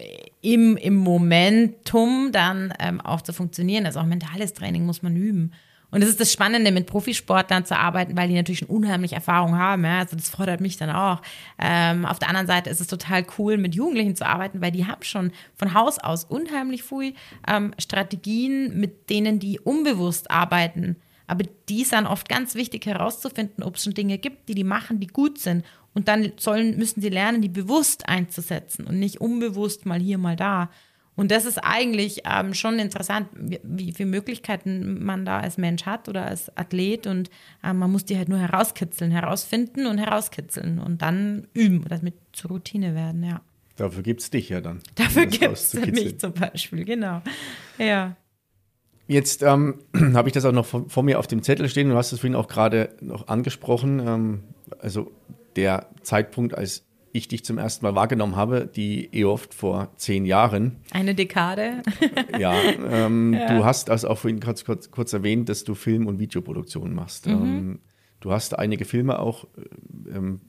im, 0.42 0.78
im 0.78 0.96
Momentum 0.96 2.32
dann 2.32 2.74
ähm, 2.80 3.02
auch 3.02 3.22
zu 3.22 3.34
funktionieren. 3.34 3.86
Also 3.86 4.00
auch 4.00 4.06
mentales 4.06 4.54
Training 4.54 4.86
muss 4.86 5.04
man 5.04 5.16
üben. 5.16 5.52
Und 5.90 6.02
das 6.02 6.10
ist 6.10 6.20
das 6.20 6.34
Spannende, 6.34 6.72
mit 6.72 6.86
Profisportlern 6.86 7.66
zu 7.66 7.78
arbeiten, 7.78 8.18
weil 8.18 8.28
die 8.28 8.36
natürlich 8.36 8.60
schon 8.60 8.68
unheimlich 8.68 9.14
Erfahrung 9.14 9.58
haben. 9.58 9.86
Ja? 9.86 10.00
Also 10.00 10.18
das 10.18 10.30
fordert 10.30 10.60
mich 10.60 10.78
dann 10.78 10.90
auch. 10.90 11.22
Ähm, 11.60 12.06
auf 12.06 12.20
der 12.20 12.28
anderen 12.28 12.48
Seite 12.48 12.70
ist 12.70 12.82
es 12.82 12.88
total 12.88 13.26
cool, 13.38 13.58
mit 13.58 13.74
Jugendlichen 13.74 14.16
zu 14.16 14.26
arbeiten, 14.26 14.62
weil 14.62 14.72
die 14.72 14.86
haben 14.86 15.04
schon 15.04 15.32
von 15.56 15.74
Haus 15.74 15.98
aus 16.00 16.26
unheimlich 16.26 16.84
viel 16.84 17.14
ähm, 17.48 17.74
Strategien, 17.80 18.78
mit 18.80 19.10
denen 19.10 19.40
die 19.40 19.60
unbewusst 19.60 20.30
arbeiten. 20.30 20.98
Aber 21.28 21.44
die 21.68 21.84
sind 21.84 22.08
oft 22.08 22.28
ganz 22.30 22.56
wichtig 22.56 22.86
herauszufinden, 22.86 23.64
ob 23.64 23.76
es 23.76 23.84
schon 23.84 23.94
Dinge 23.94 24.18
gibt, 24.18 24.48
die 24.50 24.56
die 24.56 24.64
machen, 24.64 25.00
die 25.00 25.08
gut 25.08 25.40
sind. 25.40 25.66
Und 25.94 26.08
dann 26.08 26.32
sollen, 26.38 26.78
müssen 26.78 27.02
sie 27.02 27.10
lernen, 27.10 27.42
die 27.42 27.50
bewusst 27.50 28.08
einzusetzen 28.08 28.86
und 28.86 29.00
nicht 29.00 29.20
unbewusst 29.20 29.86
mal 29.86 30.00
hier, 30.00 30.18
mal 30.18 30.36
da. 30.36 30.70
Und 31.18 31.32
das 31.32 31.46
ist 31.46 31.58
eigentlich 31.58 32.22
ähm, 32.26 32.54
schon 32.54 32.78
interessant, 32.78 33.28
wie, 33.34 33.92
viele 33.92 34.08
Möglichkeiten 34.08 35.04
man 35.04 35.26
da 35.26 35.40
als 35.40 35.58
Mensch 35.58 35.86
hat 35.88 36.08
oder 36.08 36.28
als 36.28 36.56
Athlet. 36.56 37.08
Und 37.08 37.32
ähm, 37.64 37.80
man 37.80 37.92
muss 37.92 38.06
die 38.06 38.16
halt 38.16 38.30
nur 38.30 38.38
herauskitzeln, 38.38 39.10
herausfinden 39.10 39.88
und 39.88 39.98
herauskitzeln 39.98 40.78
und 40.78 41.02
dann 41.02 41.48
üben 41.54 41.84
oder 41.84 41.98
damit 41.98 42.14
zur 42.34 42.52
Routine 42.52 42.94
werden, 42.94 43.24
ja. 43.24 43.42
Dafür 43.78 44.04
gibt 44.04 44.22
es 44.22 44.30
dich 44.30 44.50
ja 44.50 44.62
dann. 44.62 44.80
Dafür 44.96 45.26
gibt 45.26 45.54
es 45.54 45.74
mich 45.74 46.20
zum 46.20 46.34
Beispiel, 46.34 46.86
genau. 46.86 47.22
Ja. 47.80 48.16
Jetzt 49.08 49.42
ähm, 49.42 49.80
habe 50.14 50.30
ich 50.30 50.34
das 50.34 50.46
auch 50.46 50.52
noch 50.52 50.66
vor, 50.68 50.88
vor, 50.88 51.02
mir 51.02 51.18
auf 51.18 51.28
dem 51.28 51.42
Zettel 51.42 51.68
stehen. 51.68 51.90
Du 51.90 51.96
hast 51.96 52.12
es 52.12 52.20
vorhin 52.20 52.36
auch 52.36 52.48
gerade 52.48 52.96
noch 53.02 53.28
angesprochen. 53.28 54.00
Ähm, 54.06 54.44
also 54.80 55.12
der 55.56 55.90
Zeitpunkt, 56.04 56.56
als 56.56 56.87
ich 57.12 57.28
dich 57.28 57.44
zum 57.44 57.58
ersten 57.58 57.86
Mal 57.86 57.96
wahrgenommen 57.96 58.36
habe, 58.36 58.70
die 58.74 59.10
eh 59.14 59.26
oft 59.26 59.54
vor 59.54 59.92
zehn 59.98 60.26
Jahren. 60.26 60.78
Eine 60.92 61.16
Dekade. 61.16 61.82
ja, 62.40 62.54
ähm, 62.90 63.34
ja. 63.34 63.58
du 63.58 63.66
hast 63.66 63.90
das 63.90 64.06
auch 64.06 64.18
vorhin 64.18 64.40
kurz, 64.40 64.66
kurz, 64.66 64.92
kurz, 64.92 65.14
erwähnt, 65.14 65.50
dass 65.50 65.64
du 65.64 65.76
Film- 65.76 66.08
und 66.08 66.20
Videoproduktion 66.20 66.94
machst. 66.94 67.28
Mhm. 67.28 67.34
Ähm, 67.34 67.80
du 68.20 68.32
hast 68.32 68.58
einige 68.58 68.86
Filme 68.86 69.20
auch 69.20 69.48
ähm, 70.14 70.42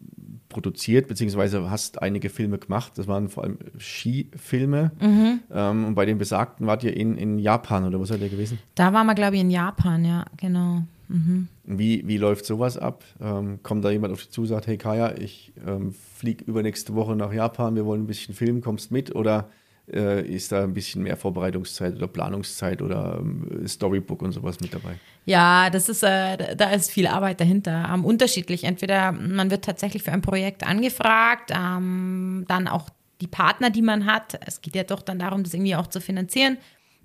produziert, 0.49 1.09
beziehungsweise 1.09 1.71
hast 1.71 2.03
einige 2.03 2.31
Filme 2.31 2.59
gemacht. 2.59 2.92
Das 2.97 3.07
waren 3.07 3.29
vor 3.29 3.44
allem 3.44 3.59
Skifilme. 3.79 4.92
Mhm. 5.01 5.40
Ähm, 5.53 5.85
und 5.85 5.94
bei 5.94 6.07
den 6.07 6.18
besagten 6.18 6.66
wart 6.66 6.85
ihr 6.85 6.97
in, 6.97 7.16
in 7.16 7.38
Japan 7.38 7.85
oder 7.85 7.99
wo 7.99 8.05
seid 8.05 8.21
ihr 8.21 8.29
gewesen? 8.29 8.59
Da 8.75 8.92
waren 8.92 9.07
wir, 9.07 9.14
glaube 9.14 9.37
ich, 9.37 9.42
in 9.42 9.51
Japan, 9.51 10.05
ja, 10.05 10.25
genau. 10.37 10.83
Mhm. 11.09 11.49
Wie, 11.64 12.07
wie 12.07 12.18
läuft 12.18 12.44
sowas 12.44 12.77
ab? 12.77 13.05
Ähm, 13.21 13.61
kommt 13.62 13.85
da 13.85 13.90
jemand 13.90 14.12
auf 14.12 14.21
dich 14.21 14.31
zu 14.31 14.42
und 14.42 14.47
sagt, 14.47 14.66
hey 14.66 14.77
Kaya, 14.77 15.16
ich 15.16 15.53
ähm, 15.66 15.94
fliege 16.16 16.44
übernächste 16.44 16.94
Woche 16.94 17.16
nach 17.16 17.33
Japan, 17.33 17.75
wir 17.75 17.87
wollen 17.87 18.03
ein 18.03 18.07
bisschen 18.07 18.35
filmen, 18.35 18.61
kommst 18.61 18.90
mit? 18.90 19.14
Oder 19.14 19.49
äh, 19.90 20.23
ist 20.27 20.53
da 20.53 20.64
ein 20.64 20.75
bisschen 20.75 21.03
mehr 21.03 21.16
Vorbereitungszeit 21.16 21.97
oder 21.97 22.07
Planungszeit 22.07 22.83
oder 22.83 23.18
ähm, 23.21 23.66
Storybook 23.66 24.23
und 24.23 24.33
sowas 24.33 24.61
mit 24.61 24.75
dabei? 24.75 24.97
Ja, 25.25 25.71
das 25.71 25.88
ist, 25.88 26.03
äh, 26.03 26.55
da 26.57 26.71
ist 26.71 26.90
viel 26.90 27.07
Arbeit 27.07 27.40
dahinter. 27.40 27.90
Ähm, 27.92 28.05
unterschiedlich. 28.05 28.64
Entweder 28.64 29.12
man 29.12 29.51
wird 29.51 29.64
tatsächlich 29.64 30.03
für 30.03 30.12
ein 30.12 30.23
Projekt 30.23 30.66
angefragt, 30.66 31.53
ähm, 31.55 32.44
dann 32.49 32.68
auch 32.68 32.90
die 33.21 33.27
Partner, 33.27 33.71
die 33.71 33.83
man 33.83 34.07
hat. 34.07 34.38
Es 34.47 34.61
geht 34.61 34.77
ja 34.77 34.85
doch 34.85 35.03
dann 35.03 35.18
darum, 35.18 35.42
das 35.42 35.55
irgendwie 35.55 35.75
auch 35.75 35.88
zu 35.88 36.01
finanzieren 36.01 36.59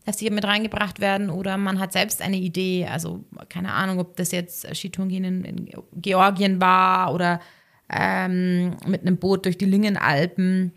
dass 0.06 0.18
die 0.18 0.30
mit 0.30 0.46
reingebracht 0.46 1.00
werden 1.00 1.30
oder 1.30 1.58
man 1.58 1.80
hat 1.80 1.94
selbst 1.94 2.22
eine 2.22 2.38
Idee. 2.38 2.88
Also 2.89 3.24
keine 3.50 3.72
Ahnung, 3.74 4.00
ob 4.00 4.16
das 4.16 4.32
jetzt 4.32 4.76
Skitouren 4.76 5.24
in, 5.24 5.44
in 5.46 5.70
Georgien 5.96 6.60
war 6.60 7.13
oder 7.13 7.39
ähm, 7.89 8.76
mit 8.86 9.02
einem 9.02 9.18
Boot 9.18 9.46
durch 9.46 9.58
die 9.58 9.66
Lüngenalpen, 9.66 10.74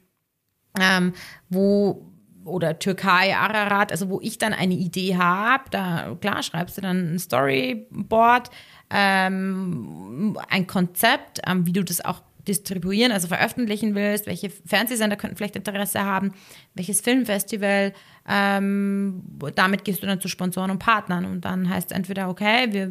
ähm, 0.79 1.13
wo 1.49 2.07
oder 2.45 2.79
Türkei, 2.79 3.35
Ararat, 3.35 3.91
also 3.91 4.09
wo 4.09 4.21
ich 4.21 4.39
dann 4.39 4.53
eine 4.53 4.75
Idee 4.75 5.17
habe, 5.17 5.65
da 5.71 6.17
klar 6.21 6.43
schreibst 6.45 6.77
du 6.77 6.81
dann 6.81 7.15
ein 7.15 7.19
Storyboard, 7.19 8.51
ähm, 8.91 10.39
ein 10.49 10.67
Konzept, 10.69 11.41
ähm, 11.45 11.67
wie 11.67 11.73
du 11.73 11.83
das 11.83 12.05
auch 12.05 12.23
distribuieren, 12.47 13.11
also 13.11 13.27
veröffentlichen 13.27 13.97
willst, 13.97 14.27
welche 14.27 14.51
Fernsehsender 14.51 15.17
könnten 15.17 15.37
vielleicht 15.37 15.57
Interesse 15.57 16.05
haben, 16.05 16.33
welches 16.75 17.01
Filmfestival, 17.01 17.93
ähm, 18.29 19.23
damit 19.55 19.85
gehst 19.85 20.03
du 20.03 20.07
dann 20.07 20.21
zu 20.21 20.29
Sponsoren 20.29 20.71
und 20.71 20.79
Partnern 20.79 21.25
und 21.25 21.45
dann 21.45 21.69
heißt 21.69 21.91
es 21.91 21.97
entweder, 21.97 22.29
okay, 22.29 22.67
wir 22.71 22.91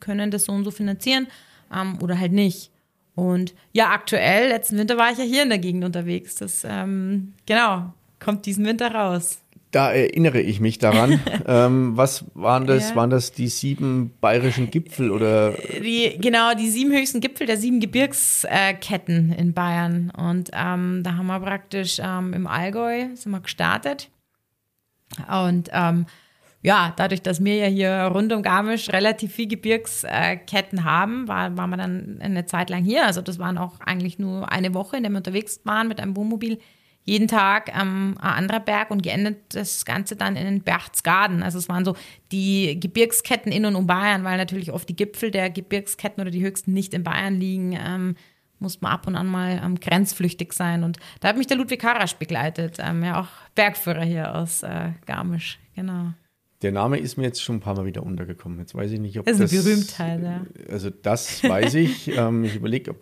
können 0.00 0.30
das 0.30 0.44
so 0.44 0.52
und 0.52 0.64
so 0.64 0.70
finanzieren 0.70 1.28
ähm, 1.74 1.98
oder 2.02 2.18
halt 2.18 2.32
nicht. 2.32 2.70
Und 3.14 3.54
ja, 3.72 3.90
aktuell, 3.90 4.48
letzten 4.48 4.78
Winter 4.78 4.96
war 4.96 5.12
ich 5.12 5.18
ja 5.18 5.24
hier 5.24 5.42
in 5.42 5.50
der 5.50 5.58
Gegend 5.58 5.84
unterwegs. 5.84 6.36
Das, 6.36 6.66
ähm, 6.68 7.34
genau, 7.46 7.92
kommt 8.18 8.46
diesen 8.46 8.64
Winter 8.64 8.92
raus. 8.94 9.38
Da 9.70 9.90
erinnere 9.90 10.40
ich 10.40 10.60
mich 10.60 10.78
daran. 10.78 11.20
ähm, 11.46 11.96
was 11.96 12.26
waren 12.34 12.66
das? 12.66 12.90
Ja. 12.90 12.96
Waren 12.96 13.10
das 13.10 13.32
die 13.32 13.48
sieben 13.48 14.12
bayerischen 14.20 14.70
Gipfel 14.70 15.10
oder? 15.10 15.52
Die, 15.52 16.16
genau, 16.20 16.54
die 16.54 16.68
sieben 16.68 16.92
höchsten 16.92 17.20
Gipfel 17.20 17.46
der 17.46 17.56
sieben 17.56 17.80
Gebirgsketten 17.80 19.32
in 19.32 19.54
Bayern. 19.54 20.10
Und 20.10 20.50
ähm, 20.52 21.02
da 21.02 21.16
haben 21.16 21.26
wir 21.26 21.40
praktisch 21.40 22.00
ähm, 22.02 22.34
im 22.34 22.46
Allgäu 22.46 23.08
sind 23.14 23.32
wir 23.32 23.40
gestartet. 23.40 24.10
Und 25.28 25.68
ähm, 25.72 26.06
ja, 26.62 26.92
dadurch, 26.96 27.22
dass 27.22 27.42
wir 27.42 27.56
ja 27.56 27.66
hier 27.66 28.10
rund 28.14 28.32
um 28.32 28.42
Garmisch 28.42 28.88
relativ 28.90 29.34
viel 29.34 29.48
Gebirgsketten 29.48 30.84
haben, 30.84 31.26
war, 31.26 31.56
waren 31.56 31.70
wir 31.70 31.76
dann 31.76 32.18
eine 32.20 32.46
Zeit 32.46 32.70
lang 32.70 32.84
hier. 32.84 33.04
Also 33.04 33.20
das 33.20 33.40
waren 33.40 33.58
auch 33.58 33.80
eigentlich 33.80 34.18
nur 34.18 34.50
eine 34.50 34.72
Woche, 34.72 34.96
in 34.96 35.02
der 35.02 35.10
wir 35.10 35.18
unterwegs 35.18 35.60
waren 35.64 35.88
mit 35.88 36.00
einem 36.00 36.16
Wohnmobil. 36.16 36.58
Jeden 37.04 37.26
Tag 37.26 37.68
ähm, 37.76 38.16
ein 38.20 38.34
anderer 38.34 38.60
Berg 38.60 38.92
und 38.92 39.02
geendet 39.02 39.56
das 39.56 39.84
Ganze 39.84 40.14
dann 40.14 40.36
in 40.36 40.44
den 40.44 40.62
Berchtesgaden. 40.62 41.42
Also 41.42 41.58
es 41.58 41.68
waren 41.68 41.84
so 41.84 41.96
die 42.30 42.78
Gebirgsketten 42.78 43.50
in 43.50 43.64
und 43.64 43.74
um 43.74 43.88
Bayern, 43.88 44.22
weil 44.22 44.36
natürlich 44.36 44.70
oft 44.70 44.88
die 44.88 44.94
Gipfel 44.94 45.32
der 45.32 45.50
Gebirgsketten 45.50 46.20
oder 46.20 46.30
die 46.30 46.44
höchsten 46.44 46.72
nicht 46.72 46.94
in 46.94 47.02
Bayern 47.02 47.34
liegen. 47.34 47.72
Ähm, 47.72 48.14
muss 48.62 48.80
man 48.80 48.92
ab 48.92 49.06
und 49.06 49.16
an 49.16 49.26
mal 49.26 49.60
ähm, 49.62 49.78
grenzflüchtig 49.78 50.52
sein. 50.52 50.84
Und 50.84 50.98
da 51.20 51.28
hat 51.28 51.36
mich 51.36 51.46
der 51.46 51.56
Ludwig 51.56 51.82
Harasch 51.84 52.14
begleitet, 52.14 52.78
ähm, 52.78 53.04
ja 53.04 53.20
auch 53.20 53.28
Bergführer 53.54 54.04
hier 54.04 54.34
aus 54.34 54.62
äh, 54.62 54.92
Garmisch, 55.06 55.58
genau. 55.74 56.12
Der 56.62 56.70
Name 56.70 56.98
ist 56.98 57.16
mir 57.16 57.24
jetzt 57.24 57.42
schon 57.42 57.56
ein 57.56 57.60
paar 57.60 57.74
Mal 57.74 57.86
wieder 57.86 58.04
untergekommen. 58.04 58.60
Jetzt 58.60 58.74
weiß 58.74 58.92
ich 58.92 59.00
nicht, 59.00 59.18
ob 59.18 59.26
das 59.26 59.40
ist 59.40 59.52
eine 59.52 59.62
Berühmtheit, 59.62 60.22
ja. 60.22 60.42
Also 60.70 60.90
das 60.90 61.42
weiß 61.42 61.74
ich. 61.74 62.08
ähm, 62.16 62.44
ich 62.44 62.54
überlege, 62.54 62.92
ob, 62.92 63.00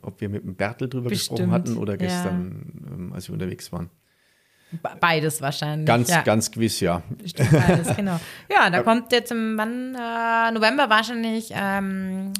ob 0.00 0.20
wir 0.20 0.28
mit 0.30 0.42
dem 0.42 0.56
Bertel 0.56 0.88
drüber 0.88 1.10
Bestimmt, 1.10 1.38
gesprochen 1.38 1.52
hatten 1.52 1.76
oder 1.76 1.98
gestern, 1.98 2.72
ja. 2.82 2.94
ähm, 2.94 3.12
als 3.12 3.28
wir 3.28 3.34
unterwegs 3.34 3.70
waren. 3.72 3.90
Beides 5.00 5.40
wahrscheinlich. 5.40 5.86
Ganz, 5.86 6.10
ja. 6.10 6.22
ganz 6.22 6.50
gewiss, 6.50 6.80
ja. 6.80 7.02
Bestimmt 7.22 7.52
beides, 7.52 7.96
genau. 7.96 8.20
Ja, 8.50 8.68
da 8.70 8.82
kommt 8.82 9.12
jetzt 9.12 9.32
im 9.32 9.58
äh, 9.58 10.50
November 10.52 10.90
wahrscheinlich 10.90 11.50
ähm, 11.54 12.32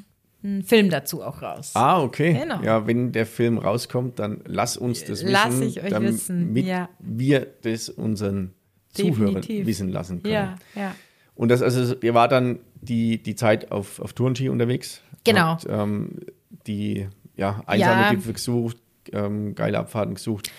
ein 0.43 0.63
Film 0.63 0.89
dazu 0.91 1.23
auch 1.23 1.43
raus. 1.43 1.73
Ah, 1.75 2.01
okay. 2.01 2.35
Genau. 2.35 2.63
Ja, 2.63 2.87
wenn 2.87 3.13
der 3.13 3.27
Film 3.27 3.59
rauskommt, 3.59 4.19
dann 4.19 4.41
lass 4.45 4.77
uns 4.77 5.01
das 5.01 5.23
wissen. 5.23 5.33
Lass 5.33 5.61
ich 5.61 5.83
euch 5.83 6.01
wissen. 6.01 6.57
Ja. 6.57 6.89
wir 7.01 7.47
das 7.63 7.89
unseren 7.89 8.55
Definitiv. 8.97 9.17
Zuhörer 9.17 9.67
wissen 9.67 9.89
lassen 9.89 10.23
können. 10.23 10.35
Ja, 10.35 10.57
ja. 10.75 10.95
Und 11.35 11.51
das, 11.51 11.63
also, 11.63 11.95
ihr 12.03 12.15
war 12.15 12.29
dann 12.29 12.61
die, 12.81 13.23
die 13.23 13.35
Zeit 13.35 13.71
auf, 13.71 14.01
auf 14.01 14.13
Tourenski 14.13 14.49
unterwegs. 14.49 15.03
Genau. 15.25 15.41
Habt, 15.41 15.67
ähm, 15.69 16.21
die 16.67 17.09
ja, 17.37 17.63
einsame 17.67 18.03
ja. 18.03 18.11
Gipfel 18.11 18.33
gesucht, 18.33 18.77
ähm, 19.13 19.55
geile 19.55 19.79
Abfahrten 19.79 20.15
gesucht. 20.15 20.51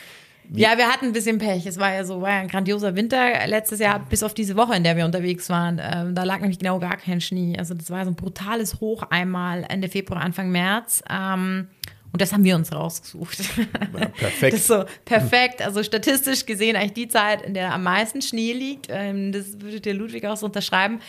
Ja, 0.53 0.77
wir 0.77 0.87
hatten 0.87 1.05
ein 1.05 1.13
bisschen 1.13 1.37
Pech. 1.37 1.65
Es 1.65 1.77
war 1.79 1.93
ja 1.93 2.03
so, 2.03 2.21
war 2.21 2.31
ja 2.31 2.39
ein 2.39 2.47
grandioser 2.47 2.95
Winter 2.95 3.47
letztes 3.47 3.79
Jahr, 3.79 3.99
bis 3.99 4.23
auf 4.23 4.33
diese 4.33 4.55
Woche, 4.55 4.75
in 4.75 4.83
der 4.83 4.97
wir 4.97 5.05
unterwegs 5.05 5.49
waren. 5.49 5.79
Ähm, 5.81 6.15
da 6.15 6.23
lag 6.23 6.39
nämlich 6.39 6.59
genau 6.59 6.79
gar 6.79 6.97
kein 6.97 7.21
Schnee. 7.21 7.55
Also 7.57 7.73
das 7.73 7.89
war 7.91 8.03
so 8.05 8.11
ein 8.11 8.15
brutales 8.15 8.79
Hoch 8.79 9.03
einmal 9.09 9.65
Ende 9.69 9.89
Februar, 9.89 10.21
Anfang 10.21 10.49
März. 10.51 11.03
Ähm, 11.09 11.67
und 12.11 12.21
das 12.21 12.33
haben 12.33 12.43
wir 12.43 12.55
uns 12.55 12.73
rausgesucht. 12.73 13.37
Ja, 13.37 14.05
perfekt. 14.07 14.41
Das 14.53 14.61
ist 14.61 14.67
so 14.67 14.83
perfekt. 15.05 15.61
Also 15.61 15.83
statistisch 15.83 16.45
gesehen 16.45 16.75
eigentlich 16.75 16.93
die 16.93 17.07
Zeit, 17.07 17.43
in 17.43 17.53
der 17.53 17.73
am 17.73 17.83
meisten 17.83 18.21
Schnee 18.21 18.53
liegt. 18.53 18.87
Ähm, 18.89 19.31
das 19.31 19.61
würde 19.61 19.79
der 19.79 19.93
Ludwig 19.93 20.25
auch 20.25 20.37
so 20.37 20.47
unterschreiben. 20.47 21.01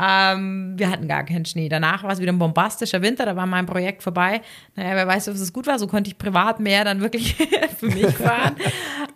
Ähm, 0.00 0.74
wir 0.76 0.90
hatten 0.90 1.08
gar 1.08 1.24
keinen 1.24 1.44
Schnee. 1.44 1.68
Danach 1.68 2.04
war 2.04 2.12
es 2.12 2.20
wieder 2.20 2.32
ein 2.32 2.38
bombastischer 2.38 3.02
Winter, 3.02 3.26
da 3.26 3.34
war 3.34 3.46
mein 3.46 3.66
Projekt 3.66 4.02
vorbei. 4.02 4.42
Naja, 4.76 4.94
wer 4.94 5.06
weiß, 5.06 5.28
ob 5.28 5.34
es 5.34 5.52
gut 5.52 5.66
war. 5.66 5.78
So 5.78 5.86
konnte 5.86 6.08
ich 6.08 6.18
privat 6.18 6.60
mehr 6.60 6.84
dann 6.84 7.00
wirklich 7.00 7.34
für 7.78 7.86
mich 7.86 8.14
fahren. 8.16 8.56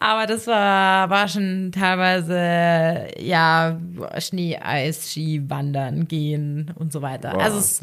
Aber 0.00 0.26
das 0.26 0.46
war, 0.46 1.08
war 1.08 1.28
schon 1.28 1.70
teilweise, 1.72 3.08
ja, 3.20 3.78
Schnee, 4.18 4.58
Eis, 4.60 5.10
Ski, 5.10 5.42
Wandern, 5.48 6.08
Gehen 6.08 6.72
und 6.76 6.92
so 6.92 7.02
weiter. 7.02 7.32
Wow, 7.34 7.42
also 7.42 7.58
es 7.58 7.82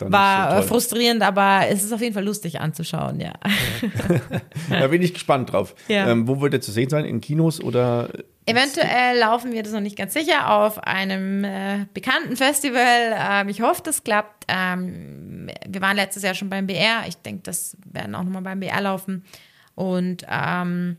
war 0.00 0.62
so 0.62 0.68
frustrierend, 0.68 1.22
aber 1.22 1.68
es 1.68 1.84
ist 1.84 1.92
auf 1.92 2.00
jeden 2.00 2.14
Fall 2.14 2.24
lustig 2.24 2.60
anzuschauen, 2.60 3.20
ja. 3.20 3.34
da 4.68 4.88
bin 4.88 5.02
ich 5.02 5.14
gespannt 5.14 5.52
drauf. 5.52 5.74
Ja. 5.86 6.08
Ähm, 6.08 6.26
wo 6.26 6.40
wird 6.40 6.54
er 6.54 6.60
zu 6.60 6.72
sehen 6.72 6.88
sein? 6.88 7.04
In 7.04 7.20
Kinos 7.20 7.62
oder 7.62 8.08
Eventuell 8.44 9.18
laufen 9.18 9.52
wir 9.52 9.62
das 9.62 9.72
noch 9.72 9.80
nicht 9.80 9.96
ganz 9.96 10.14
sicher 10.14 10.50
auf 10.50 10.78
einem 10.78 11.44
äh, 11.44 11.86
bekannten 11.94 12.36
Festival. 12.36 13.14
Ähm, 13.16 13.48
ich 13.48 13.60
hoffe, 13.60 13.82
das 13.84 14.02
klappt. 14.02 14.46
Ähm, 14.48 15.48
wir 15.66 15.80
waren 15.80 15.96
letztes 15.96 16.24
Jahr 16.24 16.34
schon 16.34 16.50
beim 16.50 16.66
BR. 16.66 17.04
Ich 17.06 17.16
denke, 17.18 17.42
das 17.44 17.76
werden 17.84 18.14
auch 18.14 18.24
nochmal 18.24 18.42
beim 18.42 18.60
BR 18.60 18.80
laufen. 18.80 19.24
Und 19.76 20.26
ähm, 20.28 20.96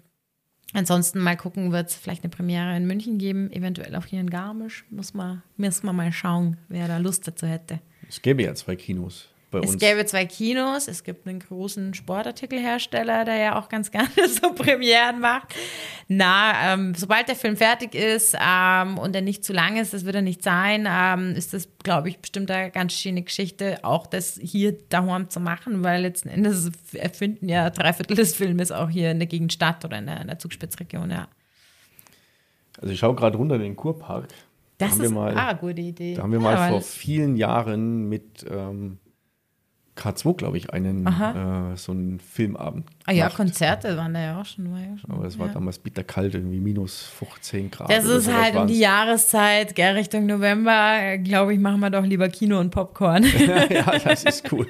ansonsten 0.74 1.20
mal 1.20 1.36
gucken, 1.36 1.74
wird 1.74 1.90
es 1.90 1.96
vielleicht 1.96 2.24
eine 2.24 2.32
Premiere 2.32 2.78
in 2.78 2.88
München 2.88 3.18
geben, 3.18 3.52
eventuell 3.52 3.96
auch 3.96 4.06
hier 4.06 4.22
in 4.22 4.30
Garmisch. 4.30 4.86
Muss 4.90 5.14
man, 5.14 5.44
müssen 5.58 5.86
wir 5.86 5.94
mal 5.94 6.14
schauen, 6.14 6.58
wer 6.70 6.88
da 6.88 6.98
Lust 6.98 7.28
dazu 7.28 7.46
hätte. 7.46 7.80
Es 8.08 8.22
gäbe 8.22 8.44
ja 8.44 8.56
zwei 8.56 8.78
Kinos 8.78 9.33
bei 9.54 9.60
uns. 9.60 9.72
Es 9.72 9.78
gäbe 9.78 10.06
zwei 10.06 10.26
Kinos, 10.26 10.90
es 10.90 11.04
gibt 11.04 11.26
einen 11.26 11.40
großen 11.40 11.94
Sportartikelhersteller, 11.94 13.24
der 13.24 13.38
ja 13.38 13.60
auch 13.60 13.70
ganz 13.70 13.92
gerne 13.92 14.10
so 14.28 14.54
Premieren 14.54 15.22
macht. 15.22 15.54
Na, 16.10 16.74
ähm, 16.74 16.94
sobald 16.96 17.30
der 17.30 17.36
Film 17.36 17.56
fertig 17.56 17.96
ist 17.96 18.36
ähm, 18.38 18.98
und 18.98 19.16
er 19.16 19.22
nicht 19.22 19.46
zu 19.46 19.54
lang 19.54 19.78
ist, 19.78 19.94
das 19.94 20.04
wird 20.04 20.16
er 20.16 20.22
nicht 20.22 20.44
sein, 20.44 20.88
ähm, 20.90 21.34
ist 21.36 21.54
das, 21.54 21.70
glaube 21.84 22.10
ich, 22.10 22.20
bestimmt 22.20 22.52
eine 22.52 22.72
ganz 22.72 22.94
schöne 22.94 23.22
Geschichte, 23.22 23.80
auch 23.84 24.08
das 24.08 24.40
hier 24.42 24.78
daheim 24.90 25.30
zu 25.30 25.40
machen, 25.40 25.84
weil 25.84 26.02
letzten 26.02 26.30
Endes 26.30 26.72
erfinden 26.94 27.48
ja 27.48 27.70
drei 27.70 27.94
Viertel 27.94 28.18
des 28.18 28.36
Filmes 28.36 28.72
auch 28.72 28.90
hier 28.90 29.12
in 29.12 29.20
der 29.20 29.28
Gegend 29.28 29.54
statt 29.54 29.86
oder 29.86 30.00
in 30.00 30.08
der, 30.08 30.20
in 30.20 30.28
der 30.28 30.40
Zugspitzregion, 30.40 31.12
ja. 31.12 31.28
Also 32.82 32.92
ich 32.92 33.00
schaue 33.00 33.16
gerade 33.16 33.38
runter 33.38 33.56
in 33.56 33.62
den 33.62 33.76
Kurpark. 33.76 34.28
Das 34.80 34.98
da 34.98 35.04
ist 35.04 35.12
mal, 35.12 35.38
eine 35.38 35.60
gute 35.60 35.82
Idee. 35.82 36.16
Da 36.16 36.24
haben 36.24 36.32
wir 36.32 36.40
mal 36.40 36.56
ja, 36.56 36.70
vor 36.70 36.82
vielen 36.82 37.36
Jahren 37.36 38.10
mit 38.10 38.44
ähm, 38.50 38.98
K2, 39.98 40.36
glaube 40.36 40.58
ich, 40.58 40.72
einen 40.72 41.06
äh, 41.06 41.78
so 41.78 41.92
einen 41.92 42.20
Filmabend. 42.20 42.88
Ah 43.06 43.12
ja. 43.12 43.30
Konzerte 43.30 43.96
waren 43.96 44.14
da 44.14 44.22
ja 44.22 44.42
auch 44.42 44.46
schon. 44.46 44.72
War 44.72 44.80
ja 44.80 44.98
schon 44.98 45.12
Aber 45.12 45.26
es 45.26 45.38
war 45.38 45.48
ja. 45.48 45.54
damals 45.54 45.78
bitterkalt, 45.78 46.34
irgendwie 46.34 46.60
minus 46.60 47.04
15 47.20 47.70
Grad. 47.70 47.92
Das 47.92 48.06
ist 48.06 48.32
halt 48.32 48.56
um 48.56 48.68
die 48.68 48.80
Jahreszeit, 48.80 49.76
gell, 49.76 49.94
Richtung 49.94 50.26
November, 50.26 51.18
glaube 51.20 51.54
ich, 51.54 51.60
machen 51.60 51.80
wir 51.80 51.92
doch 51.92 52.06
lieber 52.06 52.28
Kino 52.30 52.60
und 52.60 52.72
Popcorn. 52.72 53.24
ja, 53.70 54.00
das 54.00 54.24
ist 54.24 54.52
cool. 54.52 54.68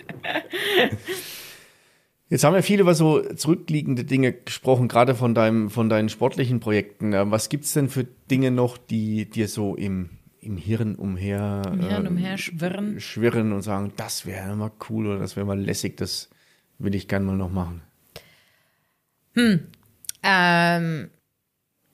Jetzt 2.29 2.43
haben 2.43 2.55
wir 2.55 2.63
viel 2.63 2.79
über 2.79 2.95
so 2.95 3.21
zurückliegende 3.21 4.03
Dinge 4.03 4.33
gesprochen, 4.33 4.87
gerade 4.87 5.15
von, 5.15 5.35
deinem, 5.35 5.69
von 5.69 5.87
deinen 5.87 6.09
sportlichen 6.09 6.59
Projekten. 6.59 7.13
Was 7.31 7.47
gibt 7.47 7.65
es 7.65 7.73
denn 7.73 7.89
für 7.89 8.05
Dinge 8.29 8.51
noch, 8.51 8.77
die 8.77 9.29
dir 9.29 9.47
so 9.47 9.75
im 9.75 10.09
im 10.43 10.57
Hirn 10.57 10.95
umher, 10.95 11.61
Im 11.65 11.79
Hirn 11.81 12.05
äh, 12.05 12.09
umher 12.09 12.37
schwirren. 12.37 12.99
schwirren 12.99 13.53
und 13.53 13.61
sagen, 13.61 13.93
das 13.95 14.25
wäre 14.25 14.55
mal 14.55 14.71
cool 14.89 15.07
oder 15.07 15.19
das 15.19 15.35
wäre 15.35 15.45
mal 15.45 15.59
lässig, 15.59 15.97
das 15.97 16.29
will 16.77 16.95
ich 16.95 17.07
gerne 17.07 17.25
mal 17.25 17.35
noch 17.37 17.49
machen? 17.49 17.81
Hm. 19.33 19.67
Ähm, 20.23 21.09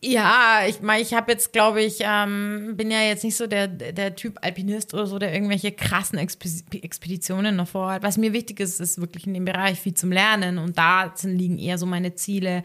ja, 0.02 0.62
ich 0.68 0.82
meine, 0.82 1.02
ich 1.02 1.14
habe 1.14 1.32
jetzt, 1.32 1.52
glaube 1.52 1.82
ich, 1.82 2.00
ähm, 2.02 2.76
bin 2.78 2.90
ja 2.90 3.02
jetzt 3.02 3.24
nicht 3.24 3.36
so 3.36 3.48
der, 3.48 3.68
der 3.68 4.16
Typ 4.16 4.38
Alpinist 4.42 4.94
oder 4.94 5.06
so, 5.08 5.20
der 5.20 5.34
irgendwelche 5.34 5.74
krassen 5.74 6.18
Expeditionen 6.18 7.56
noch 7.58 7.68
vorhat. 7.68 8.02
Was 8.04 8.18
mir 8.18 8.32
wichtig 8.32 8.62
ist, 8.62 8.80
ist 8.80 9.02
wirklich 9.02 9.28
in 9.28 9.34
dem 9.34 9.46
Bereich 9.46 9.80
viel 9.80 9.94
zum 9.94 10.12
Lernen 10.12 10.58
und 10.58 10.78
da 10.78 11.14
liegen 11.24 11.58
eher 11.58 11.78
so 11.78 11.86
meine 11.86 12.16
Ziele 12.16 12.64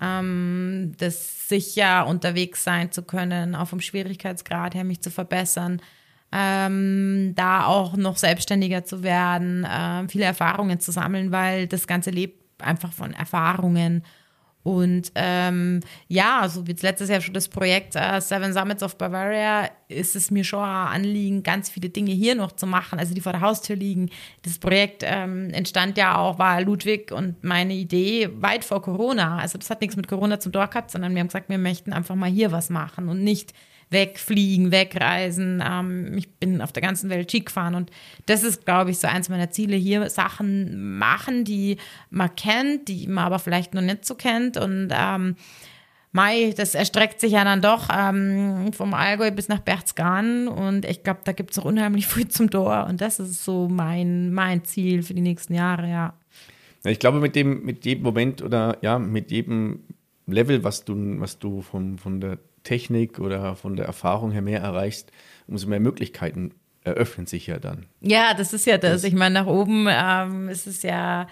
ähm, 0.00 0.92
das 0.98 1.48
sicher 1.48 2.06
unterwegs 2.06 2.64
sein 2.64 2.92
zu 2.92 3.02
können, 3.02 3.54
auch 3.54 3.68
vom 3.68 3.80
Schwierigkeitsgrad 3.80 4.74
her 4.74 4.84
mich 4.84 5.00
zu 5.00 5.10
verbessern, 5.10 5.80
ähm, 6.32 7.32
da 7.36 7.66
auch 7.66 7.96
noch 7.96 8.16
selbstständiger 8.16 8.84
zu 8.84 9.02
werden, 9.02 9.64
äh, 9.64 10.08
viele 10.08 10.24
Erfahrungen 10.24 10.80
zu 10.80 10.90
sammeln, 10.90 11.30
weil 11.30 11.66
das 11.66 11.86
Ganze 11.86 12.10
lebt 12.10 12.42
einfach 12.62 12.92
von 12.92 13.12
Erfahrungen 13.12 14.04
und 14.64 15.12
ähm, 15.14 15.80
ja, 16.08 16.48
so 16.48 16.66
wie 16.66 16.72
letztes 16.72 17.10
Jahr 17.10 17.20
schon 17.20 17.34
das 17.34 17.48
Projekt 17.48 17.96
äh, 17.96 18.18
Seven 18.20 18.54
Summits 18.54 18.82
of 18.82 18.96
Bavaria, 18.96 19.68
ist 19.88 20.16
es 20.16 20.30
mir 20.30 20.42
schon 20.42 20.64
ein 20.64 21.02
Anliegen, 21.04 21.42
ganz 21.42 21.68
viele 21.68 21.90
Dinge 21.90 22.12
hier 22.12 22.34
noch 22.34 22.50
zu 22.50 22.66
machen, 22.66 22.98
also 22.98 23.14
die 23.14 23.20
vor 23.20 23.32
der 23.32 23.42
Haustür 23.42 23.76
liegen. 23.76 24.08
Das 24.40 24.58
Projekt 24.58 25.02
ähm, 25.04 25.50
entstand 25.50 25.98
ja 25.98 26.16
auch, 26.16 26.38
war 26.38 26.62
Ludwig 26.62 27.12
und 27.12 27.44
meine 27.44 27.74
Idee 27.74 28.30
weit 28.36 28.64
vor 28.64 28.80
Corona. 28.80 29.36
Also 29.36 29.58
das 29.58 29.68
hat 29.68 29.82
nichts 29.82 29.96
mit 29.96 30.08
Corona 30.08 30.40
zum 30.40 30.52
Tor 30.52 30.66
gehabt, 30.68 30.90
sondern 30.90 31.12
wir 31.14 31.20
haben 31.20 31.28
gesagt, 31.28 31.50
wir 31.50 31.58
möchten 31.58 31.92
einfach 31.92 32.14
mal 32.14 32.30
hier 32.30 32.50
was 32.50 32.70
machen 32.70 33.10
und 33.10 33.22
nicht 33.22 33.52
wegfliegen, 33.94 34.70
wegreisen. 34.70 35.62
Ähm, 35.66 36.18
ich 36.18 36.28
bin 36.28 36.60
auf 36.60 36.72
der 36.72 36.82
ganzen 36.82 37.08
Welt 37.08 37.30
Ski 37.30 37.40
gefahren 37.40 37.74
und 37.74 37.90
das 38.26 38.42
ist, 38.42 38.66
glaube 38.66 38.90
ich, 38.90 38.98
so 38.98 39.08
eins 39.08 39.30
meiner 39.30 39.50
Ziele 39.50 39.76
hier, 39.76 40.10
Sachen 40.10 40.98
machen, 40.98 41.44
die 41.44 41.78
man 42.10 42.36
kennt, 42.36 42.88
die 42.88 43.06
man 43.06 43.24
aber 43.24 43.38
vielleicht 43.38 43.72
noch 43.72 43.80
nicht 43.80 44.04
so 44.04 44.14
kennt 44.14 44.58
und 44.58 44.90
ähm, 44.92 45.36
Mai, 46.12 46.54
das 46.56 46.76
erstreckt 46.76 47.18
sich 47.18 47.32
ja 47.32 47.42
dann 47.42 47.60
doch 47.60 47.88
ähm, 47.92 48.72
vom 48.72 48.94
Allgäu 48.94 49.32
bis 49.32 49.48
nach 49.48 49.58
Berchtesgaden 49.58 50.46
und 50.46 50.84
ich 50.84 51.02
glaube, 51.02 51.20
da 51.24 51.32
gibt 51.32 51.50
es 51.50 51.58
auch 51.58 51.64
unheimlich 51.64 52.06
viel 52.06 52.28
zum 52.28 52.50
Tor 52.50 52.86
und 52.88 53.00
das 53.00 53.18
ist 53.18 53.44
so 53.44 53.68
mein, 53.68 54.32
mein 54.32 54.64
Ziel 54.64 55.02
für 55.02 55.14
die 55.14 55.22
nächsten 55.22 55.54
Jahre, 55.54 55.88
ja. 55.88 56.14
ich 56.84 57.00
glaube, 57.00 57.18
mit 57.18 57.34
dem, 57.34 57.64
mit 57.64 57.84
jedem 57.84 58.04
Moment 58.04 58.42
oder 58.42 58.76
ja, 58.80 59.00
mit 59.00 59.32
jedem 59.32 59.80
Level, 60.26 60.62
was 60.62 60.84
du, 60.84 60.94
was 61.20 61.38
du 61.38 61.62
von, 61.62 61.98
von 61.98 62.20
der 62.20 62.38
Technik 62.64 63.20
oder 63.20 63.54
von 63.54 63.76
der 63.76 63.86
Erfahrung 63.86 64.32
her 64.32 64.42
mehr 64.42 64.60
erreichst, 64.60 65.12
umso 65.46 65.68
mehr 65.68 65.80
Möglichkeiten 65.80 66.52
eröffnen 66.82 67.26
sich 67.26 67.46
ja 67.46 67.58
dann. 67.58 67.86
Ja, 68.00 68.34
das 68.34 68.52
ist 68.52 68.66
ja 68.66 68.78
das. 68.78 69.02
das 69.02 69.04
ich 69.04 69.14
meine, 69.14 69.34
nach 69.34 69.46
oben 69.46 69.86
ähm, 69.88 70.48
ist 70.48 70.66
es 70.66 70.82
ja 70.82 71.28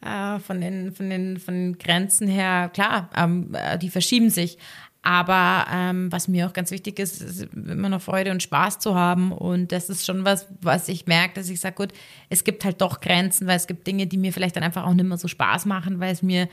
äh, 0.00 0.38
von, 0.38 0.60
den, 0.60 0.92
von, 0.92 1.10
den, 1.10 1.38
von 1.38 1.54
den 1.54 1.78
Grenzen 1.78 2.28
her, 2.28 2.70
klar, 2.72 3.10
ähm, 3.16 3.54
äh, 3.54 3.78
die 3.78 3.90
verschieben 3.90 4.30
sich. 4.30 4.58
Aber 5.04 5.66
ähm, 5.72 6.12
was 6.12 6.28
mir 6.28 6.46
auch 6.46 6.52
ganz 6.52 6.70
wichtig 6.70 7.00
ist, 7.00 7.20
ist 7.20 7.42
immer 7.54 7.88
noch 7.88 8.00
Freude 8.00 8.30
und 8.30 8.40
Spaß 8.40 8.78
zu 8.78 8.94
haben. 8.94 9.32
Und 9.32 9.72
das 9.72 9.90
ist 9.90 10.06
schon 10.06 10.24
was, 10.24 10.46
was 10.60 10.88
ich 10.88 11.06
merke, 11.06 11.34
dass 11.34 11.48
ich 11.48 11.58
sage, 11.58 11.74
gut, 11.74 11.92
es 12.28 12.44
gibt 12.44 12.64
halt 12.64 12.80
doch 12.80 13.00
Grenzen, 13.00 13.48
weil 13.48 13.56
es 13.56 13.66
gibt 13.66 13.84
Dinge, 13.88 14.06
die 14.06 14.16
mir 14.16 14.32
vielleicht 14.32 14.54
dann 14.54 14.62
einfach 14.62 14.86
auch 14.86 14.94
nicht 14.94 15.04
mehr 15.04 15.18
so 15.18 15.26
Spaß 15.26 15.66
machen, 15.66 15.98
weil 15.98 16.12
es 16.12 16.22
mir 16.22 16.48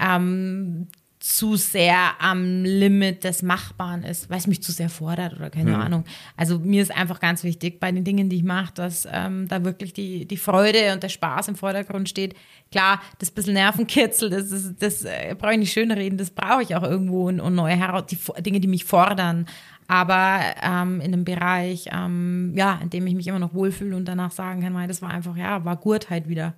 ähm, 0.00 0.88
zu 1.22 1.54
sehr 1.54 2.20
am 2.20 2.64
Limit 2.64 3.22
des 3.22 3.42
Machbaren 3.42 4.02
ist, 4.02 4.28
weil 4.28 4.38
es 4.38 4.48
mich 4.48 4.60
zu 4.60 4.72
sehr 4.72 4.88
fordert 4.88 5.34
oder 5.36 5.50
keine 5.50 5.70
mhm. 5.70 5.80
Ahnung. 5.80 6.04
Also 6.36 6.58
mir 6.58 6.82
ist 6.82 6.90
einfach 6.90 7.20
ganz 7.20 7.44
wichtig 7.44 7.78
bei 7.78 7.92
den 7.92 8.02
Dingen, 8.02 8.28
die 8.28 8.36
ich 8.36 8.42
mache, 8.42 8.74
dass 8.74 9.06
ähm, 9.08 9.46
da 9.46 9.64
wirklich 9.64 9.92
die, 9.92 10.26
die 10.26 10.36
Freude 10.36 10.92
und 10.92 11.04
der 11.04 11.08
Spaß 11.08 11.46
im 11.46 11.54
Vordergrund 11.54 12.08
steht. 12.08 12.34
Klar, 12.72 13.00
das 13.20 13.30
bisschen 13.30 13.54
Nervenkitzel, 13.54 14.30
das, 14.30 14.50
ist, 14.50 14.82
das 14.82 15.04
äh, 15.04 15.36
brauche 15.38 15.52
ich 15.52 15.60
nicht 15.60 15.72
schönreden, 15.72 16.18
das 16.18 16.30
brauche 16.30 16.64
ich 16.64 16.74
auch 16.74 16.82
irgendwo 16.82 17.28
und, 17.28 17.38
und 17.38 17.54
neue 17.54 17.76
Heraus 17.76 18.06
die 18.06 18.18
Dinge, 18.42 18.58
die 18.58 18.68
mich 18.68 18.84
fordern. 18.84 19.46
Aber 19.86 20.40
ähm, 20.60 21.00
in 21.00 21.12
einem 21.12 21.24
Bereich, 21.24 21.88
ähm, 21.92 22.52
ja, 22.56 22.80
in 22.82 22.90
dem 22.90 23.06
ich 23.06 23.14
mich 23.14 23.28
immer 23.28 23.38
noch 23.38 23.54
wohlfühle 23.54 23.94
und 23.94 24.06
danach 24.06 24.32
sagen 24.32 24.60
kann, 24.60 24.88
das 24.88 25.02
war 25.02 25.10
einfach, 25.10 25.36
ja, 25.36 25.64
war 25.64 25.76
Gurtheit 25.76 26.10
halt 26.10 26.28
wieder. 26.28 26.54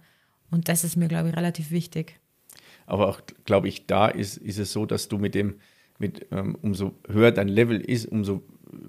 Und 0.50 0.70
das 0.70 0.84
ist 0.84 0.96
mir, 0.96 1.08
glaube 1.08 1.28
ich, 1.28 1.36
relativ 1.36 1.70
wichtig. 1.70 2.18
Aber 2.86 3.08
auch, 3.08 3.20
glaube 3.44 3.68
ich, 3.68 3.86
da 3.86 4.08
ist, 4.08 4.36
ist 4.36 4.58
es 4.58 4.72
so, 4.72 4.86
dass 4.86 5.08
du 5.08 5.18
mit 5.18 5.34
dem, 5.34 5.56
mit, 5.98 6.26
ähm, 6.32 6.56
umso 6.62 6.92
höher 7.08 7.32
dein 7.32 7.48
Level 7.48 7.80
ist, 7.80 8.06
umso 8.06 8.42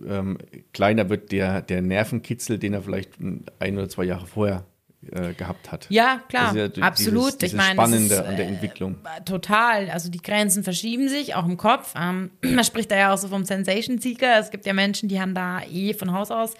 ähm, 0.07 0.37
kleiner 0.73 1.09
wird 1.09 1.31
der, 1.31 1.61
der 1.61 1.81
Nervenkitzel, 1.81 2.57
den 2.59 2.73
er 2.73 2.81
vielleicht 2.81 3.11
ein 3.59 3.77
oder 3.77 3.89
zwei 3.89 4.03
Jahre 4.03 4.25
vorher 4.25 4.65
äh, 5.11 5.33
gehabt 5.33 5.71
hat. 5.71 5.85
Ja, 5.89 6.21
klar, 6.27 6.55
ja 6.55 6.65
absolut. 6.81 7.25
Dieses, 7.25 7.37
dieses 7.37 7.53
ich 7.53 7.57
meine, 7.57 7.73
Spannende 7.73 8.15
ist, 8.15 8.25
an 8.25 8.35
der 8.35 8.47
Entwicklung. 8.47 8.95
Äh, 9.03 9.23
total. 9.23 9.89
Also 9.89 10.09
die 10.09 10.21
Grenzen 10.21 10.63
verschieben 10.63 11.09
sich, 11.09 11.35
auch 11.35 11.45
im 11.45 11.57
Kopf. 11.57 11.93
Ähm, 11.95 12.31
man 12.41 12.63
spricht 12.63 12.89
da 12.91 12.97
ja 12.97 13.13
auch 13.13 13.17
so 13.17 13.27
vom 13.27 13.45
Sensation-Seeker. 13.45 14.39
Es 14.39 14.49
gibt 14.49 14.65
ja 14.65 14.73
Menschen, 14.73 15.09
die 15.09 15.21
haben 15.21 15.35
da 15.35 15.61
eh 15.63 15.93
von 15.93 16.11
Haus 16.11 16.31
aus 16.31 16.55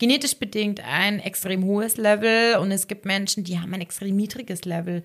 genetisch 0.00 0.34
bedingt 0.34 0.80
ein 0.80 1.20
extrem 1.20 1.64
hohes 1.64 1.96
Level 1.96 2.56
und 2.56 2.72
es 2.72 2.88
gibt 2.88 3.04
Menschen, 3.04 3.44
die 3.44 3.60
haben 3.60 3.72
ein 3.72 3.82
extrem 3.82 4.16
niedriges 4.16 4.64
Level. 4.64 5.04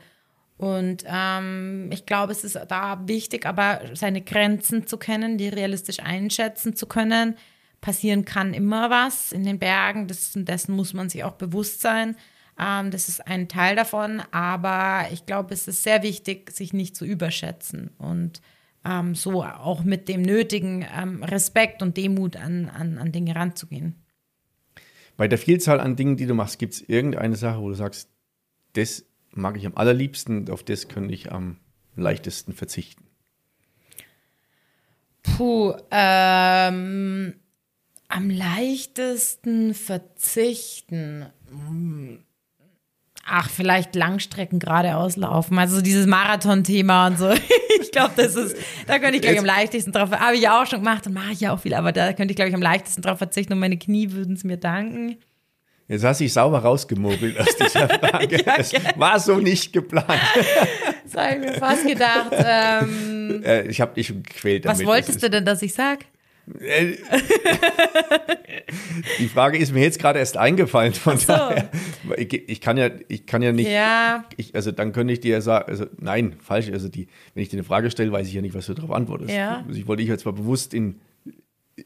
Und 0.57 1.03
ähm, 1.05 1.89
ich 1.91 2.05
glaube, 2.05 2.31
es 2.31 2.43
ist 2.43 2.57
da 2.69 3.01
wichtig, 3.07 3.45
aber 3.45 3.81
seine 3.93 4.21
Grenzen 4.21 4.87
zu 4.87 4.97
kennen, 4.97 5.37
die 5.37 5.49
realistisch 5.49 5.99
einschätzen 5.99 6.75
zu 6.75 6.85
können. 6.85 7.35
Passieren 7.81 8.23
kann 8.23 8.53
immer 8.53 8.89
was 8.89 9.31
in 9.31 9.43
den 9.43 9.59
Bergen, 9.59 10.07
das, 10.07 10.31
dessen 10.33 10.75
muss 10.75 10.93
man 10.93 11.09
sich 11.09 11.23
auch 11.23 11.33
bewusst 11.33 11.81
sein. 11.81 12.15
Ähm, 12.57 12.89
das 12.89 13.09
ist 13.09 13.27
ein 13.27 13.49
Teil 13.49 13.75
davon, 13.75 14.21
aber 14.31 15.07
ich 15.11 15.25
glaube, 15.25 15.53
es 15.53 15.67
ist 15.67 15.83
sehr 15.83 16.03
wichtig, 16.03 16.51
sich 16.51 16.73
nicht 16.73 16.95
zu 16.95 17.05
überschätzen 17.05 17.91
und 17.97 18.41
ähm, 18.85 19.13
so 19.13 19.43
auch 19.43 19.83
mit 19.83 20.07
dem 20.07 20.21
nötigen 20.21 20.85
ähm, 20.97 21.21
Respekt 21.23 21.81
und 21.81 21.97
Demut 21.97 22.37
an, 22.37 22.69
an, 22.69 22.97
an 22.97 23.11
Dinge 23.11 23.35
ranzugehen. 23.35 23.95
Bei 25.17 25.27
der 25.27 25.37
Vielzahl 25.37 25.79
an 25.79 25.95
Dingen, 25.95 26.17
die 26.17 26.27
du 26.27 26.33
machst, 26.33 26.59
gibt 26.59 26.75
es 26.75 26.81
irgendeine 26.81 27.35
Sache, 27.35 27.59
wo 27.59 27.69
du 27.69 27.75
sagst, 27.75 28.09
das 28.73 29.05
mag 29.35 29.57
ich 29.57 29.65
am 29.65 29.75
allerliebsten, 29.75 30.49
auf 30.49 30.63
das 30.63 30.87
könnte 30.87 31.13
ich 31.13 31.31
am 31.31 31.57
leichtesten 31.95 32.53
verzichten? 32.53 33.05
Puh, 35.23 35.73
ähm, 35.91 37.35
am 38.07 38.29
leichtesten 38.29 39.73
verzichten. 39.73 41.25
Ach, 43.25 43.49
vielleicht 43.49 43.95
Langstrecken 43.95 44.59
geradeaus 44.59 45.17
laufen. 45.17 45.57
Also 45.57 45.81
dieses 45.81 46.05
Marathon-Thema 46.05 47.07
und 47.07 47.17
so. 47.17 47.31
ich 47.81 47.91
glaube, 47.91 48.13
das 48.15 48.35
ist, 48.35 48.55
da 48.87 48.99
könnte 48.99 49.15
ich 49.15 49.21
gleich 49.23 49.39
am 49.39 49.45
leichtesten 49.45 49.91
drauf, 49.91 50.11
habe 50.11 50.35
ich 50.35 50.43
ja 50.43 50.61
auch 50.61 50.67
schon 50.67 50.79
gemacht 50.79 51.07
und 51.07 51.13
mache 51.13 51.31
ich 51.31 51.41
ja 51.41 51.53
auch 51.53 51.59
viel, 51.59 51.73
aber 51.73 51.91
da 51.91 52.13
könnte 52.13 52.31
ich, 52.31 52.35
glaube 52.35 52.49
ich, 52.49 52.55
am 52.55 52.61
leichtesten 52.61 53.01
drauf 53.01 53.17
verzichten 53.17 53.53
und 53.53 53.59
meine 53.59 53.77
Knie 53.77 54.11
würden 54.11 54.35
es 54.35 54.43
mir 54.43 54.57
danken. 54.57 55.17
Jetzt 55.87 56.03
hast 56.03 56.19
du 56.19 56.23
dich 56.23 56.33
sauber 56.33 56.59
rausgemogelt 56.59 57.39
aus 57.39 57.55
dieser 57.55 57.87
Frage. 57.89 58.43
ja, 58.43 58.57
das 58.57 58.73
war 58.95 59.19
so 59.19 59.37
nicht 59.37 59.71
geplant. 59.71 60.07
das 61.03 61.15
habe 61.15 61.35
ich 61.35 61.41
mir 61.41 61.53
fast 61.53 61.87
gedacht. 61.87 62.33
Ähm, 62.33 63.43
äh, 63.43 63.67
ich 63.67 63.79
habe 63.81 63.93
dich 63.93 64.07
gequält 64.07 64.65
damit. 64.65 64.79
Was 64.79 64.85
wolltest 64.85 65.21
du 65.21 65.29
denn, 65.29 65.45
dass 65.45 65.61
ich 65.61 65.73
sag? 65.73 66.05
Äh, 66.59 66.93
die 69.19 69.27
Frage 69.27 69.59
ist 69.59 69.73
mir 69.73 69.81
jetzt 69.81 69.99
gerade 69.99 70.17
erst 70.17 70.37
eingefallen. 70.37 70.93
Von 70.93 71.17
so. 71.17 71.27
daher, 71.27 71.69
ich, 72.17 72.33
ich, 72.33 72.61
kann 72.61 72.77
ja, 72.77 72.89
ich 73.07 73.27
kann 73.27 73.43
ja 73.43 73.51
nicht. 73.51 73.69
Ja. 73.69 74.25
Ich, 74.37 74.55
also 74.55 74.71
dann 74.71 74.91
könnte 74.91 75.13
ich 75.13 75.19
dir 75.19 75.33
ja 75.33 75.41
sagen, 75.41 75.69
also 75.69 75.85
nein, 75.99 76.35
falsch. 76.39 76.71
Also 76.71 76.89
die, 76.89 77.07
wenn 77.35 77.43
ich 77.43 77.49
dir 77.49 77.57
eine 77.57 77.63
Frage 77.63 77.91
stelle, 77.91 78.11
weiß 78.11 78.27
ich 78.27 78.33
ja 78.33 78.41
nicht, 78.41 78.55
was 78.55 78.65
du 78.65 78.73
darauf 78.73 78.91
antwortest. 78.91 79.31
Ja. 79.31 79.63
Also 79.67 79.79
ich 79.79 79.87
wollte 79.87 80.01
dich 80.01 80.09
jetzt 80.09 80.25
mal 80.25 80.31
bewusst 80.31 80.73
in 80.73 80.99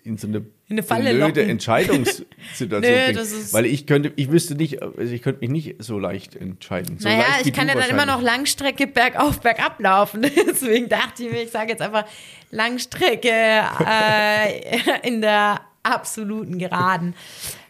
in 0.03 0.17
so 0.17 0.27
eine, 0.27 0.45
in 0.67 0.79
eine 0.79 0.83
blöde 0.83 1.17
locken. 1.17 1.49
Entscheidungssituation 1.49 2.81
nee, 2.81 3.13
bringen. 3.13 3.47
Weil 3.51 3.65
ich 3.65 3.87
könnte, 3.87 4.13
ich 4.17 4.31
wüsste 4.31 4.55
nicht, 4.55 4.83
also 4.83 5.11
ich 5.11 5.21
könnte 5.23 5.39
mich 5.41 5.49
nicht 5.49 5.83
so 5.83 5.97
leicht 5.97 6.35
entscheiden. 6.35 6.99
So 6.99 7.09
naja, 7.09 7.25
ich 7.43 7.51
kann 7.53 7.67
ja 7.67 7.73
dann 7.73 7.89
immer 7.89 8.05
noch 8.05 8.21
Langstrecke 8.21 8.85
bergauf, 8.85 9.41
bergab 9.41 9.79
laufen. 9.79 10.21
Deswegen 10.47 10.89
dachte 10.89 11.23
ich 11.23 11.31
mir, 11.31 11.43
ich 11.43 11.51
sage 11.51 11.71
jetzt 11.71 11.81
einfach 11.81 12.05
Langstrecke 12.51 13.31
äh, 13.31 15.07
in 15.07 15.21
der 15.21 15.61
absoluten 15.81 16.59
Geraden. 16.59 17.15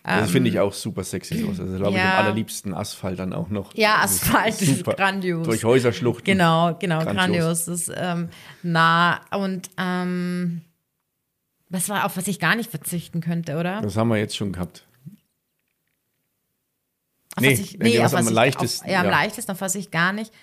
Das 0.03 0.27
ähm, 0.27 0.27
finde 0.27 0.49
ich 0.49 0.59
auch 0.59 0.73
super 0.73 1.05
sexy 1.05 1.45
aus. 1.49 1.59
Also 1.59 1.77
glaube 1.77 1.95
ja. 1.95 2.03
ich 2.03 2.09
am 2.09 2.25
allerliebsten 2.25 2.73
Asphalt 2.73 3.19
dann 3.19 3.31
auch 3.31 3.49
noch. 3.49 3.73
Ja, 3.75 3.99
Asphalt 4.01 4.61
ist 4.61 4.83
grandios. 4.83 5.45
Durch 5.45 5.63
Häuserschluchten. 5.63 6.25
Genau, 6.25 6.75
genau, 6.79 6.99
grandios. 6.99 7.15
grandios. 7.15 7.65
Das 7.65 7.67
ist 7.67 7.91
ähm, 7.95 8.29
nah 8.63 9.21
und 9.31 9.69
ähm, 9.77 10.61
was 11.69 11.87
war, 11.89 12.05
auf 12.05 12.17
was 12.17 12.27
ich 12.27 12.39
gar 12.39 12.55
nicht 12.55 12.69
verzichten 12.69 13.21
könnte, 13.21 13.57
oder? 13.57 13.81
Das 13.81 13.95
haben 13.95 14.09
wir 14.09 14.17
jetzt 14.17 14.35
schon 14.35 14.51
gehabt. 14.51 14.87
Auf 17.35 17.41
nee, 17.41 17.53
was 17.53 17.59
ich, 17.59 17.79
nee, 17.79 17.99
auf 17.99 18.11
was 18.11 18.27
am 18.27 18.33
leichtesten. 18.33 18.85
Auf, 18.85 18.91
ja, 18.91 18.99
am 18.99 19.05
ja. 19.05 19.11
leichtesten, 19.11 19.51
auf 19.51 19.61
was 19.61 19.75
ich 19.75 19.91
gar 19.91 20.11
nicht. 20.11 20.33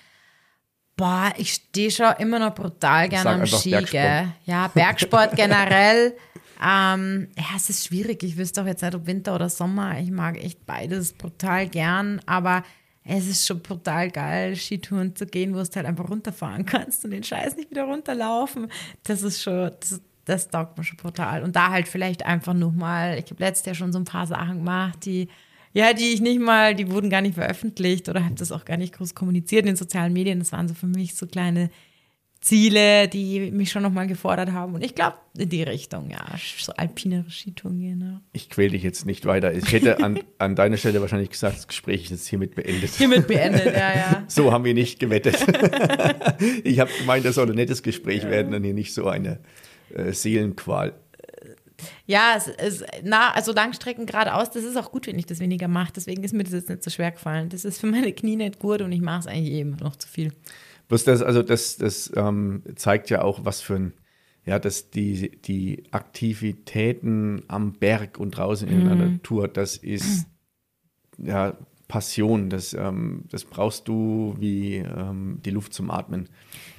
Boah, 0.95 1.31
ich 1.37 1.53
stehe 1.53 1.91
schon 1.91 2.11
immer 2.17 2.39
noch 2.39 2.55
brutal 2.55 3.07
gerne 3.07 3.29
am 3.29 3.45
Ski, 3.45 3.71
gell? 3.91 4.29
Ja, 4.45 4.67
Bergsport 4.69 5.31
generell. 5.35 6.15
ähm, 6.63 7.27
ja, 7.37 7.45
es 7.55 7.69
ist 7.69 7.85
schwierig. 7.85 8.23
Ich 8.23 8.35
wüsste 8.35 8.61
doch 8.61 8.67
jetzt 8.67 8.81
nicht, 8.81 8.95
ob 8.95 9.05
Winter 9.05 9.35
oder 9.35 9.49
Sommer. 9.49 9.99
Ich 9.99 10.09
mag 10.09 10.43
echt 10.43 10.65
beides 10.65 11.13
brutal 11.13 11.67
gern, 11.67 12.19
aber 12.25 12.63
es 13.03 13.27
ist 13.27 13.45
schon 13.45 13.61
brutal 13.61 14.09
geil, 14.09 14.55
Skitouren 14.55 15.15
zu 15.15 15.25
gehen, 15.27 15.53
wo 15.53 15.61
du 15.61 15.75
halt 15.75 15.85
einfach 15.85 16.09
runterfahren 16.09 16.65
kannst 16.65 17.05
und 17.05 17.11
den 17.11 17.23
Scheiß 17.23 17.55
nicht 17.57 17.69
wieder 17.69 17.83
runterlaufen. 17.83 18.71
Das 19.03 19.21
ist 19.21 19.43
schon, 19.43 19.71
das, 19.79 20.01
das 20.27 20.49
taugt 20.49 20.77
mir 20.77 20.83
schon 20.83 20.97
brutal. 20.97 21.41
Und 21.43 21.55
da 21.55 21.71
halt 21.71 21.87
vielleicht 21.87 22.25
einfach 22.25 22.53
nochmal, 22.53 23.17
ich 23.17 23.31
habe 23.31 23.43
letztes 23.43 23.65
Jahr 23.65 23.75
schon 23.75 23.93
so 23.93 23.99
ein 23.99 24.05
paar 24.05 24.27
Sachen 24.27 24.57
gemacht, 24.57 25.05
die, 25.05 25.29
ja, 25.73 25.93
die 25.93 26.13
ich 26.13 26.21
nicht 26.21 26.41
mal, 26.41 26.75
die 26.75 26.91
wurden 26.91 27.09
gar 27.09 27.21
nicht 27.21 27.35
veröffentlicht 27.35 28.09
oder 28.09 28.25
habe 28.25 28.35
das 28.35 28.51
auch 28.51 28.65
gar 28.65 28.77
nicht 28.77 28.93
groß 28.93 29.15
kommuniziert 29.15 29.61
in 29.61 29.67
den 29.67 29.75
sozialen 29.77 30.11
Medien. 30.11 30.39
Das 30.39 30.51
waren 30.51 30.67
so 30.67 30.73
für 30.73 30.87
mich 30.87 31.15
so 31.15 31.27
kleine 31.27 31.69
Ziele, 32.41 33.07
die 33.07 33.51
mich 33.51 33.71
schon 33.71 33.83
nochmal 33.83 34.05
gefordert 34.05 34.51
haben. 34.51 34.75
Und 34.75 34.83
ich 34.83 34.95
glaube, 34.95 35.17
in 35.37 35.47
die 35.47 35.63
Richtung, 35.63 36.09
ja, 36.09 36.25
so 36.59 36.73
alpinere 36.73 37.29
Skitouren 37.29 37.79
gehen. 37.79 38.21
Ich 38.33 38.49
quäle 38.49 38.71
dich 38.71 38.83
jetzt 38.83 39.05
nicht 39.05 39.25
weiter. 39.25 39.53
Ich 39.53 39.71
hätte 39.71 40.03
an, 40.03 40.19
an 40.39 40.55
deiner 40.55 40.77
Stelle 40.77 40.99
wahrscheinlich 40.99 41.29
gesagt, 41.29 41.55
das 41.55 41.67
Gespräch 41.67 42.03
ist 42.03 42.11
jetzt 42.11 42.27
hiermit 42.27 42.55
beendet. 42.55 42.91
Hiermit 42.91 43.27
beendet, 43.27 43.65
ja, 43.67 43.95
ja. 43.95 44.23
So 44.27 44.51
haben 44.51 44.65
wir 44.65 44.73
nicht 44.73 44.99
gewettet. 44.99 45.35
ich 46.63 46.79
habe 46.79 46.91
gemeint, 46.99 47.25
das 47.25 47.35
soll 47.35 47.49
ein 47.49 47.55
nettes 47.55 47.81
Gespräch 47.81 48.23
ja. 48.23 48.29
werden 48.29 48.53
und 48.53 48.63
hier 48.63 48.73
nicht 48.73 48.93
so 48.93 49.07
eine 49.07 49.39
äh, 49.93 50.11
Seelenqual. 50.13 50.93
Ja, 52.05 52.33
es 52.35 52.47
ist, 52.47 52.85
na, 53.03 53.31
also 53.33 53.53
Langstrecken 53.53 54.05
geradeaus, 54.05 54.49
das 54.49 54.63
ist 54.63 54.77
auch 54.77 54.91
gut, 54.91 55.07
wenn 55.07 55.19
ich 55.19 55.25
das 55.25 55.39
weniger 55.39 55.67
mache. 55.67 55.93
Deswegen 55.95 56.23
ist 56.23 56.33
mir 56.33 56.43
das 56.43 56.53
jetzt 56.53 56.69
nicht 56.69 56.83
so 56.83 56.89
schwer 56.89 57.11
gefallen. 57.11 57.49
Das 57.49 57.65
ist 57.65 57.79
für 57.79 57.87
meine 57.87 58.13
Knie 58.13 58.35
nicht 58.35 58.59
gut 58.59 58.81
und 58.81 58.91
ich 58.91 59.01
mache 59.01 59.19
es 59.19 59.27
eigentlich 59.27 59.53
eben 59.53 59.75
noch 59.77 59.95
zu 59.95 60.07
viel. 60.07 60.33
Bloß 60.87 61.03
das, 61.03 61.21
also 61.21 61.43
das, 61.43 61.77
das 61.77 62.11
ähm, 62.15 62.63
zeigt 62.75 63.09
ja 63.09 63.21
auch, 63.21 63.45
was 63.45 63.61
für 63.61 63.75
ein, 63.75 63.93
ja, 64.45 64.57
dass 64.57 64.89
die, 64.89 65.39
die 65.41 65.83
Aktivitäten 65.91 67.43
am 67.47 67.73
Berg 67.73 68.17
und 68.17 68.31
draußen 68.31 68.67
in 68.67 68.83
mhm. 68.83 68.87
der 68.87 68.95
Natur, 68.95 69.47
das 69.47 69.77
ist 69.77 70.25
ja 71.17 71.57
Passion, 71.87 72.49
das, 72.49 72.73
ähm, 72.73 73.23
das 73.31 73.45
brauchst 73.45 73.87
du 73.87 74.35
wie 74.39 74.75
ähm, 74.75 75.39
die 75.45 75.51
Luft 75.51 75.73
zum 75.73 75.89
Atmen. 75.89 76.27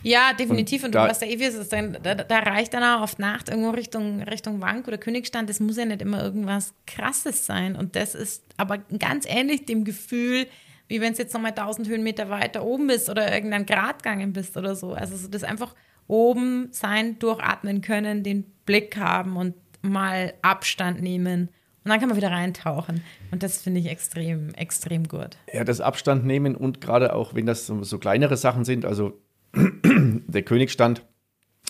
Ja, 0.02 0.34
definitiv. 0.34 0.82
Und, 0.82 0.94
und 0.94 1.02
du, 1.02 1.08
was 1.08 1.18
da 1.18 1.26
ewig 1.26 1.48
ist, 1.48 1.72
da, 1.72 1.82
da, 1.82 2.14
da, 2.14 2.38
reicht 2.40 2.74
dann 2.74 2.82
auch 2.82 3.02
oft 3.02 3.18
Nacht 3.18 3.48
irgendwo 3.48 3.70
Richtung, 3.70 4.22
Richtung 4.22 4.60
Wank 4.60 4.86
oder 4.86 4.98
Königstand. 4.98 5.48
Das 5.48 5.60
muss 5.60 5.78
ja 5.78 5.86
nicht 5.86 6.02
immer 6.02 6.22
irgendwas 6.22 6.74
Krasses 6.86 7.46
sein. 7.46 7.74
Und 7.74 7.96
das 7.96 8.14
ist 8.14 8.44
aber 8.58 8.78
ganz 8.98 9.24
ähnlich 9.26 9.64
dem 9.64 9.84
Gefühl, 9.84 10.46
wie 10.88 11.00
wenn 11.00 11.12
es 11.12 11.18
jetzt 11.18 11.32
nochmal 11.32 11.52
1000 11.52 11.88
Höhenmeter 11.88 12.28
weiter 12.28 12.64
oben 12.64 12.88
bist 12.88 13.08
oder 13.08 13.32
irgendein 13.32 13.64
Grad 13.64 14.02
gegangen 14.02 14.34
bist 14.34 14.56
oder 14.58 14.74
so. 14.74 14.92
Also 14.92 15.16
so 15.16 15.28
das 15.28 15.42
einfach 15.42 15.74
oben 16.06 16.68
sein, 16.70 17.18
durchatmen 17.18 17.80
können, 17.80 18.22
den 18.22 18.44
Blick 18.66 18.96
haben 18.98 19.36
und 19.36 19.54
mal 19.80 20.34
Abstand 20.42 21.00
nehmen. 21.00 21.48
Und 21.88 21.92
dann 21.92 22.00
kann 22.00 22.10
man 22.10 22.18
wieder 22.18 22.30
reintauchen. 22.30 23.02
Und 23.30 23.42
das 23.42 23.62
finde 23.62 23.80
ich 23.80 23.86
extrem, 23.86 24.52
extrem 24.52 25.08
gut. 25.08 25.38
Ja, 25.50 25.64
das 25.64 25.80
Abstand 25.80 26.26
nehmen 26.26 26.54
und 26.54 26.82
gerade 26.82 27.14
auch, 27.14 27.32
wenn 27.32 27.46
das 27.46 27.66
so, 27.66 27.82
so 27.82 27.96
kleinere 27.98 28.36
Sachen 28.36 28.66
sind, 28.66 28.84
also 28.84 29.18
der 29.54 30.42
Königstand 30.42 31.02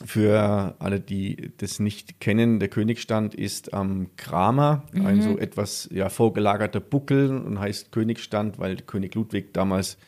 Für 0.04 0.74
alle, 0.80 0.98
die 0.98 1.52
das 1.58 1.78
nicht 1.78 2.18
kennen, 2.18 2.58
der 2.58 2.68
Königstand 2.68 3.36
ist 3.36 3.74
am 3.74 4.10
Kramer, 4.16 4.82
ein 4.92 5.22
so 5.22 5.38
etwas 5.38 5.88
ja, 5.92 6.08
vorgelagerter 6.08 6.80
Buckel 6.80 7.30
und 7.30 7.60
heißt 7.60 7.92
Königstand, 7.92 8.58
weil 8.58 8.78
König 8.78 9.14
Ludwig 9.14 9.54
damals 9.54 9.98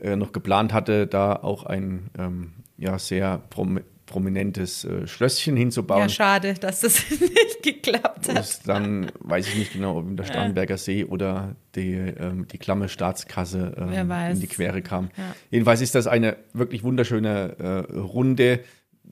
äh, 0.00 0.16
noch 0.16 0.32
geplant 0.32 0.72
hatte, 0.72 1.06
da 1.06 1.36
auch 1.36 1.64
ein 1.64 2.10
ähm, 2.18 2.52
ja, 2.78 2.98
sehr 2.98 3.38
prom 3.50 3.80
prominentes 4.06 4.84
äh, 4.84 5.06
Schlösschen 5.06 5.56
hinzubauen. 5.56 6.02
Ja, 6.02 6.08
schade, 6.08 6.54
dass 6.54 6.80
das 6.80 7.10
nicht 7.10 7.62
geklappt 7.62 8.28
hat. 8.28 8.36
Das 8.36 8.62
dann 8.62 9.10
weiß 9.20 9.48
ich 9.48 9.56
nicht 9.56 9.72
genau, 9.72 9.98
ob 9.98 10.06
in 10.08 10.16
der 10.16 10.24
Starnberger 10.24 10.76
See 10.78 11.04
oder 11.04 11.56
die, 11.74 11.92
ähm, 11.94 12.46
die 12.48 12.58
klamme 12.58 12.88
Staatskasse 12.88 13.74
ähm, 13.76 14.10
in 14.32 14.40
die 14.40 14.46
Quere 14.46 14.82
kam. 14.82 15.10
Ja. 15.16 15.34
Jedenfalls 15.50 15.80
ist 15.80 15.94
das 15.94 16.06
eine 16.06 16.36
wirklich 16.52 16.82
wunderschöne 16.82 17.56
äh, 17.58 17.96
Runde, 17.98 18.60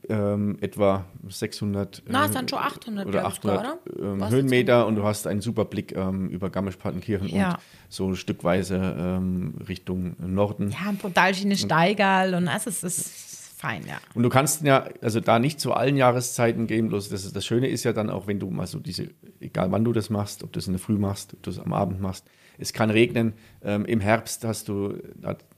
ähm, 0.08 0.58
etwa 0.60 1.04
600 1.28 2.02
Na, 2.08 2.24
es 2.24 2.30
äh, 2.30 2.32
sind 2.38 2.50
schon 2.50 2.58
800, 2.58 3.06
oder 3.06 3.20
glaub 3.20 3.32
ich, 3.32 3.38
800 3.38 3.60
oder? 3.60 4.12
ähm, 4.12 4.30
Höhenmeter 4.30 4.86
und 4.86 4.96
du 4.96 5.04
hast 5.04 5.26
einen 5.26 5.40
super 5.40 5.64
Blick 5.64 5.94
ähm, 5.96 6.28
über 6.28 6.50
Garmisch-Partenkirchen 6.50 7.28
Ja. 7.28 7.50
und 7.54 7.58
so 7.88 8.14
stückweise 8.14 8.76
ähm, 8.98 9.54
Richtung 9.68 10.16
Norden. 10.18 10.70
Ja, 10.70 10.88
ein 10.88 10.96
brutal 10.96 11.34
schöne 11.34 11.56
Steigal 11.56 12.34
und 12.34 12.48
also 12.48 12.70
es 12.70 12.82
ist 12.82 13.31
fein, 13.62 13.82
ja. 13.86 13.98
Und 14.14 14.22
du 14.24 14.28
kannst 14.28 14.62
ja, 14.62 14.86
also 15.00 15.20
da 15.20 15.38
nicht 15.38 15.60
zu 15.60 15.72
allen 15.72 15.96
Jahreszeiten 15.96 16.66
gehen, 16.66 16.88
bloß 16.88 17.08
das, 17.08 17.24
ist- 17.24 17.34
das 17.36 17.46
Schöne 17.46 17.68
ist 17.68 17.84
ja 17.84 17.92
dann 17.92 18.10
auch, 18.10 18.26
wenn 18.26 18.38
du 18.38 18.50
mal 18.50 18.66
so 18.66 18.78
diese, 18.78 19.08
egal 19.40 19.70
wann 19.72 19.84
du 19.84 19.92
das 19.92 20.10
machst, 20.10 20.42
ob 20.44 20.52
du 20.52 20.58
es 20.58 20.66
in 20.66 20.72
der 20.74 20.80
Früh 20.80 20.98
machst, 20.98 21.34
ob 21.34 21.42
du 21.42 21.50
es 21.50 21.58
am 21.58 21.72
Abend 21.72 22.00
machst, 22.00 22.24
es 22.58 22.72
kann 22.72 22.90
regnen. 22.90 23.32
Ähm, 23.62 23.84
Im 23.86 24.00
Herbst 24.00 24.44
hast 24.44 24.68
du 24.68 24.98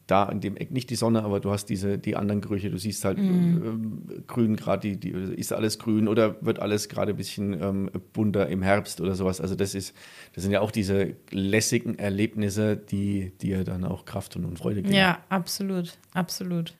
da- 0.06 0.28
in 0.28 0.40
dem 0.40 0.56
Eck 0.56 0.70
nicht 0.70 0.90
die 0.90 0.94
Sonne, 0.96 1.24
aber 1.24 1.40
du 1.40 1.50
hast 1.50 1.66
diese, 1.66 1.98
die 1.98 2.14
anderen 2.14 2.40
Gerüche, 2.42 2.70
du 2.70 2.78
siehst 2.78 3.04
halt 3.04 3.18
ähm, 3.18 4.02
grün 4.26 4.54
gerade, 4.56 4.82
die, 4.88 4.96
die, 5.00 5.10
ist 5.10 5.52
alles 5.52 5.78
grün 5.78 6.08
oder 6.08 6.36
wird 6.44 6.60
alles 6.60 6.88
gerade 6.88 7.12
ein 7.12 7.16
bisschen 7.16 7.60
ähm, 7.60 7.90
bunter 8.12 8.48
im 8.48 8.62
Herbst 8.62 9.00
oder 9.00 9.14
sowas. 9.14 9.40
Also 9.40 9.54
das 9.54 9.74
ist, 9.74 9.94
das 10.34 10.42
sind 10.44 10.52
ja 10.52 10.60
auch 10.60 10.70
diese 10.70 11.16
lässigen 11.30 11.98
Erlebnisse, 11.98 12.76
die 12.76 13.32
dir 13.40 13.64
dann 13.64 13.84
auch 13.84 14.04
Kraft 14.04 14.36
und, 14.36 14.44
und 14.44 14.58
Freude 14.58 14.82
geben. 14.82 14.94
Ja, 14.94 15.18
absolut, 15.30 15.96
absolut. 16.12 16.74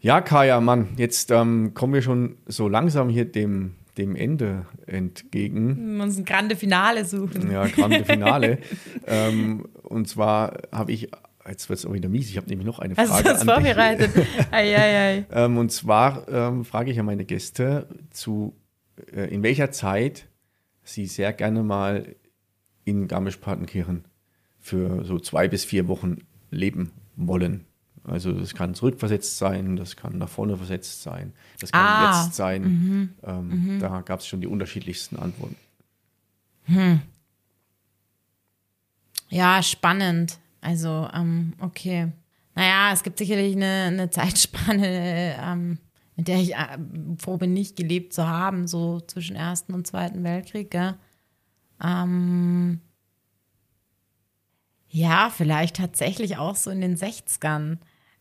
Ja, 0.00 0.20
Kaya, 0.20 0.60
Mann, 0.60 0.88
jetzt 0.96 1.30
ähm, 1.32 1.74
kommen 1.74 1.94
wir 1.94 2.02
schon 2.02 2.36
so 2.46 2.68
langsam 2.68 3.08
hier 3.08 3.24
dem, 3.24 3.74
dem 3.96 4.14
Ende 4.14 4.66
entgegen. 4.86 5.96
Wir 5.96 6.04
uns 6.04 6.16
ein 6.16 6.24
grande 6.24 6.54
Finale 6.54 7.04
suchen. 7.04 7.50
Ja, 7.50 7.66
Grande 7.66 8.04
Finale. 8.04 8.58
ähm, 9.06 9.66
und 9.82 10.06
zwar 10.08 10.58
habe 10.70 10.92
ich, 10.92 11.10
jetzt 11.48 11.68
wird 11.68 11.80
es 11.80 11.86
auch 11.86 11.92
wieder 11.92 12.08
mies, 12.08 12.30
ich 12.30 12.36
habe 12.36 12.48
nämlich 12.48 12.66
noch 12.66 12.78
eine 12.78 12.94
Hast 12.96 13.08
du 13.08 13.12
Frage 13.12 13.28
das 13.28 13.40
an 13.40 13.46
dich. 13.46 13.54
vorbereitet? 13.54 14.26
ei, 14.52 14.76
ei, 14.76 14.96
ei. 14.98 15.26
Ähm, 15.32 15.58
und 15.58 15.72
zwar 15.72 16.28
ähm, 16.28 16.64
frage 16.64 16.92
ich 16.92 16.96
ja 16.96 17.02
meine 17.02 17.24
Gäste, 17.24 17.88
zu, 18.10 18.54
äh, 19.12 19.34
in 19.34 19.42
welcher 19.42 19.72
Zeit 19.72 20.28
sie 20.84 21.06
sehr 21.06 21.32
gerne 21.32 21.64
mal 21.64 22.14
in 22.84 23.08
Garmisch-Partenkirchen 23.08 24.04
für 24.60 25.04
so 25.04 25.18
zwei 25.18 25.48
bis 25.48 25.64
vier 25.64 25.88
Wochen 25.88 26.18
leben 26.50 26.92
wollen. 27.16 27.64
Also 28.10 28.32
das 28.32 28.54
kann 28.54 28.74
zurückversetzt 28.74 29.38
sein, 29.38 29.76
das 29.76 29.96
kann 29.96 30.18
nach 30.18 30.28
vorne 30.28 30.56
versetzt 30.56 31.02
sein, 31.02 31.32
das 31.60 31.72
kann 31.72 31.84
Ah. 31.84 32.22
jetzt 32.24 32.34
sein. 32.36 33.14
Ähm, 33.22 33.78
Da 33.80 34.00
gab 34.02 34.20
es 34.20 34.26
schon 34.26 34.40
die 34.40 34.46
unterschiedlichsten 34.46 35.16
Antworten. 35.16 35.56
Ja, 39.30 39.62
spannend. 39.62 40.38
Also, 40.60 41.08
ähm, 41.14 41.54
okay. 41.60 42.12
Naja, 42.54 42.92
es 42.92 43.02
gibt 43.02 43.18
sicherlich 43.18 43.54
eine, 43.54 43.84
eine 43.86 44.10
Zeitspanne, 44.10 45.36
ähm, 45.40 45.78
in 46.16 46.24
der 46.24 46.38
ich 46.40 46.54
äh, 46.54 46.78
froh 47.18 47.36
bin, 47.36 47.52
nicht 47.52 47.76
gelebt 47.76 48.12
zu 48.12 48.26
haben, 48.26 48.66
so 48.66 49.00
zwischen 49.00 49.36
Ersten 49.36 49.72
und 49.74 49.86
Zweiten 49.86 50.24
Weltkrieg. 50.24 50.70
Gell? 50.70 50.94
Ähm, 51.82 52.80
ja, 54.88 55.30
vielleicht 55.30 55.76
tatsächlich 55.76 56.38
auch 56.38 56.56
so 56.56 56.70
in 56.70 56.80
den 56.80 56.96
60ern, 56.96 57.78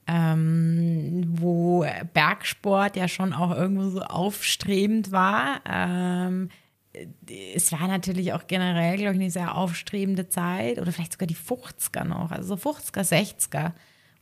ähm, 0.08 1.26
wo 1.28 1.86
Bergsport 2.14 2.96
ja 2.96 3.08
schon 3.08 3.34
auch 3.34 3.52
irgendwo 3.52 3.90
so 3.90 4.02
aufstrebend 4.02 5.12
war. 5.12 5.62
Ähm, 5.70 6.50
es 7.56 7.72
war 7.72 7.88
natürlich 7.88 8.34
auch 8.34 8.48
generell, 8.48 8.98
glaube 8.98 9.16
ich, 9.16 9.22
eine 9.22 9.32
sehr 9.32 9.56
aufstrebende 9.56 10.30
Zeit 10.30 10.80
oder 10.80 10.92
vielleicht 10.92 11.14
sogar 11.14 11.28
die 11.28 11.36
50er 11.36 12.04
noch, 12.04 12.32
also 12.32 12.56
so 12.56 12.70
50er, 12.70 13.04
60er, 13.04 13.74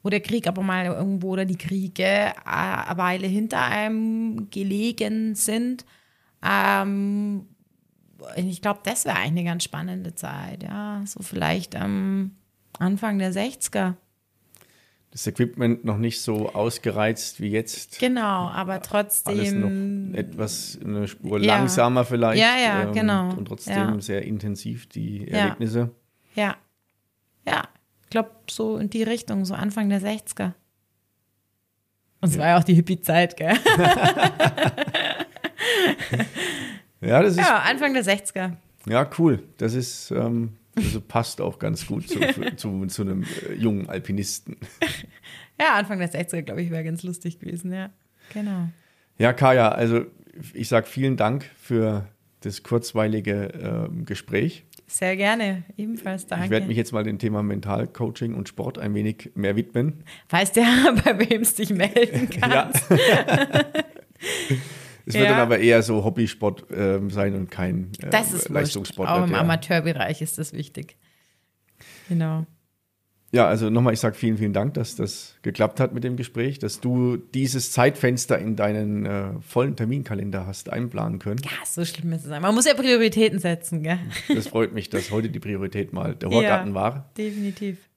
wo 0.04 0.10
der 0.10 0.22
Krieg 0.22 0.48
aber 0.48 0.62
mal 0.62 0.86
irgendwo 0.86 1.30
oder 1.32 1.46
die 1.46 1.58
Kriege 1.58 2.04
äh, 2.04 2.34
eine 2.46 2.98
Weile 2.98 3.28
hinter 3.28 3.64
einem 3.64 4.50
gelegen 4.50 5.36
sind. 5.36 5.86
Ähm, 6.44 7.48
ich 8.36 8.62
glaube, 8.62 8.80
das 8.84 9.06
wäre 9.06 9.18
eigentlich 9.18 9.32
eine 9.32 9.44
ganz 9.44 9.64
spannende 9.64 10.16
Zeit, 10.16 10.64
ja, 10.64 11.02
so 11.06 11.22
vielleicht 11.22 11.76
am 11.76 12.32
Anfang 12.80 13.20
der 13.20 13.34
60er. 13.34 13.96
Das 15.16 15.28
Equipment 15.28 15.86
noch 15.86 15.96
nicht 15.98 16.20
so 16.20 16.50
ausgereizt 16.54 17.40
wie 17.40 17.48
jetzt. 17.48 18.00
Genau, 18.00 18.50
aber 18.50 18.74
Alles 18.74 18.88
trotzdem. 18.90 20.10
noch 20.12 20.18
etwas 20.20 20.78
eine 20.84 21.08
Spur 21.08 21.40
Ja. 21.40 21.56
langsamer 21.56 22.04
vielleicht. 22.04 22.42
Ja, 22.42 22.58
ja, 22.62 22.92
genau. 22.92 23.30
Und 23.30 23.46
trotzdem 23.48 23.76
Ja. 23.78 24.02
sehr 24.02 24.24
intensiv 24.24 24.90
die. 24.90 25.26
Erlebnisse. 25.30 25.92
Ja. 26.36 26.58
Ja. 27.48 27.64
Ich 28.04 28.10
glaube, 28.10 28.32
so 28.50 28.76
in 28.76 28.90
die 28.90 29.04
Richtung, 29.04 29.46
so 29.46 29.54
Anfang 29.54 29.88
der 29.88 30.02
60er. 30.02 30.54
Und 32.20 32.32
es 32.32 32.38
war 32.38 32.48
ja 32.48 32.58
auch 32.58 32.64
die 32.66 32.74
Hippie-Zeit, 32.74 33.38
gell? 33.38 33.54
Ja, 37.02 37.22
das 37.22 37.34
ist 37.34 37.40
Ja, 37.40 37.60
Anfang 37.60 37.94
der 37.94 38.04
60er. 38.04 38.54
Ja, 38.88 39.10
cool. 39.18 39.44
Das 39.58 39.74
ist, 39.76 40.12
ähm, 40.12 40.58
also 40.76 41.02
passt 41.02 41.42
auch 41.42 41.60
ganz 41.60 41.88
gut 41.88 42.08
zu, 42.10 42.20
zu, 42.56 42.86
zu 42.88 43.02
einem 43.02 43.24
äh, 43.24 43.54
jungen 43.54 43.90
Alpinisten. 43.90 44.58
Ja, 45.58 45.76
Anfang 45.76 46.00
der 46.00 46.12
60er, 46.12 46.42
glaube 46.42 46.62
ich, 46.62 46.70
wäre 46.70 46.84
ganz 46.84 47.02
lustig 47.04 47.40
gewesen, 47.40 47.72
ja. 47.72 47.90
Genau. 48.34 48.68
Ja, 49.18 49.32
Kaya, 49.32 49.70
also 49.70 50.06
ich 50.54 50.68
sage 50.68 50.86
vielen 50.86 51.16
Dank 51.16 51.50
für 51.58 52.10
das 52.42 52.62
kurzweilige 52.64 53.88
ähm, 53.90 54.04
Gespräch. 54.04 54.66
Sehr 54.88 55.16
gerne, 55.16 55.64
ebenfalls 55.78 56.28
danke. 56.28 56.46
Ich 56.46 56.52
werde 56.52 56.68
mich 56.68 56.78
jetzt 56.78 56.92
mal 56.92 57.04
dem 57.04 57.18
Thema 57.18 57.42
Mentalcoaching 57.42 58.36
und 58.36 58.50
Sport 58.50 58.78
ein 58.78 58.94
wenig 58.94 59.32
mehr 59.34 59.56
widmen. 59.56 60.04
weißt 60.30 60.58
ja, 60.58 60.94
bei 61.06 61.30
wem 61.30 61.42
es 61.42 61.56
dich 61.56 61.72
melden 61.72 62.30
kannst. 62.30 62.84
Es 65.06 65.14
wird 65.14 65.26
Ja. 65.26 65.32
dann 65.32 65.40
aber 65.42 65.60
eher 65.60 65.84
so 65.84 66.04
Hobbysport 66.04 66.66
ähm, 66.72 67.10
sein 67.12 67.36
und 67.36 67.52
kein 67.52 67.92
äh, 68.02 68.10
Das 68.10 68.34
ist 68.34 68.50
Leistungssport. 68.50 69.08
Auch 69.10 69.24
im 69.24 69.30
der- 69.32 69.40
Amateurbereich 69.42 70.22
ist 70.22 70.38
das 70.38 70.54
wichtig. 70.54 70.98
Genau. 72.10 72.46
Ja, 73.32 73.48
also 73.48 73.70
nochmal, 73.70 73.94
ich 73.94 74.00
sage 74.00 74.16
vielen, 74.16 74.38
vielen 74.38 74.54
Dank, 74.54 74.76
dass 74.76 74.96
das 74.96 75.36
geklappt 75.42 75.80
hat 75.82 75.94
mit 75.94 76.06
dem 76.06 76.16
Gespräch, 76.16 76.58
dass 76.60 76.80
du 76.80 77.18
dieses 77.18 77.72
Zeitfenster 77.74 78.40
in 78.40 78.56
deinen 78.56 79.06
äh, 79.06 79.32
vollen 79.42 79.76
Terminkalender 79.76 80.48
hast 80.48 80.70
einplanen 80.72 81.20
können. 81.20 81.42
Ja, 81.44 81.66
so 81.66 81.84
schlimm 81.84 82.14
ist 82.14 82.24
es. 82.24 82.30
Man 82.30 82.56
muss 82.56 82.66
ja 82.66 82.74
Prioritäten 82.76 83.40
setzen, 83.40 83.84
gell? 83.84 84.00
Das 84.34 84.48
freut 84.48 84.74
mich, 84.74 84.90
dass 84.90 85.12
heute 85.12 85.30
die 85.30 85.40
Priorität 85.40 85.92
mal 85.92 86.16
der 86.16 86.30
Horgarten 86.30 86.70
Ja. 86.70 86.76
war. 86.76 87.12
Definitiv. 87.18 87.90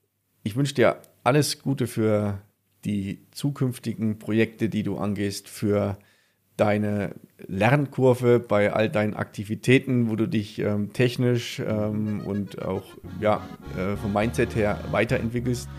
Ich 0.43 0.55
wünsche 0.57 0.73
dir 0.73 0.97
alles 1.23 1.61
Gute 1.61 1.87
für 1.87 2.41
die 2.83 3.21
zukünftigen 3.31 4.19
Projekte, 4.19 4.67
die 4.67 4.83
du 4.83 4.97
angehst, 4.97 5.47
für 5.47 5.97
deine 6.59 7.15
Lernkurve 7.47 8.39
bei 8.39 8.73
all 8.73 8.89
deinen 8.89 9.15
Aktivitäten, 9.15 10.09
wo 10.09 10.15
du 10.15 10.27
dich 10.27 10.59
ähm, 10.59 10.93
technisch 10.93 11.59
ähm, 11.59 12.21
und 12.25 12.61
auch 12.61 12.83
ja, 13.19 13.41
äh, 13.77 13.95
vom 13.95 14.13
Mindset 14.13 14.55
her 14.55 14.79
weiterentwickelst. 14.91 15.69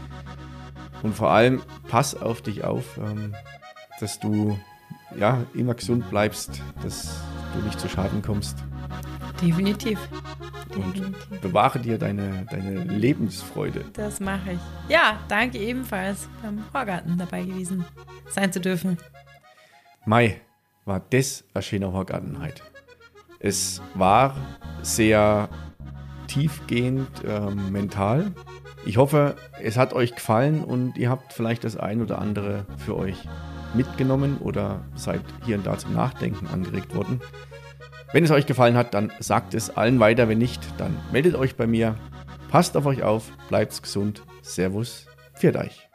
Und 1.02 1.14
vor 1.14 1.30
allem 1.30 1.62
pass 1.88 2.14
auf 2.14 2.42
dich 2.42 2.64
auf, 2.64 2.98
ähm, 2.98 3.34
dass 4.00 4.18
du 4.20 4.58
ja, 5.18 5.44
immer 5.54 5.74
gesund 5.74 6.08
bleibst, 6.10 6.62
dass 6.82 7.22
du 7.54 7.64
nicht 7.64 7.80
zu 7.80 7.88
Schaden 7.88 8.22
kommst. 8.22 8.56
Definitiv. 9.42 9.98
Und 10.76 11.40
bewahre 11.40 11.80
dir 11.80 11.98
deine, 11.98 12.46
deine 12.50 12.84
Lebensfreude. 12.84 13.84
Das 13.94 14.20
mache 14.20 14.52
ich. 14.52 14.60
Ja, 14.88 15.18
danke 15.28 15.58
ebenfalls 15.58 16.28
beim 16.42 16.62
Horgarten 16.72 17.18
dabei 17.18 17.42
gewesen 17.42 17.84
sein 18.28 18.52
zu 18.52 18.60
dürfen. 18.60 18.96
Mai 20.06 20.40
war 20.84 21.00
das 21.10 21.44
eine 21.54 21.62
schöne 21.62 21.92
Horgartenheit. 21.92 22.62
Es 23.38 23.80
war 23.94 24.36
sehr 24.82 25.48
tiefgehend 26.26 27.08
ähm, 27.26 27.72
mental. 27.72 28.32
Ich 28.84 28.96
hoffe, 28.96 29.36
es 29.62 29.76
hat 29.76 29.92
euch 29.92 30.14
gefallen 30.14 30.64
und 30.64 30.96
ihr 30.96 31.10
habt 31.10 31.32
vielleicht 31.32 31.64
das 31.64 31.76
ein 31.76 32.00
oder 32.00 32.18
andere 32.18 32.66
für 32.78 32.96
euch 32.96 33.28
mitgenommen 33.74 34.38
oder 34.38 34.84
seid 34.94 35.20
hier 35.44 35.56
und 35.56 35.66
da 35.66 35.76
zum 35.78 35.94
Nachdenken 35.94 36.46
angeregt 36.46 36.94
worden. 36.94 37.20
Wenn 38.12 38.24
es 38.24 38.30
euch 38.30 38.46
gefallen 38.46 38.76
hat, 38.76 38.94
dann 38.94 39.12
sagt 39.20 39.54
es 39.54 39.70
allen 39.70 40.00
weiter. 40.00 40.28
Wenn 40.28 40.38
nicht, 40.38 40.60
dann 40.78 40.96
meldet 41.12 41.36
euch 41.36 41.56
bei 41.56 41.66
mir. 41.66 41.94
Passt 42.48 42.76
auf 42.76 42.86
euch 42.86 43.02
auf, 43.02 43.30
bleibt 43.48 43.80
gesund. 43.82 44.22
Servus, 44.42 45.06
pfiat 45.34 45.56
euch. 45.56 45.89